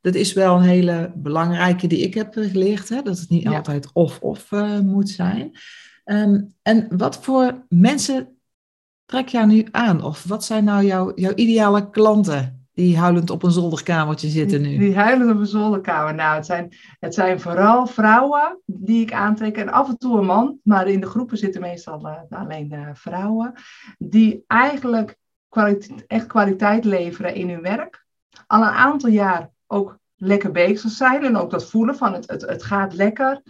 Dat 0.02 0.16
is 0.16 0.34
wel 0.34 0.56
een 0.56 0.64
hele 0.64 1.12
belangrijke 1.16 1.88
die 1.88 2.00
ik 2.00 2.14
heb 2.14 2.34
geleerd. 2.34 2.89
Hè? 2.89 3.02
Dat 3.02 3.20
het 3.20 3.30
niet 3.30 3.48
altijd 3.48 3.89
of-of 3.93 4.52
uh, 4.52 4.80
moet 4.80 5.10
zijn. 5.10 5.52
Um, 6.06 6.54
en 6.62 6.88
wat 6.98 7.18
voor 7.18 7.66
mensen 7.70 8.38
trek 9.06 9.28
jij 9.28 9.45
nu 9.45 9.66
aan? 9.72 10.04
Of 10.04 10.24
wat 10.24 10.45
zijn 10.45 10.64
nou 10.64 10.86
jouw, 10.86 11.12
jouw 11.16 11.34
ideale 11.36 11.89
klanten? 11.89 12.57
Die 12.78 12.98
huilend 12.98 13.30
op 13.30 13.44
een 13.44 13.52
zolderkamertje 13.52 14.30
zitten 14.30 14.62
nu? 14.62 14.68
Die, 14.68 14.80
die 14.80 14.96
huilend 14.96 15.32
op 15.32 15.40
een 15.40 15.46
zolderkamer. 15.46 16.16
Nou, 16.16 16.36
het 16.36 16.46
zijn, 16.46 16.76
het 17.00 17.14
zijn 17.14 17.40
vooral 17.40 17.88
vrouwen 17.88 18.60
die 18.66 19.02
ik 19.02 19.14
aantrek. 19.14 19.58
En 19.58 19.70
af 19.70 19.88
en 19.88 19.98
toe 19.98 20.18
een 20.18 20.26
man. 20.26 20.60
Maar 20.64 20.88
in 20.88 21.00
de 21.00 21.08
groepen 21.08 21.38
zitten 21.38 21.62
meestal 21.62 22.06
uh, 22.06 22.40
alleen 22.40 22.74
uh, 22.74 22.90
vrouwen. 22.94 23.54
Die 23.98 24.44
eigenlijk 24.48 25.16
echt 26.08 26.28
kwaliteit 26.28 26.86
leveren 26.86 27.36
in 27.36 27.50
hun 27.50 27.62
werk. 27.62 28.06
Al 28.48 28.62
een 28.62 28.68
aantal 28.68 29.10
jaar 29.10 29.50
ook 29.68 29.98
lekker 30.16 30.52
bezig 30.52 30.92
zijn 30.92 31.24
en 31.24 31.36
ook 31.36 31.52
dat 31.52 31.70
voelen 31.70 31.96
van 31.96 32.14
het, 32.14 32.30
het, 32.30 32.42
het 32.42 32.64
gaat 32.64 32.94
lekker. 32.94 33.42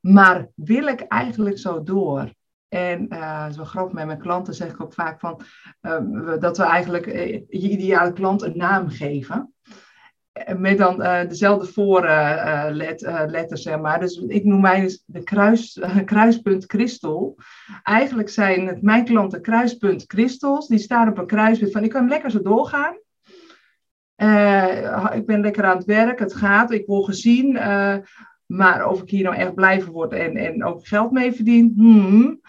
Maar 0.00 0.48
wil 0.54 0.86
ik 0.86 1.00
eigenlijk 1.00 1.58
zo 1.58 1.82
door? 1.82 2.32
En 2.72 3.06
uh, 3.10 3.50
zo 3.50 3.64
grappig 3.64 3.92
met 3.92 4.06
mijn 4.06 4.18
klanten 4.18 4.54
zeg 4.54 4.70
ik 4.70 4.82
ook 4.82 4.92
vaak 4.92 5.20
van 5.20 5.40
uh, 5.82 6.38
dat 6.38 6.56
we 6.56 6.62
eigenlijk 6.62 7.06
uh, 7.06 7.32
je 7.32 7.68
ideale 7.68 8.12
klant 8.12 8.42
een 8.42 8.56
naam 8.56 8.88
geven. 8.88 9.54
Met 10.56 10.78
dan 10.78 10.98
dezelfde 11.28 11.72
voorletters, 11.72 13.62
zeg 13.62 13.80
maar. 13.80 14.00
Dus 14.00 14.16
ik 14.16 14.44
noem 14.44 14.60
mij 14.60 14.80
dus 14.80 15.02
de 15.06 15.22
kruis, 15.22 15.80
kruispunt 16.04 16.66
kristal. 16.66 17.38
Eigenlijk 17.82 18.28
zijn 18.28 18.66
het 18.66 18.82
mijn 18.82 19.04
klanten 19.04 19.42
kruispunt 19.42 20.06
kristals. 20.06 20.68
Die 20.68 20.78
staan 20.78 21.08
op 21.08 21.18
een 21.18 21.26
kruispunt 21.26 21.72
van 21.72 21.84
ik 21.84 21.90
kan 21.90 22.08
lekker 22.08 22.30
zo 22.30 22.42
doorgaan. 22.42 22.94
ik 25.14 25.26
ben 25.26 25.40
lekker 25.40 25.64
aan 25.64 25.76
het 25.76 25.86
werk, 25.86 26.18
het 26.18 26.34
gaat, 26.34 26.70
ik 26.70 26.86
word 26.86 27.04
gezien. 27.04 27.52
maar 28.46 28.86
of 28.86 29.02
ik 29.02 29.10
hier 29.10 29.24
nou 29.24 29.36
echt 29.36 29.54
blijven 29.54 29.92
word 29.92 30.12
en, 30.12 30.36
en 30.36 30.64
ook 30.64 30.86
geld 30.86 31.10
mee 31.10 31.32
verdien, 31.32 31.72
hmm. 31.76 32.40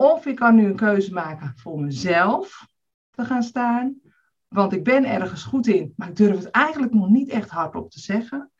Of 0.00 0.26
ik 0.26 0.36
kan 0.36 0.54
nu 0.54 0.66
een 0.66 0.76
keuze 0.76 1.12
maken 1.12 1.52
voor 1.56 1.80
mezelf 1.80 2.66
te 3.10 3.24
gaan 3.24 3.42
staan. 3.42 4.00
Want 4.48 4.72
ik 4.72 4.84
ben 4.84 5.04
ergens 5.04 5.42
goed 5.42 5.66
in, 5.66 5.92
maar 5.96 6.08
ik 6.08 6.16
durf 6.16 6.36
het 6.36 6.50
eigenlijk 6.50 6.92
nog 6.92 7.08
niet 7.08 7.28
echt 7.28 7.50
hardop 7.50 7.90
te 7.90 8.00
zeggen. 8.00 8.50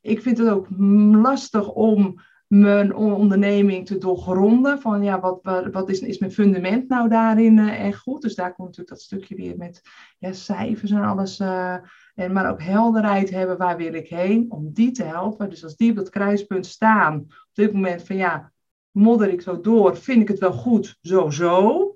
Ik 0.00 0.22
vind 0.22 0.38
het 0.38 0.48
ook 0.48 0.66
lastig 1.10 1.68
om 1.68 2.20
mijn 2.46 2.94
onderneming 2.94 3.86
te 3.86 3.98
doorgronden. 3.98 4.80
Van 4.80 5.02
ja, 5.02 5.20
wat, 5.20 5.38
wat 5.72 5.88
is, 5.88 6.00
is 6.00 6.18
mijn 6.18 6.32
fundament 6.32 6.88
nou 6.88 7.08
daarin 7.08 7.56
uh, 7.56 7.86
echt 7.86 7.98
goed? 7.98 8.22
Dus 8.22 8.34
daar 8.34 8.54
komt 8.54 8.68
natuurlijk 8.68 8.96
dat 8.96 9.00
stukje 9.00 9.34
weer 9.34 9.56
met 9.56 9.82
ja, 10.18 10.32
cijfers 10.32 10.90
en 10.90 11.04
alles. 11.04 11.40
Uh, 11.40 11.76
en 12.14 12.32
maar 12.32 12.50
ook 12.50 12.62
helderheid 12.62 13.30
hebben, 13.30 13.58
waar 13.58 13.76
wil 13.76 13.94
ik 13.94 14.08
heen? 14.08 14.46
Om 14.48 14.72
die 14.72 14.90
te 14.90 15.04
helpen. 15.04 15.50
Dus 15.50 15.64
als 15.64 15.76
die 15.76 15.90
op 15.90 15.96
dat 15.96 16.10
kruispunt 16.10 16.66
staan, 16.66 17.16
op 17.20 17.50
dit 17.52 17.72
moment 17.72 18.02
van 18.02 18.16
ja, 18.16 18.52
modder 18.94 19.28
ik 19.28 19.40
zo 19.40 19.60
door, 19.60 19.96
vind 19.96 20.22
ik 20.22 20.28
het 20.28 20.38
wel 20.38 20.52
goed, 20.52 20.98
zo 21.00 21.30
zo. 21.30 21.88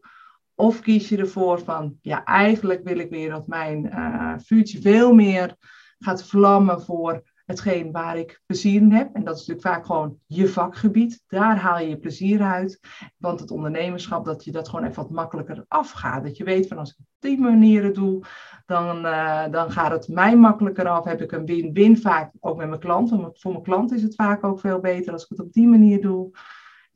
Of 0.54 0.80
kies 0.80 1.08
je 1.08 1.16
ervoor 1.16 1.60
van, 1.60 1.98
ja, 2.02 2.24
eigenlijk 2.24 2.84
wil 2.84 2.98
ik 2.98 3.10
weer 3.10 3.30
dat 3.30 3.46
mijn 3.46 3.86
uh, 3.86 4.34
vuurtje 4.38 4.80
veel 4.80 5.14
meer 5.14 5.56
gaat 5.98 6.24
vlammen 6.24 6.82
voor 6.82 7.22
hetgeen 7.48 7.92
waar 7.92 8.18
ik 8.18 8.40
plezier 8.46 8.80
in 8.80 8.92
heb. 8.92 9.14
En 9.14 9.24
dat 9.24 9.38
is 9.38 9.46
natuurlijk 9.46 9.76
vaak 9.76 9.86
gewoon 9.86 10.18
je 10.26 10.48
vakgebied. 10.48 11.24
Daar 11.28 11.58
haal 11.58 11.78
je 11.78 11.88
je 11.88 11.98
plezier 11.98 12.42
uit. 12.42 12.80
Want 13.16 13.40
het 13.40 13.50
ondernemerschap, 13.50 14.24
dat 14.24 14.44
je 14.44 14.52
dat 14.52 14.68
gewoon 14.68 14.84
even 14.84 15.02
wat 15.02 15.10
makkelijker 15.10 15.64
afgaat. 15.68 16.22
Dat 16.22 16.36
je 16.36 16.44
weet 16.44 16.68
van 16.68 16.78
als 16.78 16.90
ik 16.90 16.96
op 16.98 17.06
die 17.18 17.38
manieren 17.38 17.94
doe, 17.94 18.24
dan, 18.66 19.06
uh, 19.06 19.50
dan 19.50 19.70
gaat 19.70 19.90
het 19.90 20.08
mij 20.08 20.36
makkelijker 20.36 20.88
af. 20.88 21.04
Heb 21.04 21.20
ik 21.20 21.32
een 21.32 21.44
win-win 21.44 21.98
vaak 21.98 22.32
ook 22.40 22.56
met 22.56 22.68
mijn 22.68 22.80
klant. 22.80 23.10
Want 23.10 23.40
voor 23.40 23.52
mijn 23.52 23.64
klant 23.64 23.92
is 23.92 24.02
het 24.02 24.14
vaak 24.14 24.44
ook 24.44 24.60
veel 24.60 24.80
beter 24.80 25.12
als 25.12 25.22
ik 25.22 25.28
het 25.28 25.40
op 25.40 25.52
die 25.52 25.68
manier 25.68 26.00
doe. 26.00 26.30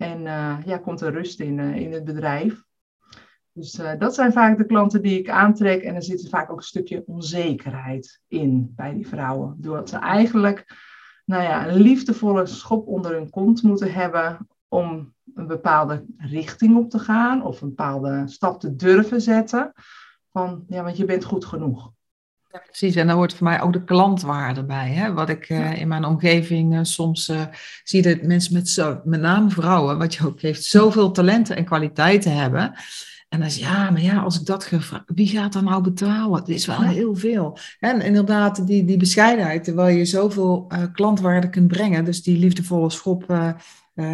En 0.03 0.21
uh, 0.21 0.57
ja, 0.65 0.79
komt 0.79 1.01
er 1.01 1.13
rust 1.13 1.41
in, 1.41 1.59
uh, 1.59 1.77
in 1.77 1.93
het 1.93 2.05
bedrijf. 2.05 2.63
Dus 3.53 3.79
uh, 3.79 3.91
dat 3.99 4.15
zijn 4.15 4.33
vaak 4.33 4.59
de 4.59 4.67
klanten 4.67 5.03
die 5.03 5.19
ik 5.19 5.29
aantrek. 5.29 5.83
En 5.83 5.95
er 5.95 6.03
zit 6.03 6.29
vaak 6.29 6.51
ook 6.51 6.57
een 6.57 6.63
stukje 6.63 7.03
onzekerheid 7.07 8.21
in 8.29 8.73
bij 8.77 8.95
die 8.95 9.09
vrouwen. 9.09 9.55
Doordat 9.59 9.89
ze 9.89 9.97
eigenlijk 9.97 10.65
nou 11.25 11.43
ja, 11.43 11.69
een 11.69 11.81
liefdevolle 11.81 12.47
schop 12.47 12.87
onder 12.87 13.13
hun 13.13 13.31
kont 13.31 13.63
moeten 13.63 13.93
hebben 13.93 14.49
om 14.69 15.15
een 15.35 15.47
bepaalde 15.47 16.05
richting 16.17 16.77
op 16.77 16.91
te 16.91 16.99
gaan 16.99 17.45
of 17.45 17.61
een 17.61 17.69
bepaalde 17.69 18.23
stap 18.27 18.61
te 18.61 18.77
durven 18.77 19.21
zetten. 19.21 19.73
Van 20.33 20.65
ja, 20.69 20.83
want 20.83 20.97
je 20.97 21.05
bent 21.05 21.25
goed 21.25 21.45
genoeg. 21.45 21.93
Ja, 22.53 22.63
precies. 22.67 22.95
En 22.95 23.07
daar 23.07 23.17
hoort 23.17 23.35
voor 23.35 23.47
mij 23.47 23.61
ook 23.61 23.73
de 23.73 23.85
klantwaarde 23.85 24.65
bij. 24.65 24.91
Hè? 24.91 25.13
Wat 25.13 25.29
ik 25.29 25.49
uh, 25.49 25.81
in 25.81 25.89
mijn 25.89 26.05
omgeving 26.05 26.75
uh, 26.75 26.79
soms 26.83 27.29
uh, 27.29 27.43
zie, 27.85 28.03
dat 28.03 28.23
mensen 28.23 28.53
met 28.53 28.69
zo, 28.69 29.01
met 29.05 29.21
name 29.21 29.51
vrouwen, 29.51 29.99
wat 29.99 30.15
je 30.15 30.27
ook 30.27 30.41
heeft, 30.41 30.65
zoveel 30.65 31.11
talenten 31.11 31.57
en 31.57 31.65
kwaliteiten 31.65 32.37
hebben. 32.37 32.75
En 33.29 33.39
dan 33.39 33.47
is 33.47 33.57
ja, 33.57 33.91
maar 33.91 34.01
ja, 34.01 34.21
als 34.21 34.41
ik 34.41 34.47
dat 34.47 34.65
gevraagd, 34.65 35.05
wie 35.07 35.27
gaat 35.27 35.53
dan 35.53 35.65
nou 35.65 35.83
betalen? 35.83 36.39
Het 36.39 36.49
is 36.49 36.67
wel 36.67 36.81
heel 36.81 37.15
veel. 37.15 37.59
En 37.79 38.01
inderdaad, 38.01 38.67
die, 38.67 38.85
die 38.85 38.97
bescheidenheid, 38.97 39.65
terwijl 39.65 39.97
je 39.97 40.05
zoveel 40.05 40.67
klantwaarde 40.93 41.51
kunt 41.51 41.69
brengen. 41.69 42.05
Dus 42.05 42.23
die 42.23 42.39
liefdevolle 42.39 42.91
schop, 42.91 43.53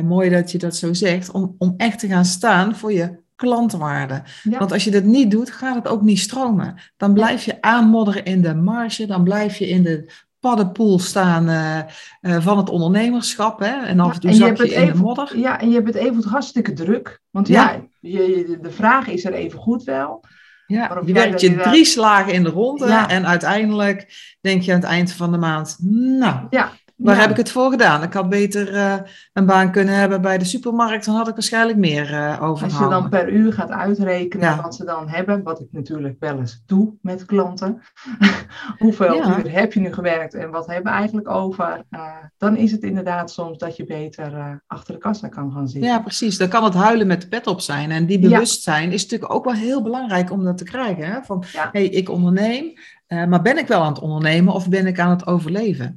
mooi 0.04 0.30
dat 0.30 0.50
je 0.50 0.58
dat 0.58 0.76
zo 0.76 0.94
zegt, 0.94 1.30
om, 1.30 1.54
om 1.58 1.74
echt 1.76 1.98
te 1.98 2.06
gaan 2.06 2.24
staan 2.24 2.76
voor 2.76 2.92
je 2.92 3.26
klantwaarde. 3.38 4.22
Want 4.42 4.72
als 4.72 4.84
je 4.84 4.90
dat 4.90 5.04
niet 5.04 5.30
doet, 5.30 5.50
gaat 5.50 5.74
het 5.74 5.88
ook 5.88 6.02
niet 6.02 6.18
stromen. 6.18 6.74
Dan 6.96 7.12
blijf 7.12 7.44
je 7.44 7.62
aanmodderen 7.62 8.24
in 8.24 8.42
de 8.42 8.54
marge, 8.54 9.06
dan 9.06 9.24
blijf 9.24 9.56
je 9.56 9.68
in 9.68 9.82
de 9.82 10.12
paddenpoel 10.40 10.98
staan 10.98 11.48
uh, 11.48 11.78
uh, 12.20 12.40
van 12.40 12.56
het 12.56 12.70
ondernemerschap. 12.70 13.58
Hè? 13.58 13.86
En 13.86 14.00
af 14.00 14.14
en 14.14 14.20
toe 14.20 14.30
ja, 14.30 14.36
zak 14.36 14.56
je, 14.56 14.66
je 14.66 14.74
in 14.74 14.82
even, 14.82 14.96
de 14.96 15.02
modder. 15.02 15.38
Ja, 15.38 15.60
en 15.60 15.68
je 15.68 15.74
hebt 15.74 15.86
het 15.86 15.96
even 15.96 16.28
hartstikke 16.28 16.72
druk. 16.72 17.20
Want 17.30 17.48
ja, 17.48 17.80
ja 18.00 18.20
je, 18.20 18.58
de 18.62 18.70
vraag 18.70 19.08
is 19.08 19.24
er 19.24 19.32
even 19.32 19.58
goed 19.58 19.84
wel. 19.84 20.24
Ja, 20.66 21.00
je 21.06 21.12
werkt 21.12 21.40
je 21.40 21.56
drie 21.56 21.84
slagen 21.84 22.32
in 22.32 22.42
de 22.42 22.50
ronde 22.50 22.86
ja. 22.86 23.08
en 23.08 23.26
uiteindelijk 23.26 24.06
denk 24.40 24.62
je 24.62 24.72
aan 24.72 24.80
het 24.80 24.88
eind 24.88 25.12
van 25.12 25.32
de 25.32 25.38
maand, 25.38 25.76
nou, 25.80 26.46
ja. 26.50 26.72
Waar 26.98 27.14
ja. 27.14 27.20
heb 27.20 27.30
ik 27.30 27.36
het 27.36 27.50
voor 27.50 27.70
gedaan? 27.70 28.02
Ik 28.02 28.12
had 28.12 28.28
beter 28.28 28.74
uh, 28.74 28.94
een 29.32 29.46
baan 29.46 29.72
kunnen 29.72 29.94
hebben 29.94 30.20
bij 30.20 30.38
de 30.38 30.44
supermarkt, 30.44 31.04
dan 31.04 31.14
had 31.14 31.28
ik 31.28 31.34
waarschijnlijk 31.34 31.78
meer 31.78 32.10
uh, 32.10 32.42
overgehouden. 32.42 32.96
Als 32.96 33.04
je 33.04 33.10
dan 33.10 33.20
per 33.20 33.32
uur 33.32 33.52
gaat 33.52 33.70
uitrekenen 33.70 34.46
ja. 34.48 34.62
wat 34.62 34.74
ze 34.74 34.84
dan 34.84 35.08
hebben, 35.08 35.42
wat 35.42 35.60
ik 35.60 35.66
natuurlijk 35.70 36.16
wel 36.18 36.38
eens 36.38 36.62
doe 36.66 36.94
met 37.02 37.24
klanten. 37.24 37.82
Hoeveel 38.78 39.14
ja. 39.14 39.38
uur 39.38 39.52
heb 39.52 39.72
je 39.72 39.80
nu 39.80 39.92
gewerkt 39.92 40.34
en 40.34 40.50
wat 40.50 40.66
hebben 40.66 40.92
we 40.92 40.98
eigenlijk 40.98 41.28
over? 41.28 41.84
Uh, 41.90 42.00
dan 42.38 42.56
is 42.56 42.72
het 42.72 42.82
inderdaad 42.82 43.30
soms 43.30 43.58
dat 43.58 43.76
je 43.76 43.84
beter 43.84 44.60
achter 44.66 44.94
de 44.94 45.00
kassa 45.00 45.28
kan 45.28 45.52
gaan 45.52 45.68
zitten. 45.68 45.90
Ja, 45.90 45.98
precies. 45.98 46.38
Dan 46.38 46.48
kan 46.48 46.64
het 46.64 46.74
huilen 46.74 47.06
met 47.06 47.20
de 47.20 47.28
pet 47.28 47.46
op 47.46 47.60
zijn. 47.60 47.90
En 47.90 48.06
die 48.06 48.18
bewustzijn 48.18 48.92
is 48.92 49.02
natuurlijk 49.02 49.32
ook 49.32 49.44
wel 49.44 49.54
heel 49.54 49.82
belangrijk 49.82 50.30
om 50.30 50.44
dat 50.44 50.58
te 50.58 50.64
krijgen. 50.64 51.04
Hè? 51.04 51.22
Van, 51.22 51.44
hé, 51.52 51.68
hey, 51.72 51.84
ik 51.84 52.08
onderneem, 52.08 52.72
maar 53.08 53.42
ben 53.42 53.58
ik 53.58 53.66
wel 53.66 53.82
aan 53.82 53.92
het 53.92 54.00
ondernemen 54.00 54.54
of 54.54 54.68
ben 54.68 54.86
ik 54.86 55.00
aan 55.00 55.10
het 55.10 55.26
overleven? 55.26 55.96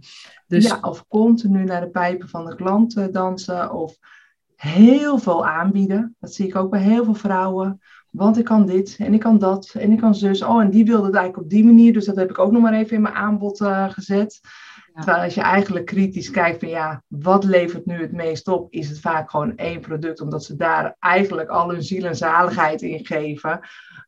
Dus... 0.52 0.66
Ja, 0.68 0.78
of 0.82 1.08
continu 1.08 1.64
naar 1.64 1.82
de 1.82 1.90
pijpen 1.90 2.30
van 2.30 2.46
de 2.46 2.56
klanten 2.56 3.12
dansen 3.12 3.74
of 3.74 3.98
heel 4.56 5.18
veel 5.18 5.46
aanbieden. 5.46 6.16
Dat 6.20 6.34
zie 6.34 6.48
ik 6.48 6.56
ook 6.56 6.70
bij 6.70 6.82
heel 6.82 7.04
veel 7.04 7.14
vrouwen. 7.14 7.82
Want 8.10 8.38
ik 8.38 8.46
kan 8.46 8.66
dit 8.66 8.96
en 9.00 9.14
ik 9.14 9.20
kan 9.20 9.40
dat 9.40 9.74
en 9.78 9.92
ik 9.92 9.98
kan 9.98 10.16
zus. 10.16 10.42
Oh, 10.42 10.62
en 10.62 10.70
die 10.70 10.86
wilde 10.86 11.06
het 11.06 11.16
eigenlijk 11.16 11.44
op 11.44 11.50
die 11.50 11.66
manier. 11.66 11.94
Dus 11.94 12.06
dat 12.06 12.16
heb 12.16 12.30
ik 12.30 12.40
ook 12.40 12.52
nog 12.52 12.62
maar 12.62 12.74
even 12.74 12.96
in 12.96 13.02
mijn 13.02 13.14
aanbod 13.14 13.62
uh, 13.62 13.90
gezet. 13.90 14.40
Ja. 14.94 15.02
Terwijl 15.02 15.24
als 15.24 15.34
je 15.34 15.42
eigenlijk 15.42 15.86
kritisch 15.86 16.32
kijkt 16.32 16.60
van 16.60 16.70
ja, 16.70 17.04
wat 17.08 17.44
levert 17.44 17.86
nu 17.86 18.02
het 18.02 18.12
meest 18.12 18.48
op? 18.48 18.74
Is 18.74 18.90
het 18.90 19.00
vaak 19.00 19.30
gewoon 19.30 19.58
één 19.58 19.80
product. 19.80 20.22
Omdat 20.22 20.44
ze 20.44 20.56
daar 20.56 20.96
eigenlijk 21.00 21.50
al 21.50 21.70
hun 21.70 21.84
ziel 21.84 22.06
en 22.06 22.16
zaligheid 22.16 22.82
in 22.82 23.06
geven. 23.06 23.60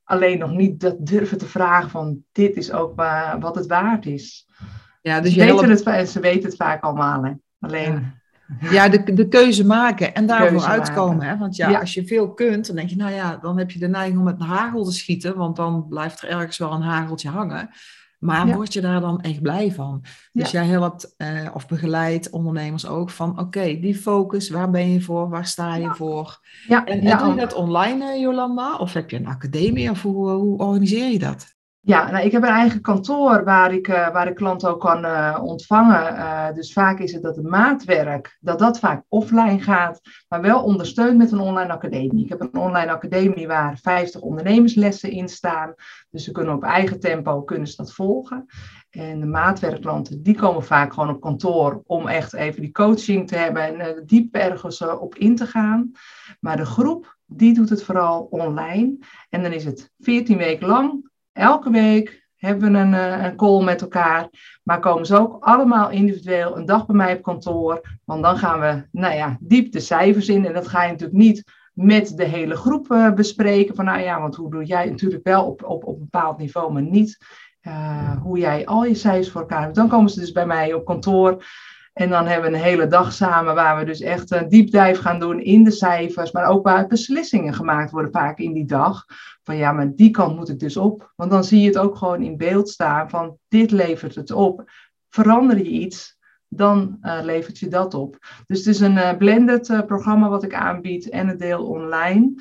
Alleen 0.04 0.40
nog 0.40 0.52
niet 0.52 0.80
dat 0.80 1.06
durven 1.06 1.38
te 1.38 1.46
vragen 1.46 1.90
van 1.90 2.24
dit 2.32 2.56
is 2.56 2.72
ook 2.72 2.96
wat 3.40 3.56
het 3.56 3.68
waard 3.68 4.06
is. 4.06 4.48
Ja, 5.04 5.22
dus 5.22 5.34
ze, 5.34 5.40
je 5.40 5.46
helpt... 5.46 5.86
het, 5.86 6.10
ze 6.10 6.20
weten 6.20 6.50
het 6.50 6.56
vaak 6.56 6.84
allemaal. 6.84 7.24
Hè? 7.24 7.32
Alleen... 7.60 8.22
Ja, 8.60 8.90
de, 8.90 9.14
de 9.14 9.28
keuze 9.28 9.66
maken 9.66 10.14
en 10.14 10.26
daarvoor 10.26 10.64
uitkomen. 10.64 11.26
Hè? 11.26 11.38
Want 11.38 11.56
ja, 11.56 11.70
ja, 11.70 11.80
als 11.80 11.94
je 11.94 12.06
veel 12.06 12.34
kunt, 12.34 12.68
dan 12.68 12.76
denk 12.76 12.90
je, 12.90 12.96
nou 12.96 13.12
ja, 13.12 13.38
dan 13.38 13.58
heb 13.58 13.72
je 13.72 13.80
de 13.80 13.88
neiging 13.88 14.18
om 14.18 14.24
met 14.24 14.40
een 14.40 14.46
hagel 14.46 14.84
te 14.84 14.92
schieten, 14.92 15.38
want 15.38 15.56
dan 15.56 15.88
blijft 15.88 16.22
er 16.22 16.30
ergens 16.30 16.58
wel 16.58 16.72
een 16.72 16.82
hageltje 16.82 17.30
hangen. 17.30 17.70
Maar 18.20 18.48
ja. 18.48 18.56
word 18.56 18.74
je 18.74 18.82
daar 18.82 19.02
dan 19.02 19.22
echt 19.22 19.42
blij 19.42 19.72
van? 19.72 20.04
Dus 20.32 20.52
jij 20.52 20.66
helpt 20.66 21.14
uh, 21.18 21.28
of 21.54 21.68
begeleidt 21.68 22.30
ondernemers 22.30 22.88
ook 22.88 23.10
van, 23.10 23.40
oké, 23.40 23.64
die 23.64 23.96
focus, 23.96 24.50
waar 24.50 24.70
ben 24.70 24.90
je 24.90 25.02
voor, 25.02 25.30
waar 25.30 25.46
sta 25.46 25.76
je 25.76 25.90
voor? 25.94 26.40
Ja. 26.68 26.86
En, 26.86 27.02
en 27.02 27.18
doe 27.18 27.30
je 27.30 27.36
dat 27.40 27.54
online, 27.54 28.20
Jolanda? 28.20 28.76
Of 28.76 28.94
heb 28.94 29.10
je 29.10 29.18
een 29.18 29.28
academie 29.28 29.90
of 29.90 30.02
hoe, 30.02 30.30
hoe 30.30 30.58
organiseer 30.58 31.12
je 31.12 31.20
dat? 31.20 31.46
Ja, 31.86 32.12
nou, 32.12 32.26
ik 32.26 32.32
heb 32.32 32.44
een 32.44 32.50
eigen 32.50 32.82
kantoor 32.82 33.44
waar 33.44 33.74
ik, 33.74 33.88
uh, 33.88 34.12
waar 34.12 34.28
ik 34.28 34.36
klanten 34.36 34.70
ook 34.70 34.80
kan 34.80 35.06
uh, 35.06 35.40
ontvangen. 35.42 36.16
Uh, 36.16 36.54
dus 36.54 36.74
vaak 36.74 37.00
is 37.00 37.12
het 37.12 37.24
dat 37.24 37.36
het 37.36 37.46
maatwerk, 37.46 38.38
dat 38.40 38.60
dat 38.60 38.80
vaak 38.80 39.04
offline 39.10 39.60
gaat, 39.60 40.02
maar 40.28 40.42
wel 40.42 40.64
ondersteund 40.64 41.18
met 41.18 41.32
een 41.32 41.40
online 41.40 41.72
academie. 41.72 42.24
Ik 42.24 42.30
heb 42.30 42.42
een 42.42 42.56
online 42.56 42.92
academie 42.92 43.48
waar 43.48 43.78
50 43.82 44.22
ondernemerslessen 44.22 45.12
in 45.12 45.30
staan. 45.30 45.74
Dus 46.10 46.24
ze 46.24 46.32
kunnen 46.32 46.56
op 46.56 46.64
eigen 46.64 47.00
tempo 47.00 47.42
kunnen 47.42 47.76
dat 47.76 47.94
volgen. 47.94 48.46
En 48.90 49.20
de 49.20 49.26
maatwerkklanten, 49.26 50.24
die 50.24 50.36
komen 50.36 50.64
vaak 50.64 50.94
gewoon 50.94 51.10
op 51.10 51.22
kantoor 51.22 51.82
om 51.86 52.08
echt 52.08 52.34
even 52.34 52.62
die 52.62 52.72
coaching 52.72 53.28
te 53.28 53.36
hebben 53.36 53.80
en 53.80 54.04
diep 54.06 54.36
ergens 54.36 54.82
op 54.82 55.16
in 55.16 55.36
te 55.36 55.48
gaan. 55.48 55.92
Maar 56.40 56.58
de 56.58 56.66
groep, 56.66 57.18
die 57.26 57.54
doet 57.54 57.70
het 57.70 57.84
vooral 57.84 58.28
online. 58.30 58.98
En 59.30 59.42
dan 59.44 59.52
is 59.52 59.66
het 59.66 59.92
14 60.00 60.38
weken 60.38 60.68
lang 60.68 61.12
Elke 61.34 61.70
week 61.70 62.28
hebben 62.36 62.72
we 62.72 62.78
een, 62.78 62.94
eh, 62.94 63.24
een 63.24 63.36
call 63.36 63.64
met 63.64 63.82
elkaar. 63.82 64.30
Maar 64.64 64.80
komen 64.80 65.06
ze 65.06 65.20
ook 65.20 65.44
allemaal 65.44 65.90
individueel 65.90 66.58
een 66.58 66.66
dag 66.66 66.86
bij 66.86 66.96
mij 66.96 67.16
op 67.16 67.22
kantoor. 67.22 68.00
Want 68.04 68.24
dan 68.24 68.38
gaan 68.38 68.60
we, 68.60 68.86
nou 68.92 69.16
ja, 69.16 69.38
diep 69.40 69.72
de 69.72 69.80
cijfers 69.80 70.30
in. 70.30 70.46
En 70.46 70.54
dat 70.54 70.68
ga 70.68 70.84
je 70.84 70.92
natuurlijk 70.92 71.20
niet 71.20 71.44
met 71.74 72.18
de 72.18 72.26
hele 72.26 72.56
groep 72.56 72.92
uh, 72.92 73.14
bespreken. 73.14 73.76
Van 73.76 73.86
nou 73.86 74.00
ja, 74.00 74.20
want 74.20 74.36
hoe 74.36 74.52
doe 74.52 74.66
jij 74.66 74.90
natuurlijk 74.90 75.24
wel 75.24 75.46
op, 75.46 75.64
op, 75.64 75.84
op 75.84 75.96
een 75.96 76.08
bepaald 76.10 76.38
niveau, 76.38 76.74
maar 76.74 76.82
niet 76.82 77.18
uh, 77.62 78.22
hoe 78.22 78.38
jij 78.38 78.66
al 78.66 78.86
je 78.86 78.96
cijfers 78.96 79.30
voor 79.30 79.42
elkaar 79.42 79.62
hebt. 79.62 79.76
Dan 79.76 79.88
komen 79.88 80.10
ze 80.10 80.20
dus 80.20 80.32
bij 80.32 80.46
mij 80.46 80.74
op 80.74 80.86
kantoor. 80.86 81.46
En 81.94 82.10
dan 82.10 82.28
hebben 82.28 82.52
we 82.52 82.58
een 82.58 82.64
hele 82.64 82.88
dag 82.88 83.14
samen 83.14 83.56
waar 83.56 83.78
we 83.78 83.86
dus 83.86 84.02
echt 84.02 84.32
een 84.32 84.50
diepdijf 84.50 85.00
gaan 85.00 85.20
doen 85.20 85.40
in 85.40 85.64
de 85.64 85.72
cijfers. 85.72 86.32
Maar 86.32 86.46
ook 86.46 86.64
waar 86.64 86.88
beslissingen 86.88 87.54
gemaakt 87.54 87.92
worden 87.92 88.12
vaak 88.12 88.38
in 88.38 88.54
die 88.54 88.66
dag. 88.66 89.06
Van 89.44 89.56
ja, 89.56 89.72
maar 89.72 89.96
die 89.96 90.12
kant 90.12 90.36
moet 90.36 90.50
ik 90.50 90.60
dus 90.60 90.78
op. 90.78 91.12
Want 91.16 91.32
dan 91.32 91.44
zie 91.44 91.62
je 91.62 91.68
het 91.68 91.78
ook 91.78 91.98
gewoon 91.98 92.22
in 92.22 92.38
beeld 92.38 92.70
staan 92.70 93.10
van 93.10 93.38
dit 93.48 93.72
levert 93.72 94.16
het 94.16 94.32
op. 94.32 94.72
Verander 95.10 95.58
je 95.58 95.70
iets, 95.70 96.18
dan 96.56 96.98
uh, 97.02 97.20
levert 97.24 97.60
je 97.60 97.68
dat 97.68 97.94
op. 97.94 98.18
Dus 98.48 98.58
het 98.58 98.68
is 98.68 98.80
een 98.80 98.96
uh, 98.96 99.18
blended 99.18 99.70
uh, 99.70 99.82
programma 99.82 100.30
wat 100.30 100.44
ik 100.44 100.54
aanbied 100.54 101.10
en 101.10 101.28
een 101.28 101.38
deel 101.38 101.66
online. 101.66 102.34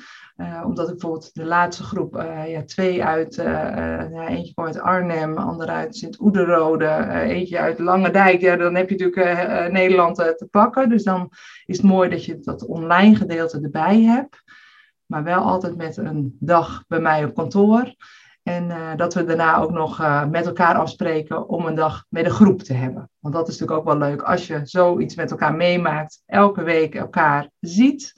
omdat 0.65 0.87
ik 0.87 0.91
bijvoorbeeld 0.93 1.33
de 1.33 1.45
laatste 1.45 1.83
groep, 1.83 2.15
ja, 2.47 2.63
twee 2.63 3.03
uit, 3.03 3.37
eentje 3.37 4.53
kwam 4.53 4.65
uit 4.65 4.79
Arnhem, 4.79 5.37
ander 5.37 5.67
uit 5.67 5.95
Sint-Oederode, 5.95 7.07
eentje 7.09 7.59
uit 7.59 7.79
Langendijk. 7.79 8.41
Ja, 8.41 8.55
dan 8.55 8.75
heb 8.75 8.89
je 8.89 8.95
natuurlijk 8.95 9.71
Nederland 9.71 10.15
te 10.15 10.47
pakken. 10.51 10.89
Dus 10.89 11.03
dan 11.03 11.31
is 11.65 11.77
het 11.77 11.85
mooi 11.85 12.09
dat 12.09 12.25
je 12.25 12.39
dat 12.39 12.65
online 12.65 13.15
gedeelte 13.15 13.59
erbij 13.61 14.01
hebt. 14.01 14.43
Maar 15.05 15.23
wel 15.23 15.41
altijd 15.41 15.77
met 15.77 15.97
een 15.97 16.37
dag 16.39 16.83
bij 16.87 16.99
mij 16.99 17.23
op 17.23 17.35
kantoor. 17.35 17.93
En 18.43 18.69
uh, 18.69 18.95
dat 18.95 19.13
we 19.13 19.23
daarna 19.23 19.57
ook 19.57 19.71
nog 19.71 20.01
uh, 20.01 20.25
met 20.25 20.45
elkaar 20.45 20.75
afspreken 20.75 21.49
om 21.49 21.65
een 21.65 21.75
dag 21.75 22.05
met 22.09 22.25
een 22.25 22.31
groep 22.31 22.61
te 22.61 22.73
hebben. 22.73 23.09
Want 23.19 23.33
dat 23.33 23.47
is 23.47 23.59
natuurlijk 23.59 23.79
ook 23.79 23.97
wel 23.99 24.09
leuk 24.09 24.21
als 24.21 24.47
je 24.47 24.61
zoiets 24.63 25.15
met 25.15 25.31
elkaar 25.31 25.55
meemaakt, 25.55 26.21
elke 26.25 26.63
week 26.63 26.95
elkaar 26.95 27.49
ziet. 27.59 28.13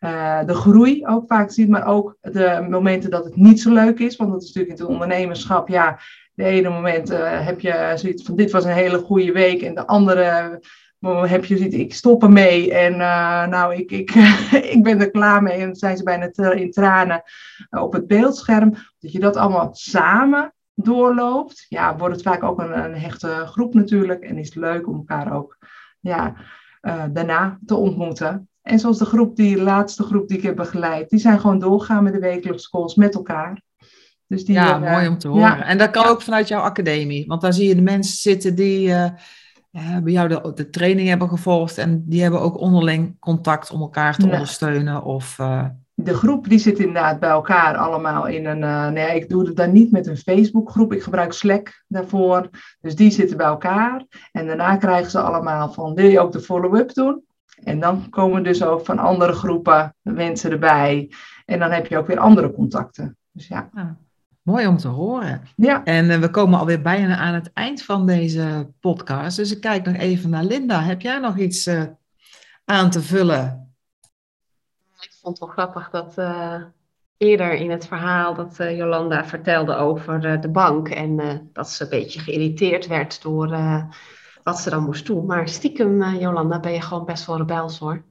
Uh, 0.00 0.44
de 0.46 0.54
groei 0.54 1.06
ook 1.06 1.26
vaak 1.26 1.50
ziet, 1.50 1.68
maar 1.68 1.86
ook 1.86 2.16
de 2.20 2.66
momenten 2.70 3.10
dat 3.10 3.24
het 3.24 3.36
niet 3.36 3.60
zo 3.60 3.72
leuk 3.72 3.98
is. 3.98 4.16
Want 4.16 4.30
dat 4.30 4.42
is 4.42 4.46
natuurlijk 4.46 4.78
in 4.78 4.84
het 4.84 4.94
ondernemerschap, 4.94 5.68
ja, 5.68 5.98
de 6.34 6.44
ene 6.44 6.68
moment 6.68 7.08
heb 7.22 7.60
je 7.60 7.92
zoiets 7.94 8.22
van 8.22 8.36
dit 8.36 8.50
was 8.50 8.64
een 8.64 8.70
hele 8.70 8.98
goede 8.98 9.32
week 9.32 9.62
en 9.62 9.74
de 9.74 9.86
andere 9.86 10.60
heb 11.00 11.44
je 11.44 11.56
ziet, 11.56 11.74
ik 11.74 11.94
stop 11.94 12.22
ermee 12.22 12.74
en 12.74 12.92
uh, 12.92 13.46
nou, 13.46 13.74
ik, 13.74 13.90
ik, 13.90 14.14
ik 14.74 14.82
ben 14.82 15.00
er 15.00 15.10
klaar 15.10 15.42
mee. 15.42 15.58
En 15.58 15.66
dan 15.66 15.76
zijn 15.76 15.96
ze 15.96 16.02
bijna 16.02 16.30
in 16.52 16.70
tranen 16.70 17.22
uh, 17.70 17.82
op 17.82 17.92
het 17.92 18.06
beeldscherm. 18.06 18.74
Dat 18.98 19.12
je 19.12 19.18
dat 19.18 19.36
allemaal 19.36 19.68
samen 19.72 20.54
doorloopt. 20.74 21.66
Ja, 21.68 21.96
wordt 21.96 22.14
het 22.14 22.24
vaak 22.24 22.42
ook 22.42 22.60
een, 22.60 22.84
een 22.84 22.94
hechte 22.94 23.42
groep 23.46 23.74
natuurlijk. 23.74 24.22
En 24.22 24.38
is 24.38 24.46
het 24.46 24.56
leuk 24.56 24.88
om 24.88 24.96
elkaar 24.96 25.32
ook 25.32 25.58
ja, 26.00 26.34
uh, 26.82 27.04
daarna 27.12 27.58
te 27.66 27.74
ontmoeten. 27.74 28.48
En 28.62 28.78
zoals 28.78 28.98
de 28.98 29.04
groep, 29.04 29.36
die 29.36 29.62
laatste 29.62 30.02
groep 30.02 30.28
die 30.28 30.36
ik 30.36 30.42
heb 30.42 30.56
begeleid, 30.56 31.10
die 31.10 31.18
zijn 31.18 31.40
gewoon 31.40 31.58
doorgaan 31.58 32.02
met 32.02 32.12
de 32.12 32.18
wekelijkse 32.18 32.70
calls 32.70 32.94
met 32.94 33.14
elkaar. 33.14 33.62
Dus 34.26 34.44
die, 34.44 34.54
ja, 34.54 34.78
mooi 34.78 35.08
om 35.08 35.18
te 35.18 35.28
horen. 35.28 35.42
Ja. 35.42 35.64
En 35.64 35.78
dat 35.78 35.90
kan 35.90 36.06
ook 36.06 36.22
vanuit 36.22 36.48
jouw 36.48 36.60
academie. 36.60 37.26
Want 37.26 37.40
daar 37.40 37.52
zie 37.52 37.68
je 37.68 37.74
de 37.74 37.82
mensen 37.82 38.16
zitten 38.16 38.54
die 38.54 38.88
uh, 38.88 39.10
bij 39.70 40.12
jou 40.12 40.28
de, 40.28 40.52
de, 40.54 40.70
training 40.70 41.08
hebben 41.08 41.28
gevolgd 41.28 41.78
en 41.78 42.04
die 42.06 42.22
hebben 42.22 42.40
ook 42.40 42.58
onderling 42.58 43.18
contact 43.18 43.70
om 43.70 43.80
elkaar 43.80 44.16
te 44.16 44.24
ondersteunen? 44.24 45.02
Of, 45.02 45.38
uh... 45.38 45.64
De 45.94 46.14
groep 46.14 46.48
die 46.48 46.58
zit 46.58 46.78
inderdaad 46.78 47.20
bij 47.20 47.30
elkaar 47.30 47.76
allemaal 47.76 48.26
in 48.26 48.46
een. 48.46 48.62
Uh, 48.62 48.88
nee, 48.88 49.16
ik 49.16 49.28
doe 49.28 49.46
het 49.46 49.56
dan 49.56 49.72
niet 49.72 49.90
met 49.90 50.06
een 50.06 50.16
Facebookgroep. 50.16 50.92
Ik 50.92 51.02
gebruik 51.02 51.32
Slack 51.32 51.84
daarvoor. 51.88 52.48
Dus 52.80 52.96
die 52.96 53.10
zitten 53.10 53.36
bij 53.36 53.46
elkaar. 53.46 54.04
En 54.32 54.46
daarna 54.46 54.76
krijgen 54.76 55.10
ze 55.10 55.20
allemaal 55.20 55.72
van: 55.72 55.94
wil 55.94 56.06
je 56.06 56.20
ook 56.20 56.32
de 56.32 56.40
follow-up 56.40 56.94
doen? 56.94 57.24
En 57.64 57.80
dan 57.80 58.08
komen 58.10 58.42
dus 58.42 58.62
ook 58.62 58.84
van 58.84 58.98
andere 58.98 59.32
groepen 59.32 59.94
mensen 60.02 60.50
erbij. 60.50 61.10
En 61.44 61.58
dan 61.58 61.70
heb 61.70 61.86
je 61.86 61.98
ook 61.98 62.06
weer 62.06 62.18
andere 62.18 62.52
contacten. 62.52 63.16
Dus 63.32 63.48
ja. 63.48 63.70
ja. 63.74 63.96
Mooi 64.50 64.66
om 64.66 64.76
te 64.76 64.88
horen. 64.88 65.42
Ja. 65.56 65.84
En 65.84 66.10
uh, 66.10 66.18
we 66.18 66.30
komen 66.30 66.58
alweer 66.58 66.82
bijna 66.82 67.16
aan 67.16 67.34
het 67.34 67.52
eind 67.52 67.82
van 67.82 68.06
deze 68.06 68.72
podcast. 68.80 69.36
Dus 69.36 69.52
ik 69.52 69.60
kijk 69.60 69.84
nog 69.84 69.96
even 69.96 70.30
naar 70.30 70.44
Linda. 70.44 70.82
Heb 70.82 71.00
jij 71.00 71.18
nog 71.18 71.38
iets 71.38 71.66
uh, 71.66 71.82
aan 72.64 72.90
te 72.90 73.02
vullen? 73.02 73.74
Ik 75.00 75.12
vond 75.20 75.38
het 75.38 75.46
wel 75.46 75.48
grappig 75.48 75.90
dat 75.90 76.18
uh, 76.18 76.62
eerder 77.16 77.52
in 77.52 77.70
het 77.70 77.86
verhaal 77.86 78.34
dat 78.34 78.56
Jolanda 78.56 79.24
vertelde 79.24 79.74
over 79.74 80.40
de 80.40 80.48
bank. 80.48 80.88
En 80.88 81.40
dat 81.52 81.68
ze 81.70 81.84
een 81.84 81.90
beetje 81.90 82.20
geïrriteerd 82.20 82.86
werd 82.86 83.22
door 83.22 83.48
wat 84.42 84.58
ze 84.58 84.70
dan 84.70 84.84
moest 84.84 85.06
doen. 85.06 85.26
Maar 85.26 85.48
stiekem, 85.48 86.04
Jolanda, 86.16 86.60
ben 86.60 86.72
je 86.72 86.82
gewoon 86.82 87.04
best 87.04 87.26
wel 87.26 87.36
rebels 87.36 87.78
hoor. 87.78 88.02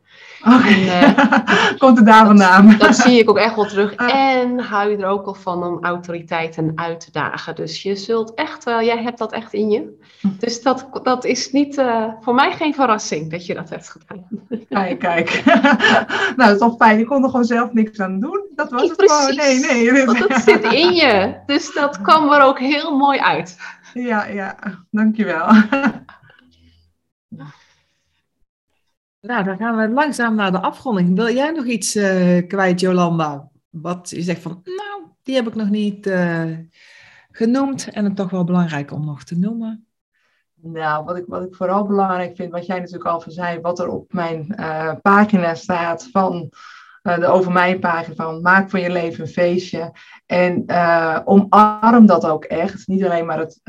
En, 0.44 0.80
uh, 0.80 1.18
Komt 1.78 1.98
het 1.98 2.06
daar 2.06 2.26
vandaan? 2.26 2.76
Dat, 2.78 2.96
zie 2.96 3.20
ik 3.20 3.30
ook 3.30 3.38
echt 3.38 3.56
wel 3.56 3.66
terug. 3.66 3.96
Ah. 3.96 4.16
En 4.16 4.60
hou 4.60 4.90
je 4.90 4.98
er 4.98 5.06
ook 5.06 5.26
al 5.26 5.34
van 5.34 5.64
om 5.64 5.84
autoriteiten 5.84 6.72
uit 6.76 7.00
te 7.00 7.12
dagen. 7.12 7.56
Dus 7.56 7.82
je 7.84 7.96
zult 7.96 8.34
echt, 8.34 8.68
uh, 8.68 8.82
jij 8.82 9.04
hebt 9.04 9.18
dat 9.18 9.32
echt 9.32 9.54
in 9.54 9.70
je. 9.70 9.98
Dus 10.22 10.62
dat, 10.62 10.88
dat 11.04 11.26
is 11.26 11.52
niet, 11.52 11.78
uh, 11.78 12.06
voor 12.22 12.34
mij 12.34 12.52
geen 12.52 12.74
verrassing 12.74 13.32
dat 13.32 13.46
je 13.46 13.54
dat 13.54 13.70
hebt 13.70 13.90
gedaan. 13.90 14.28
Kijk, 14.70 15.00
kijk. 15.00 15.42
nou, 16.36 16.36
dat 16.36 16.52
is 16.52 16.58
toch 16.58 16.76
fijn. 16.76 16.98
Je 16.98 17.06
kon 17.06 17.24
er 17.24 17.30
gewoon 17.30 17.46
zelf 17.46 17.74
niks 17.74 18.00
aan 18.00 18.20
doen. 18.20 18.46
Dat 18.56 18.72
was 18.72 18.82
het 18.82 18.96
precies. 18.96 19.18
gewoon. 19.18 19.36
Nee, 19.36 19.92
nee. 19.92 20.06
Want 20.06 20.28
dat 20.28 20.42
zit 20.50 20.64
in 20.64 20.94
je. 20.94 21.36
Dus 21.46 21.74
dat 21.74 22.02
kwam 22.02 22.32
er 22.32 22.42
ook 22.42 22.60
heel 22.60 22.98
mooi 22.98 23.20
uit. 23.20 23.58
Ja, 23.94 24.26
ja. 24.26 24.56
Dankjewel. 24.92 25.48
Nou, 29.22 29.44
dan 29.44 29.58
gaan 29.58 29.78
we 29.78 29.90
langzaam 29.90 30.36
naar 30.36 30.52
de 30.52 30.62
afronding. 30.62 31.16
Wil 31.16 31.30
jij 31.30 31.52
nog 31.52 31.66
iets 31.66 31.96
uh, 31.96 32.48
kwijt, 32.48 32.80
Jolanda? 32.80 33.50
Wat 33.70 34.10
je 34.10 34.22
zegt 34.22 34.42
van, 34.42 34.62
nou, 34.64 35.04
die 35.24 35.36
heb 35.36 35.48
ik 35.48 35.56
nog 35.56 35.70
niet 35.70 36.08
uh, 36.08 36.58
genoemd 37.32 37.90
en 37.90 38.04
het 38.04 38.16
toch 38.16 38.30
wel 38.30 38.44
belangrijk 38.44 38.92
om 38.92 39.06
nog 39.06 39.24
te 39.24 39.38
noemen. 39.38 39.88
Nou, 40.62 41.06
wat 41.06 41.18
ik, 41.18 41.24
wat 41.28 41.44
ik 41.44 41.56
vooral 41.56 41.86
belangrijk 41.86 42.36
vind, 42.36 42.52
wat 42.52 42.66
jij 42.66 42.80
natuurlijk 42.80 43.06
al 43.06 43.24
zei, 43.28 43.60
wat 43.60 43.80
er 43.80 43.88
op 43.88 44.14
mijn 44.14 44.56
uh, 44.60 44.94
pagina 45.02 45.56
staat 45.56 46.10
van 46.12 46.50
de 47.02 47.28
over 47.28 47.52
mijn 47.52 47.80
pagina 47.80 48.16
van 48.16 48.42
maak 48.42 48.70
van 48.70 48.82
je 48.82 48.92
leven 48.92 49.22
een 49.22 49.30
feestje. 49.30 49.94
En 50.26 50.64
omarm 51.26 52.06
dat 52.06 52.26
ook 52.26 52.44
echt. 52.44 52.88
Niet 52.88 53.06
alleen 53.06 53.26
maar 53.26 53.40
het 53.40 53.62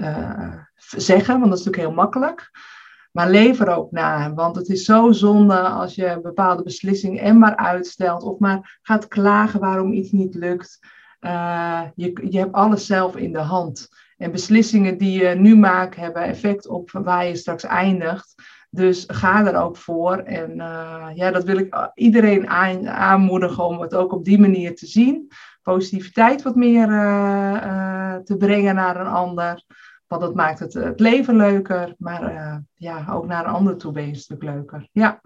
zeggen, 0.74 1.38
want 1.38 1.50
dat 1.50 1.58
is 1.58 1.64
natuurlijk 1.64 1.76
heel 1.76 2.02
makkelijk. 2.02 2.50
Maar 3.10 3.30
leef 3.30 3.60
er 3.60 3.76
ook 3.76 3.90
naar. 3.90 4.34
Want 4.34 4.56
het 4.56 4.68
is 4.68 4.84
zo 4.84 5.12
zonde 5.12 5.58
als 5.58 5.94
je 5.94 6.06
een 6.06 6.22
bepaalde 6.22 6.62
beslissing 6.62 7.20
en 7.20 7.38
maar 7.38 7.56
uitstelt. 7.56 8.22
Of 8.22 8.38
maar 8.38 8.78
gaat 8.82 9.08
klagen 9.08 9.60
waarom 9.60 9.92
iets 9.92 10.10
niet 10.10 10.34
lukt. 10.34 10.78
Uh, 11.20 11.82
je, 11.94 12.28
je 12.30 12.38
hebt 12.38 12.52
alles 12.52 12.86
zelf 12.86 13.16
in 13.16 13.32
de 13.32 13.38
hand. 13.38 13.88
En 14.16 14.32
beslissingen 14.32 14.98
die 14.98 15.22
je 15.22 15.28
nu 15.28 15.56
maakt 15.56 15.96
hebben 15.96 16.22
effect 16.22 16.68
op 16.68 16.90
waar 16.90 17.26
je 17.26 17.36
straks 17.36 17.64
eindigt. 17.64 18.34
Dus 18.70 19.04
ga 19.06 19.46
er 19.46 19.56
ook 19.56 19.76
voor. 19.76 20.16
En 20.16 20.50
uh, 20.56 21.06
ja, 21.14 21.30
dat 21.30 21.44
wil 21.44 21.58
ik 21.58 21.90
iedereen 21.94 22.48
aan, 22.48 22.88
aanmoedigen 22.88 23.64
om 23.64 23.80
het 23.80 23.94
ook 23.94 24.12
op 24.12 24.24
die 24.24 24.38
manier 24.38 24.76
te 24.76 24.86
zien. 24.86 25.28
Positiviteit 25.62 26.42
wat 26.42 26.54
meer 26.54 26.86
te 28.24 28.36
brengen 28.38 28.74
naar 28.74 29.00
een 29.00 29.06
ander. 29.06 29.64
Want 30.10 30.22
dat 30.22 30.34
maakt 30.34 30.58
het, 30.58 30.72
het 30.72 31.00
leven 31.00 31.36
leuker, 31.36 31.94
maar 31.98 32.34
uh, 32.34 32.56
ja, 32.74 33.06
ook 33.10 33.26
naar 33.26 33.44
een 33.44 33.52
ander 33.52 33.76
toe 33.76 33.92
ben 33.92 34.06
je 34.06 34.36
leuker. 34.38 34.88
Ja. 34.92 35.20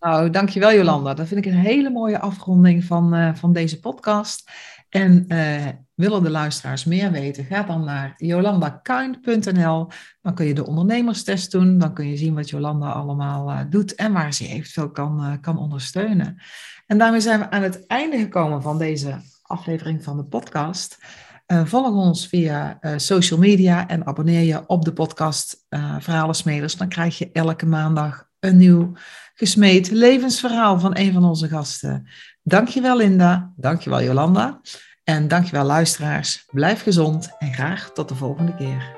Nou, 0.00 0.30
dankjewel 0.30 0.72
Jolanda. 0.72 1.14
Dat 1.14 1.26
vind 1.26 1.46
ik 1.46 1.52
een 1.52 1.58
hele 1.58 1.90
mooie 1.90 2.18
afronding 2.18 2.84
van, 2.84 3.14
uh, 3.14 3.34
van 3.34 3.52
deze 3.52 3.80
podcast. 3.80 4.50
En 4.88 5.24
uh, 5.28 5.66
willen 5.94 6.22
de 6.22 6.30
luisteraars 6.30 6.84
meer 6.84 7.10
weten, 7.10 7.44
ga 7.44 7.62
dan 7.62 7.84
naar 7.84 8.14
jolandakind.nl. 8.16 9.88
Dan 10.22 10.34
kun 10.34 10.46
je 10.46 10.54
de 10.54 10.66
ondernemerstest 10.66 11.50
doen. 11.50 11.78
Dan 11.78 11.94
kun 11.94 12.08
je 12.08 12.16
zien 12.16 12.34
wat 12.34 12.50
Jolanda 12.50 12.90
allemaal 12.90 13.68
doet 13.70 13.94
en 13.94 14.12
waar 14.12 14.32
ze 14.32 14.48
eventueel 14.48 14.90
kan, 14.90 15.38
kan 15.40 15.58
ondersteunen. 15.58 16.42
En 16.86 16.98
daarmee 16.98 17.20
zijn 17.20 17.38
we 17.38 17.50
aan 17.50 17.62
het 17.62 17.86
einde 17.86 18.18
gekomen 18.18 18.62
van 18.62 18.78
deze 18.78 19.20
aflevering 19.42 20.04
van 20.04 20.16
de 20.16 20.24
podcast. 20.24 20.98
Uh, 21.52 21.64
volg 21.64 21.94
ons 21.94 22.26
via 22.26 22.78
uh, 22.80 22.92
social 22.96 23.38
media 23.38 23.88
en 23.88 24.06
abonneer 24.06 24.42
je 24.42 24.66
op 24.66 24.84
de 24.84 24.92
podcast 24.92 25.66
uh, 25.70 25.96
Verhalensmeders. 25.98 26.76
Dan 26.76 26.88
krijg 26.88 27.18
je 27.18 27.30
elke 27.32 27.66
maandag 27.66 28.28
een 28.40 28.56
nieuw 28.56 28.92
gesmeed 29.34 29.90
levensverhaal 29.90 30.80
van 30.80 30.96
een 30.96 31.12
van 31.12 31.24
onze 31.24 31.48
gasten. 31.48 32.08
Dankjewel 32.42 32.96
Linda, 32.96 33.52
dankjewel 33.56 34.02
Jolanda 34.02 34.60
en 35.04 35.28
dankjewel 35.28 35.64
luisteraars. 35.64 36.44
Blijf 36.50 36.82
gezond 36.82 37.36
en 37.38 37.52
graag 37.52 37.90
tot 37.92 38.08
de 38.08 38.14
volgende 38.14 38.54
keer. 38.54 38.97